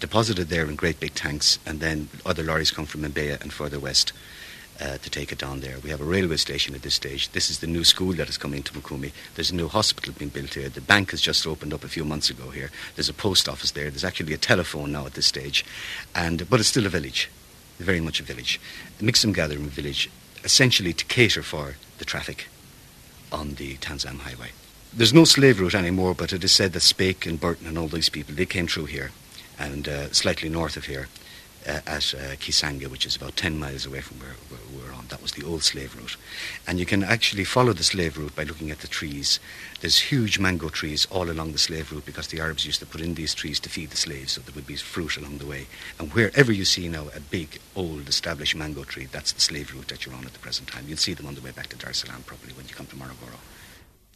deposited 0.00 0.48
there 0.48 0.64
in 0.64 0.76
great 0.76 0.98
big 0.98 1.14
tanks, 1.14 1.58
and 1.66 1.80
then 1.80 2.08
other 2.24 2.42
lorries 2.42 2.70
come 2.70 2.86
from 2.86 3.02
Mbeya 3.02 3.40
and 3.42 3.52
further 3.52 3.78
west. 3.78 4.12
Uh, 4.80 4.96
to 4.98 5.10
take 5.10 5.32
it 5.32 5.38
down 5.38 5.58
there. 5.58 5.76
We 5.82 5.90
have 5.90 6.00
a 6.00 6.04
railway 6.04 6.36
station 6.36 6.72
at 6.76 6.82
this 6.82 6.94
stage. 6.94 7.30
This 7.30 7.50
is 7.50 7.58
the 7.58 7.66
new 7.66 7.82
school 7.82 8.12
that 8.12 8.28
is 8.28 8.38
coming 8.38 8.62
to 8.62 8.72
Mikumi. 8.72 9.10
There's 9.34 9.50
a 9.50 9.56
new 9.56 9.66
hospital 9.66 10.14
being 10.16 10.30
built 10.30 10.54
here. 10.54 10.68
The 10.68 10.80
bank 10.80 11.10
has 11.10 11.20
just 11.20 11.48
opened 11.48 11.74
up 11.74 11.82
a 11.82 11.88
few 11.88 12.04
months 12.04 12.30
ago 12.30 12.50
here. 12.50 12.70
There's 12.94 13.08
a 13.08 13.12
post 13.12 13.48
office 13.48 13.72
there. 13.72 13.90
There's 13.90 14.04
actually 14.04 14.34
a 14.34 14.38
telephone 14.38 14.92
now 14.92 15.04
at 15.04 15.14
this 15.14 15.26
stage. 15.26 15.64
And, 16.14 16.48
but 16.48 16.60
it's 16.60 16.68
still 16.68 16.86
a 16.86 16.90
village, 16.90 17.28
very 17.80 18.00
much 18.00 18.20
a 18.20 18.22
village. 18.22 18.60
A 19.00 19.02
Mixum 19.02 19.34
Gathering 19.34 19.68
village, 19.68 20.10
essentially 20.44 20.92
to 20.92 21.04
cater 21.06 21.42
for 21.42 21.74
the 21.98 22.04
traffic 22.04 22.46
on 23.32 23.54
the 23.54 23.78
Tanzam 23.78 24.20
Highway. 24.20 24.50
There's 24.92 25.12
no 25.12 25.24
slave 25.24 25.58
route 25.58 25.74
anymore, 25.74 26.14
but 26.14 26.32
it 26.32 26.44
is 26.44 26.52
said 26.52 26.72
that 26.74 26.82
Speke 26.82 27.26
and 27.26 27.40
Burton 27.40 27.66
and 27.66 27.76
all 27.76 27.88
these 27.88 28.10
people, 28.10 28.36
they 28.36 28.46
came 28.46 28.68
through 28.68 28.86
here 28.86 29.10
and 29.58 29.88
uh, 29.88 30.12
slightly 30.12 30.48
north 30.48 30.76
of 30.76 30.84
here 30.84 31.08
uh, 31.68 31.80
at 31.86 32.14
uh, 32.14 32.34
Kisanga, 32.36 32.88
which 32.88 33.04
is 33.04 33.16
about 33.16 33.36
10 33.36 33.58
miles 33.58 33.84
away 33.86 34.00
from 34.00 34.18
where, 34.18 34.34
where 34.48 34.60
we're 34.74 34.94
on. 34.94 35.06
That 35.08 35.22
was 35.22 35.32
the 35.32 35.44
old 35.44 35.62
slave 35.62 35.94
route. 35.96 36.16
And 36.66 36.78
you 36.78 36.86
can 36.86 37.04
actually 37.04 37.44
follow 37.44 37.72
the 37.72 37.84
slave 37.84 38.16
route 38.16 38.34
by 38.34 38.44
looking 38.44 38.70
at 38.70 38.80
the 38.80 38.88
trees. 38.88 39.38
There's 39.80 39.98
huge 39.98 40.38
mango 40.38 40.68
trees 40.68 41.06
all 41.10 41.30
along 41.30 41.52
the 41.52 41.58
slave 41.58 41.92
route 41.92 42.06
because 42.06 42.28
the 42.28 42.40
Arabs 42.40 42.64
used 42.64 42.80
to 42.80 42.86
put 42.86 43.00
in 43.00 43.14
these 43.14 43.34
trees 43.34 43.60
to 43.60 43.68
feed 43.68 43.90
the 43.90 43.96
slaves 43.96 44.32
so 44.32 44.40
there 44.40 44.54
would 44.54 44.66
be 44.66 44.76
fruit 44.76 45.16
along 45.16 45.38
the 45.38 45.46
way. 45.46 45.66
And 45.98 46.12
wherever 46.12 46.52
you 46.52 46.64
see 46.64 46.88
now 46.88 47.06
a 47.14 47.20
big, 47.20 47.60
old, 47.76 48.08
established 48.08 48.56
mango 48.56 48.84
tree, 48.84 49.06
that's 49.10 49.32
the 49.32 49.40
slave 49.40 49.74
route 49.74 49.88
that 49.88 50.06
you're 50.06 50.14
on 50.14 50.24
at 50.24 50.32
the 50.32 50.38
present 50.38 50.68
time. 50.68 50.84
You'll 50.88 50.96
see 50.96 51.14
them 51.14 51.26
on 51.26 51.34
the 51.34 51.42
way 51.42 51.50
back 51.50 51.66
to 51.68 51.76
Dar 51.76 51.90
es 51.90 51.98
Salaam 51.98 52.22
probably 52.24 52.52
when 52.54 52.66
you 52.66 52.74
come 52.74 52.86
to 52.86 52.96
Morogoro. 52.96 53.38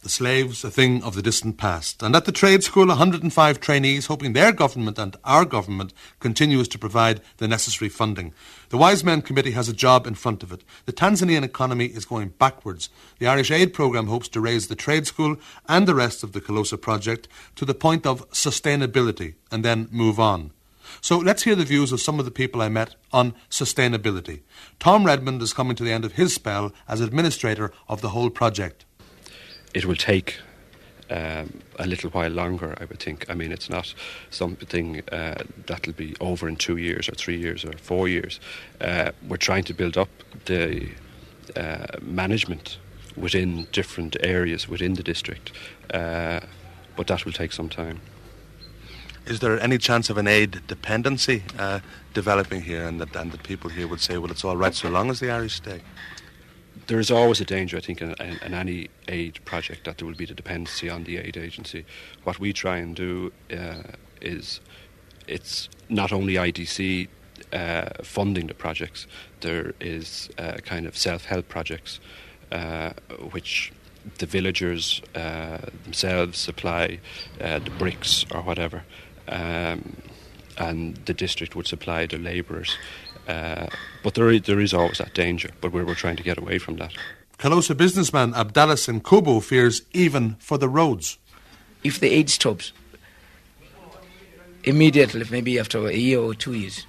The 0.03 0.09
slaves, 0.09 0.65
a 0.65 0.69
thing 0.69 1.01
of 1.01 1.15
the 1.15 1.21
distant 1.21 1.55
past. 1.55 2.03
And 2.03 2.13
at 2.13 2.25
the 2.25 2.33
trade 2.33 2.61
school, 2.61 2.87
105 2.87 3.61
trainees 3.61 4.07
hoping 4.07 4.33
their 4.33 4.51
government 4.51 4.99
and 4.99 5.15
our 5.23 5.45
government 5.45 5.93
continues 6.19 6.67
to 6.67 6.77
provide 6.77 7.21
the 7.37 7.47
necessary 7.47 7.87
funding. 7.87 8.33
The 8.67 8.77
Wise 8.77 9.01
Men 9.05 9.21
Committee 9.21 9.51
has 9.51 9.69
a 9.69 9.73
job 9.73 10.05
in 10.05 10.15
front 10.15 10.43
of 10.43 10.51
it. 10.51 10.65
The 10.85 10.91
Tanzanian 10.91 11.43
economy 11.43 11.85
is 11.85 12.03
going 12.03 12.33
backwards. 12.37 12.89
The 13.19 13.27
Irish 13.27 13.49
Aid 13.49 13.73
Programme 13.73 14.07
hopes 14.07 14.27
to 14.29 14.41
raise 14.41 14.67
the 14.67 14.75
trade 14.75 15.07
school 15.07 15.37
and 15.69 15.87
the 15.87 15.95
rest 15.95 16.21
of 16.21 16.33
the 16.33 16.41
Kilosa 16.41 16.77
project 16.77 17.29
to 17.55 17.63
the 17.63 17.73
point 17.73 18.05
of 18.05 18.29
sustainability 18.31 19.35
and 19.53 19.63
then 19.63 19.87
move 19.89 20.19
on. 20.19 20.51
So 20.99 21.17
let's 21.17 21.43
hear 21.43 21.55
the 21.55 21.63
views 21.63 21.93
of 21.93 22.01
some 22.01 22.19
of 22.19 22.25
the 22.25 22.31
people 22.31 22.61
I 22.61 22.67
met 22.67 22.95
on 23.13 23.35
sustainability. 23.49 24.41
Tom 24.79 25.05
Redmond 25.05 25.41
is 25.41 25.53
coming 25.53 25.77
to 25.77 25.83
the 25.83 25.93
end 25.93 26.03
of 26.03 26.13
his 26.13 26.35
spell 26.35 26.73
as 26.89 26.99
administrator 26.99 27.71
of 27.87 28.01
the 28.01 28.09
whole 28.09 28.29
project 28.29 28.83
it 29.73 29.85
will 29.85 29.95
take 29.95 30.39
um, 31.09 31.61
a 31.77 31.85
little 31.85 32.09
while 32.09 32.31
longer, 32.31 32.75
I 32.79 32.85
would 32.85 32.99
think. 32.99 33.29
I 33.29 33.33
mean, 33.33 33.51
it's 33.51 33.69
not 33.69 33.93
something 34.29 35.01
uh, 35.11 35.43
that'll 35.65 35.93
be 35.93 36.15
over 36.19 36.47
in 36.47 36.55
two 36.55 36.77
years 36.77 37.09
or 37.09 37.15
three 37.15 37.37
years 37.37 37.65
or 37.65 37.73
four 37.77 38.07
years. 38.07 38.39
Uh, 38.81 39.11
we're 39.27 39.37
trying 39.37 39.63
to 39.65 39.73
build 39.73 39.97
up 39.97 40.09
the 40.45 40.89
uh, 41.55 41.85
management 42.01 42.77
within 43.15 43.67
different 43.71 44.17
areas 44.21 44.67
within 44.67 44.93
the 44.93 45.03
district, 45.03 45.51
uh, 45.93 46.39
but 46.95 47.07
that 47.07 47.25
will 47.25 47.33
take 47.33 47.51
some 47.51 47.69
time. 47.69 47.99
Is 49.25 49.39
there 49.39 49.59
any 49.59 49.77
chance 49.77 50.09
of 50.09 50.17
an 50.17 50.27
aid 50.27 50.65
dependency 50.67 51.43
uh, 51.57 51.79
developing 52.13 52.61
here, 52.61 52.87
and 52.87 52.99
that, 52.99 53.15
and 53.15 53.31
that 53.31 53.43
people 53.43 53.69
here 53.69 53.87
would 53.87 54.01
say, 54.01 54.17
well, 54.17 54.31
it's 54.31 54.43
all 54.43 54.57
right 54.57 54.73
so 54.73 54.89
long 54.89 55.09
as 55.09 55.19
the 55.19 55.29
Irish 55.29 55.55
stay? 55.55 55.81
There 56.87 56.99
is 56.99 57.11
always 57.11 57.41
a 57.41 57.45
danger, 57.45 57.77
I 57.77 57.79
think, 57.79 58.01
in, 58.01 58.13
in, 58.19 58.53
any 58.53 58.89
aid 59.07 59.43
project 59.45 59.85
that 59.85 59.97
there 59.97 60.07
will 60.07 60.15
be 60.15 60.25
the 60.25 60.33
dependency 60.33 60.89
on 60.89 61.03
the 61.03 61.17
aid 61.17 61.37
agency. 61.37 61.85
What 62.23 62.39
we 62.39 62.53
try 62.53 62.77
and 62.77 62.95
do 62.95 63.31
uh, 63.51 63.83
is 64.21 64.59
it's 65.27 65.69
not 65.89 66.11
only 66.11 66.33
IDC 66.33 67.07
uh, 67.51 67.89
funding 68.03 68.47
the 68.47 68.53
projects, 68.53 69.07
there 69.41 69.73
is 69.79 70.29
uh, 70.37 70.57
kind 70.65 70.85
of 70.85 70.97
self 70.97 71.25
help 71.25 71.47
projects 71.47 71.99
uh, 72.51 72.91
which 73.31 73.71
the 74.17 74.25
villagers 74.25 75.01
uh, 75.15 75.59
themselves 75.83 76.37
supply 76.37 76.99
uh, 77.41 77.59
the 77.59 77.71
bricks 77.71 78.25
or 78.33 78.41
whatever. 78.41 78.83
Um, 79.27 79.95
and 80.57 80.97
the 81.05 81.13
district 81.13 81.55
would 81.55 81.67
supply 81.67 82.05
the 82.05 82.17
labourers. 82.17 82.77
Uh, 83.27 83.67
but 84.03 84.15
there 84.15 84.29
is, 84.29 84.41
there 84.43 84.59
is 84.59 84.73
always 84.73 84.97
that 84.97 85.13
danger, 85.13 85.49
but 85.61 85.71
we're, 85.71 85.85
we're 85.85 85.95
trying 85.95 86.17
to 86.17 86.23
get 86.23 86.37
away 86.37 86.57
from 86.59 86.77
that. 86.77 86.93
Kilosa 87.37 87.75
businessman 87.75 88.33
Abdallah 88.33 88.77
Kobo 89.01 89.39
fears 89.39 89.81
even 89.93 90.35
for 90.39 90.57
the 90.57 90.69
roads. 90.69 91.17
If 91.83 91.99
the 91.99 92.09
aid 92.09 92.29
stops 92.29 92.71
immediately, 94.63 95.25
maybe 95.29 95.59
after 95.59 95.87
a 95.87 95.93
year 95.93 96.19
or 96.19 96.33
two 96.33 96.53
years, 96.53 96.85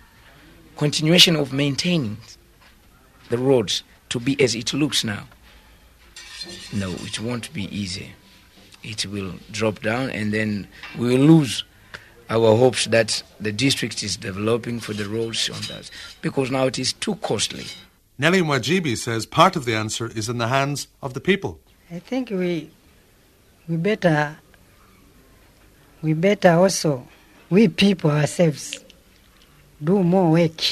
continuation 0.76 1.36
of 1.36 1.52
maintaining 1.52 2.18
the 3.30 3.38
roads 3.38 3.82
to 4.10 4.20
be 4.20 4.40
as 4.40 4.54
it 4.54 4.72
looks 4.72 5.02
now, 5.02 5.24
no, 6.72 6.90
it 6.90 7.20
won't 7.20 7.52
be 7.52 7.64
easy. 7.76 8.12
it 8.84 9.06
will 9.06 9.34
drop 9.50 9.80
down, 9.80 10.10
and 10.10 10.32
then 10.32 10.68
we 10.98 11.08
will 11.08 11.26
lose 11.26 11.64
our 12.30 12.56
hopes 12.56 12.86
that 12.86 13.22
the 13.40 13.52
district 13.52 14.02
is 14.02 14.16
developing 14.16 14.80
for 14.80 14.92
the 14.92 15.08
roads 15.08 15.48
on 15.50 15.60
that 15.62 15.90
because 16.22 16.50
now 16.50 16.66
it 16.66 16.78
is 16.78 16.92
too 16.92 17.16
costly. 17.16 17.64
Nelly 18.18 18.40
Mwajibi 18.40 18.96
says 18.96 19.26
part 19.26 19.56
of 19.56 19.64
the 19.64 19.74
answer 19.74 20.06
is 20.06 20.28
in 20.28 20.38
the 20.38 20.48
hands 20.48 20.88
of 21.02 21.14
the 21.14 21.20
people. 21.20 21.58
I 21.90 21.98
think 21.98 22.30
we 22.30 22.70
we 23.68 23.76
better 23.76 24.36
we 26.02 26.12
better 26.12 26.52
also 26.52 27.06
we 27.50 27.68
people 27.68 28.10
ourselves 28.10 28.84
do 29.82 30.02
more 30.02 30.30
work 30.30 30.62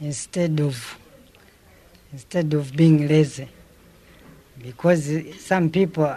instead 0.00 0.60
of 0.60 0.98
instead 2.12 2.54
of 2.54 2.74
being 2.76 3.08
lazy 3.08 3.48
because 4.62 5.10
some 5.38 5.70
people 5.70 6.16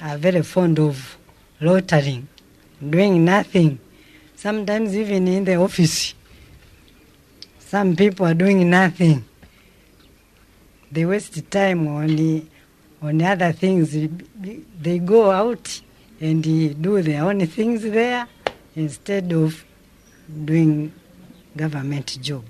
are 0.00 0.18
very 0.18 0.42
fond 0.42 0.78
of 0.78 1.17
loitering 1.60 2.28
doing 2.90 3.24
nothing 3.24 3.78
sometimes 4.36 4.96
even 4.96 5.26
in 5.26 5.44
the 5.44 5.56
office 5.56 6.14
some 7.58 7.96
people 7.96 8.26
are 8.26 8.34
doing 8.34 8.70
nothing 8.70 9.24
they 10.92 11.04
waste 11.04 11.50
time 11.50 11.86
on 11.88 12.48
on 13.02 13.22
other 13.22 13.52
things 13.52 13.96
they 14.80 14.98
go 14.98 15.30
out 15.30 15.80
and 16.20 16.42
do 16.42 17.02
their 17.02 17.24
own 17.24 17.46
things 17.46 17.82
there 17.82 18.26
instead 18.76 19.32
of 19.32 19.64
doing 20.44 20.92
government 21.56 22.18
job 22.20 22.44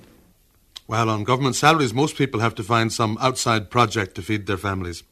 Well, 0.88 1.10
on 1.10 1.24
government 1.24 1.54
salaries, 1.54 1.92
most 1.92 2.16
people 2.16 2.40
have 2.40 2.54
to 2.54 2.62
find 2.62 2.90
some 2.90 3.18
outside 3.20 3.68
project 3.68 4.14
to 4.14 4.22
feed 4.22 4.46
their 4.46 4.56
families. 4.56 5.02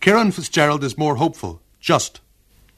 Kieran 0.00 0.32
Fitzgerald 0.32 0.82
is 0.82 0.96
more 0.96 1.16
hopeful. 1.16 1.60
Just. 1.78 2.20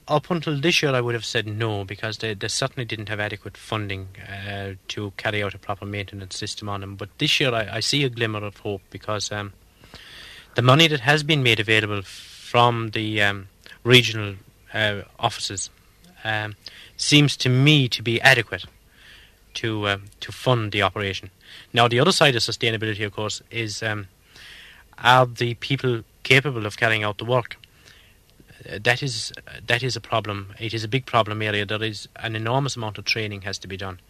Up 0.08 0.30
until 0.30 0.58
this 0.58 0.82
year, 0.82 0.94
I 0.94 1.02
would 1.02 1.14
have 1.14 1.24
said 1.26 1.46
no 1.46 1.84
because 1.84 2.18
they, 2.18 2.32
they 2.32 2.48
certainly 2.48 2.86
didn't 2.86 3.10
have 3.10 3.20
adequate 3.20 3.58
funding 3.58 4.08
uh, 4.26 4.72
to 4.88 5.12
carry 5.18 5.42
out 5.42 5.54
a 5.54 5.58
proper 5.58 5.84
maintenance 5.84 6.34
system 6.34 6.66
on 6.66 6.80
them. 6.80 6.96
But 6.96 7.10
this 7.18 7.38
year, 7.38 7.52
I, 7.52 7.76
I 7.76 7.80
see 7.80 8.04
a 8.04 8.08
glimmer 8.08 8.42
of 8.42 8.56
hope 8.58 8.80
because 8.88 9.30
um, 9.30 9.52
the 10.54 10.62
money 10.62 10.88
that 10.88 11.00
has 11.00 11.22
been 11.22 11.42
made 11.42 11.60
available 11.60 12.00
from 12.02 12.90
the 12.90 13.20
um, 13.20 13.48
regional 13.84 14.36
uh, 14.72 15.02
offices 15.18 15.68
um, 16.24 16.56
seems 16.96 17.36
to 17.36 17.50
me 17.50 17.86
to 17.88 18.02
be 18.02 18.18
adequate 18.22 18.64
to 19.54 19.88
um, 19.88 20.04
to 20.20 20.32
fund 20.32 20.72
the 20.72 20.82
operation. 20.82 21.30
Now, 21.72 21.86
the 21.86 22.00
other 22.00 22.12
side 22.12 22.34
of 22.34 22.42
sustainability, 22.42 23.04
of 23.04 23.12
course, 23.12 23.42
is 23.50 23.82
um, 23.82 24.08
are 24.96 25.26
the 25.26 25.54
people 25.54 26.02
capable 26.22 26.64
of 26.64 26.78
carrying 26.78 27.04
out 27.04 27.18
the 27.18 27.24
work? 27.24 27.56
That 28.64 29.02
is 29.02 29.32
that 29.66 29.82
is 29.82 29.96
a 29.96 30.00
problem. 30.00 30.54
It 30.58 30.74
is 30.74 30.84
a 30.84 30.88
big 30.88 31.06
problem 31.06 31.42
area. 31.42 31.64
There 31.64 31.82
is 31.82 32.08
an 32.16 32.34
enormous 32.34 32.76
amount 32.76 32.98
of 32.98 33.04
training 33.04 33.42
has 33.42 33.58
to 33.58 33.68
be 33.68 33.76
done, 33.76 34.00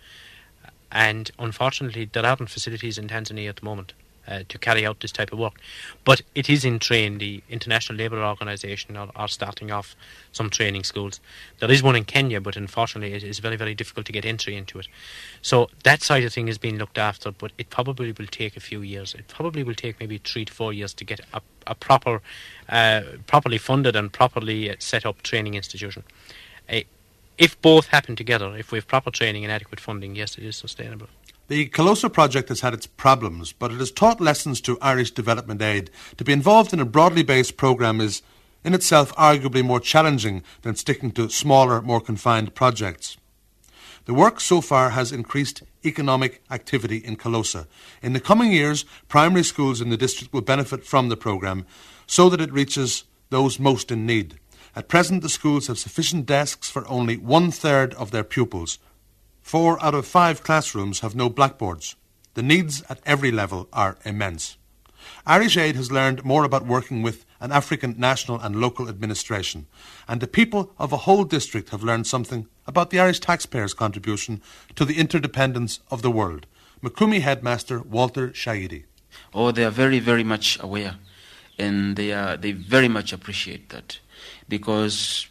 and 0.91 1.31
unfortunately, 1.39 2.09
there 2.11 2.25
aren't 2.25 2.49
facilities 2.49 2.99
in 2.99 3.09
Tanzania 3.09 3.49
at 3.51 3.57
the 3.57 3.65
moment. 3.65 3.93
Uh, 4.29 4.43
to 4.47 4.59
carry 4.59 4.85
out 4.85 5.01
this 5.01 5.13
type 5.13 5.33
of 5.33 5.39
work. 5.39 5.55
But 6.05 6.21
it 6.35 6.51
is 6.51 6.63
in 6.63 6.81
train. 6.81 7.17
The 7.17 7.43
International 7.49 7.97
Labour 7.97 8.23
Organization 8.23 8.95
are, 8.95 9.09
are, 9.17 9.29
starting 9.29 9.71
off 9.71 9.97
some 10.33 10.51
training 10.51 10.85
schools. 10.85 11.19
There 11.61 11.71
is 11.71 11.83
one 11.83 11.97
in 11.97 12.05
Kenya, 12.05 12.39
but 12.39 12.55
unfortunately 12.55 13.15
it 13.15 13.23
is 13.23 13.39
very, 13.39 13.57
very 13.57 13.75
difficult 13.75 14.05
to 14.05 14.13
get 14.13 14.27
entry 14.27 14.55
into 14.55 14.81
it. 14.81 14.89
So 15.41 15.71
that 15.85 16.03
side 16.03 16.25
of 16.25 16.35
thing 16.35 16.49
is 16.49 16.59
being 16.59 16.77
looked 16.77 16.99
after, 16.99 17.31
but 17.31 17.53
it 17.57 17.71
probably 17.71 18.13
will 18.13 18.27
take 18.27 18.55
a 18.55 18.61
few 18.61 18.83
years. 18.83 19.15
It 19.15 19.29
probably 19.29 19.63
will 19.63 19.75
take 19.75 19.99
maybe 19.99 20.19
three 20.19 20.45
to 20.45 20.53
four 20.53 20.75
years 20.75 20.93
to 20.95 21.05
get 21.05 21.21
a, 21.33 21.41
a 21.67 21.75
proper, 21.75 22.21
uh, 22.69 23.01
properly 23.27 23.57
funded 23.57 23.97
and 23.97 24.13
properly 24.13 24.77
set 24.79 25.07
up 25.07 25.23
training 25.23 25.55
institution. 25.55 26.03
Uh, 26.71 26.81
if 27.39 27.59
both 27.63 27.87
happen 27.87 28.15
together, 28.15 28.55
if 28.59 28.73
we 28.73 28.77
have 28.77 28.87
proper 28.87 29.11
training 29.11 29.45
and 29.45 29.51
adequate 29.51 29.81
funding, 29.81 30.17
yes, 30.17 30.37
it 30.37 30.45
is 30.45 30.57
sustainable. 30.57 31.09
The 31.49 31.67
Kilosa 31.69 32.11
project 32.13 32.51
has 32.51 32.61
had 32.61 32.75
its 32.75 32.87
problems, 32.87 33.53
but 33.53 33.73
it 33.73 33.79
has 33.79 33.91
taught 33.91 34.21
lessons 34.21 34.61
to 34.61 34.79
Irish 34.83 35.13
development 35.13 35.63
aid. 35.63 35.91
To 36.19 36.25
be 36.25 36.35
involved 36.35 36.75
in 36.75 36.81
a 36.81 36.85
broadly 36.85 37.23
based 37.23 37.57
programme 37.57 38.03
is, 38.03 38.21
in 38.65 38.75
itself, 38.75 39.15
arguably 39.17 39.65
more 39.65 39.81
challenging 39.81 40.43
than 40.61 40.77
sticking 40.77 41.11
to 41.13 41.31
smaller, 41.31 41.81
more 41.81 42.03
confined 42.03 42.55
projects. 42.55 43.17
The 44.05 44.13
work 44.13 44.41
so 44.41 44.61
far 44.61 44.91
has 44.91 45.11
increased 45.11 45.63
economic 45.87 46.43
activity 46.51 46.99
in 46.99 47.17
Kilosa. 47.17 47.67
In 48.03 48.13
the 48.13 48.21
coming 48.21 48.53
years, 48.53 48.85
primary 49.09 49.43
schools 49.43 49.81
in 49.81 49.89
the 49.89 49.97
district 49.97 50.35
will 50.35 50.43
benefit 50.43 50.85
from 50.85 51.09
the 51.09 51.17
programme 51.17 51.65
so 52.07 52.29
that 52.29 52.43
it 52.43 52.53
reaches 52.53 53.05
those 53.31 53.59
most 53.59 53.91
in 53.91 54.05
need. 54.05 54.39
At 54.77 54.89
present, 54.89 55.23
the 55.23 55.31
schools 55.31 55.67
have 55.69 55.79
sufficient 55.79 56.27
desks 56.27 56.69
for 56.69 56.87
only 56.89 57.17
one 57.17 57.51
third 57.51 57.95
of 57.95 58.11
their 58.11 58.25
pupils. 58.25 58.79
Four 59.49 59.83
out 59.83 59.95
of 59.95 60.07
five 60.07 60.43
classrooms 60.43 61.01
have 61.01 61.15
no 61.15 61.31
blackboards. 61.31 61.97
The 62.35 62.43
needs 62.43 62.83
at 62.91 63.01
every 63.07 63.31
level 63.31 63.67
are 63.73 63.97
immense. 64.05 64.59
Irish 65.25 65.57
Aid 65.57 65.75
has 65.75 65.91
learned 65.91 66.23
more 66.23 66.45
about 66.45 66.67
working 66.67 67.01
with 67.01 67.25
an 67.41 67.51
African 67.51 67.95
national 67.97 68.39
and 68.41 68.57
local 68.57 68.91
administration, 68.91 69.67
and 70.07 70.21
the 70.21 70.27
people 70.27 70.75
of 70.77 70.93
a 70.93 70.99
whole 70.99 71.25
district 71.25 71.71
have 71.71 71.83
learned 71.83 72.07
something 72.07 72.47
about 72.67 72.91
the 72.91 73.01
Irish 73.01 73.21
taxpayers' 73.21 73.73
contribution 73.73 74.43
to 74.77 74.85
the 74.85 74.99
interdependence 74.99 75.81
of 75.91 76.03
the 76.03 76.11
world. 76.11 76.47
Mikumi 76.83 77.23
headmaster 77.23 77.81
Walter 77.81 78.29
Shaidi. 78.29 78.85
Oh, 79.33 79.51
they 79.51 79.65
are 79.65 79.71
very, 79.71 79.99
very 79.99 80.25
much 80.25 80.59
aware, 80.61 80.97
and 81.59 81.97
they 81.97 82.13
are 82.13 82.37
they 82.37 82.53
very 82.53 82.89
much 82.89 83.15
appreciate 83.15 83.71
that, 83.71 83.99
because 84.47 85.27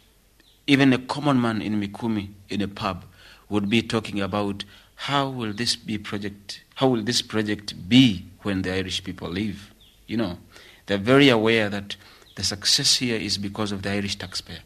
even 0.66 0.92
a 0.92 0.98
common 0.98 1.40
man 1.40 1.62
in 1.62 1.80
Mikumi 1.80 2.30
in 2.48 2.60
a 2.60 2.66
pub 2.66 3.04
would 3.48 3.68
be 3.68 3.82
talking 3.82 4.20
about 4.20 4.64
how 4.94 5.28
will 5.28 5.52
this 5.52 5.76
be 5.76 5.96
project 5.96 6.62
how 6.78 6.86
will 6.86 7.02
this 7.02 7.22
project 7.22 7.88
be 7.88 8.24
when 8.42 8.62
the 8.62 8.72
Irish 8.72 9.02
people 9.02 9.28
leave? 9.28 9.74
You 10.06 10.16
know, 10.16 10.38
they're 10.86 10.96
very 10.96 11.28
aware 11.28 11.68
that 11.68 11.96
the 12.36 12.44
success 12.44 12.96
here 12.96 13.16
is 13.16 13.36
because 13.36 13.72
of 13.72 13.82
the 13.82 13.90
Irish 13.90 14.14
taxpayer. 14.14 14.60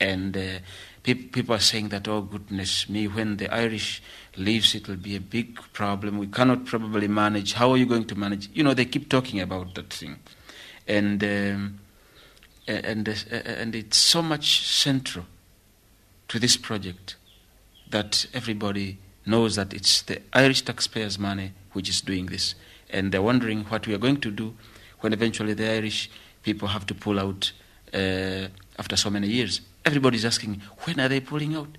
And 0.00 0.36
uh, 0.36 0.58
pe- 1.04 1.14
people 1.14 1.54
are 1.54 1.60
saying 1.60 1.90
that, 1.90 2.08
oh 2.08 2.22
goodness 2.22 2.88
me, 2.88 3.06
when 3.06 3.36
the 3.36 3.52
Irish 3.54 4.02
leaves, 4.36 4.74
it 4.74 4.88
will 4.88 4.96
be 4.96 5.14
a 5.14 5.20
big 5.20 5.60
problem. 5.72 6.18
We 6.18 6.26
cannot 6.26 6.66
probably 6.66 7.06
manage. 7.06 7.52
How 7.52 7.70
are 7.70 7.76
you 7.76 7.86
going 7.86 8.06
to 8.06 8.16
manage? 8.16 8.50
You 8.52 8.64
know, 8.64 8.74
they 8.74 8.86
keep 8.86 9.08
talking 9.08 9.38
about 9.38 9.76
that 9.76 9.92
thing. 9.92 10.16
And, 10.88 11.22
um, 11.22 11.78
and, 12.66 13.08
uh, 13.08 13.34
and 13.36 13.76
it's 13.76 13.98
so 13.98 14.20
much 14.20 14.66
central 14.66 15.26
to 16.26 16.40
this 16.40 16.56
project 16.56 17.14
that 17.92 18.26
everybody 18.34 18.98
knows 19.24 19.56
that 19.56 19.72
it's 19.72 20.02
the 20.02 20.20
Irish 20.32 20.62
taxpayers' 20.62 21.18
money 21.18 21.52
which 21.72 21.88
is 21.88 22.00
doing 22.00 22.26
this. 22.26 22.54
And 22.90 23.12
they're 23.12 23.22
wondering 23.22 23.64
what 23.64 23.86
we 23.86 23.94
are 23.94 23.98
going 23.98 24.20
to 24.20 24.30
do 24.30 24.54
when 25.00 25.12
eventually 25.12 25.54
the 25.54 25.70
Irish 25.70 26.10
people 26.42 26.68
have 26.68 26.86
to 26.86 26.94
pull 26.94 27.18
out 27.18 27.52
uh, 27.94 28.48
after 28.78 28.96
so 28.96 29.10
many 29.10 29.28
years. 29.28 29.60
Everybody's 29.84 30.24
asking, 30.24 30.60
when 30.80 31.00
are 31.00 31.08
they 31.08 31.20
pulling 31.20 31.54
out? 31.54 31.78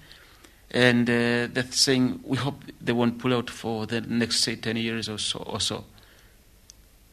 And 0.72 1.07
uh, 1.09 1.47
they're 1.53 1.68
saying, 1.70 2.22
we 2.24 2.38
hope 2.38 2.64
they 2.82 2.93
won't 2.93 3.20
pull 3.20 3.34
out 3.34 3.49
for 3.49 3.86
the 3.86 4.01
next, 4.01 4.39
say, 4.39 4.55
10 4.55 4.78
years 4.78 5.07
or 5.07 5.20
so. 5.20 5.39
Or 5.39 5.59
so. 5.59 5.86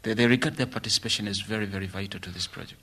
They, 0.02 0.14
they 0.14 0.26
regard 0.26 0.56
their 0.56 0.66
participation 0.66 1.28
as 1.28 1.40
very, 1.40 1.66
very 1.66 1.86
vital 1.86 2.20
to 2.20 2.30
this 2.30 2.46
project. 2.46 2.80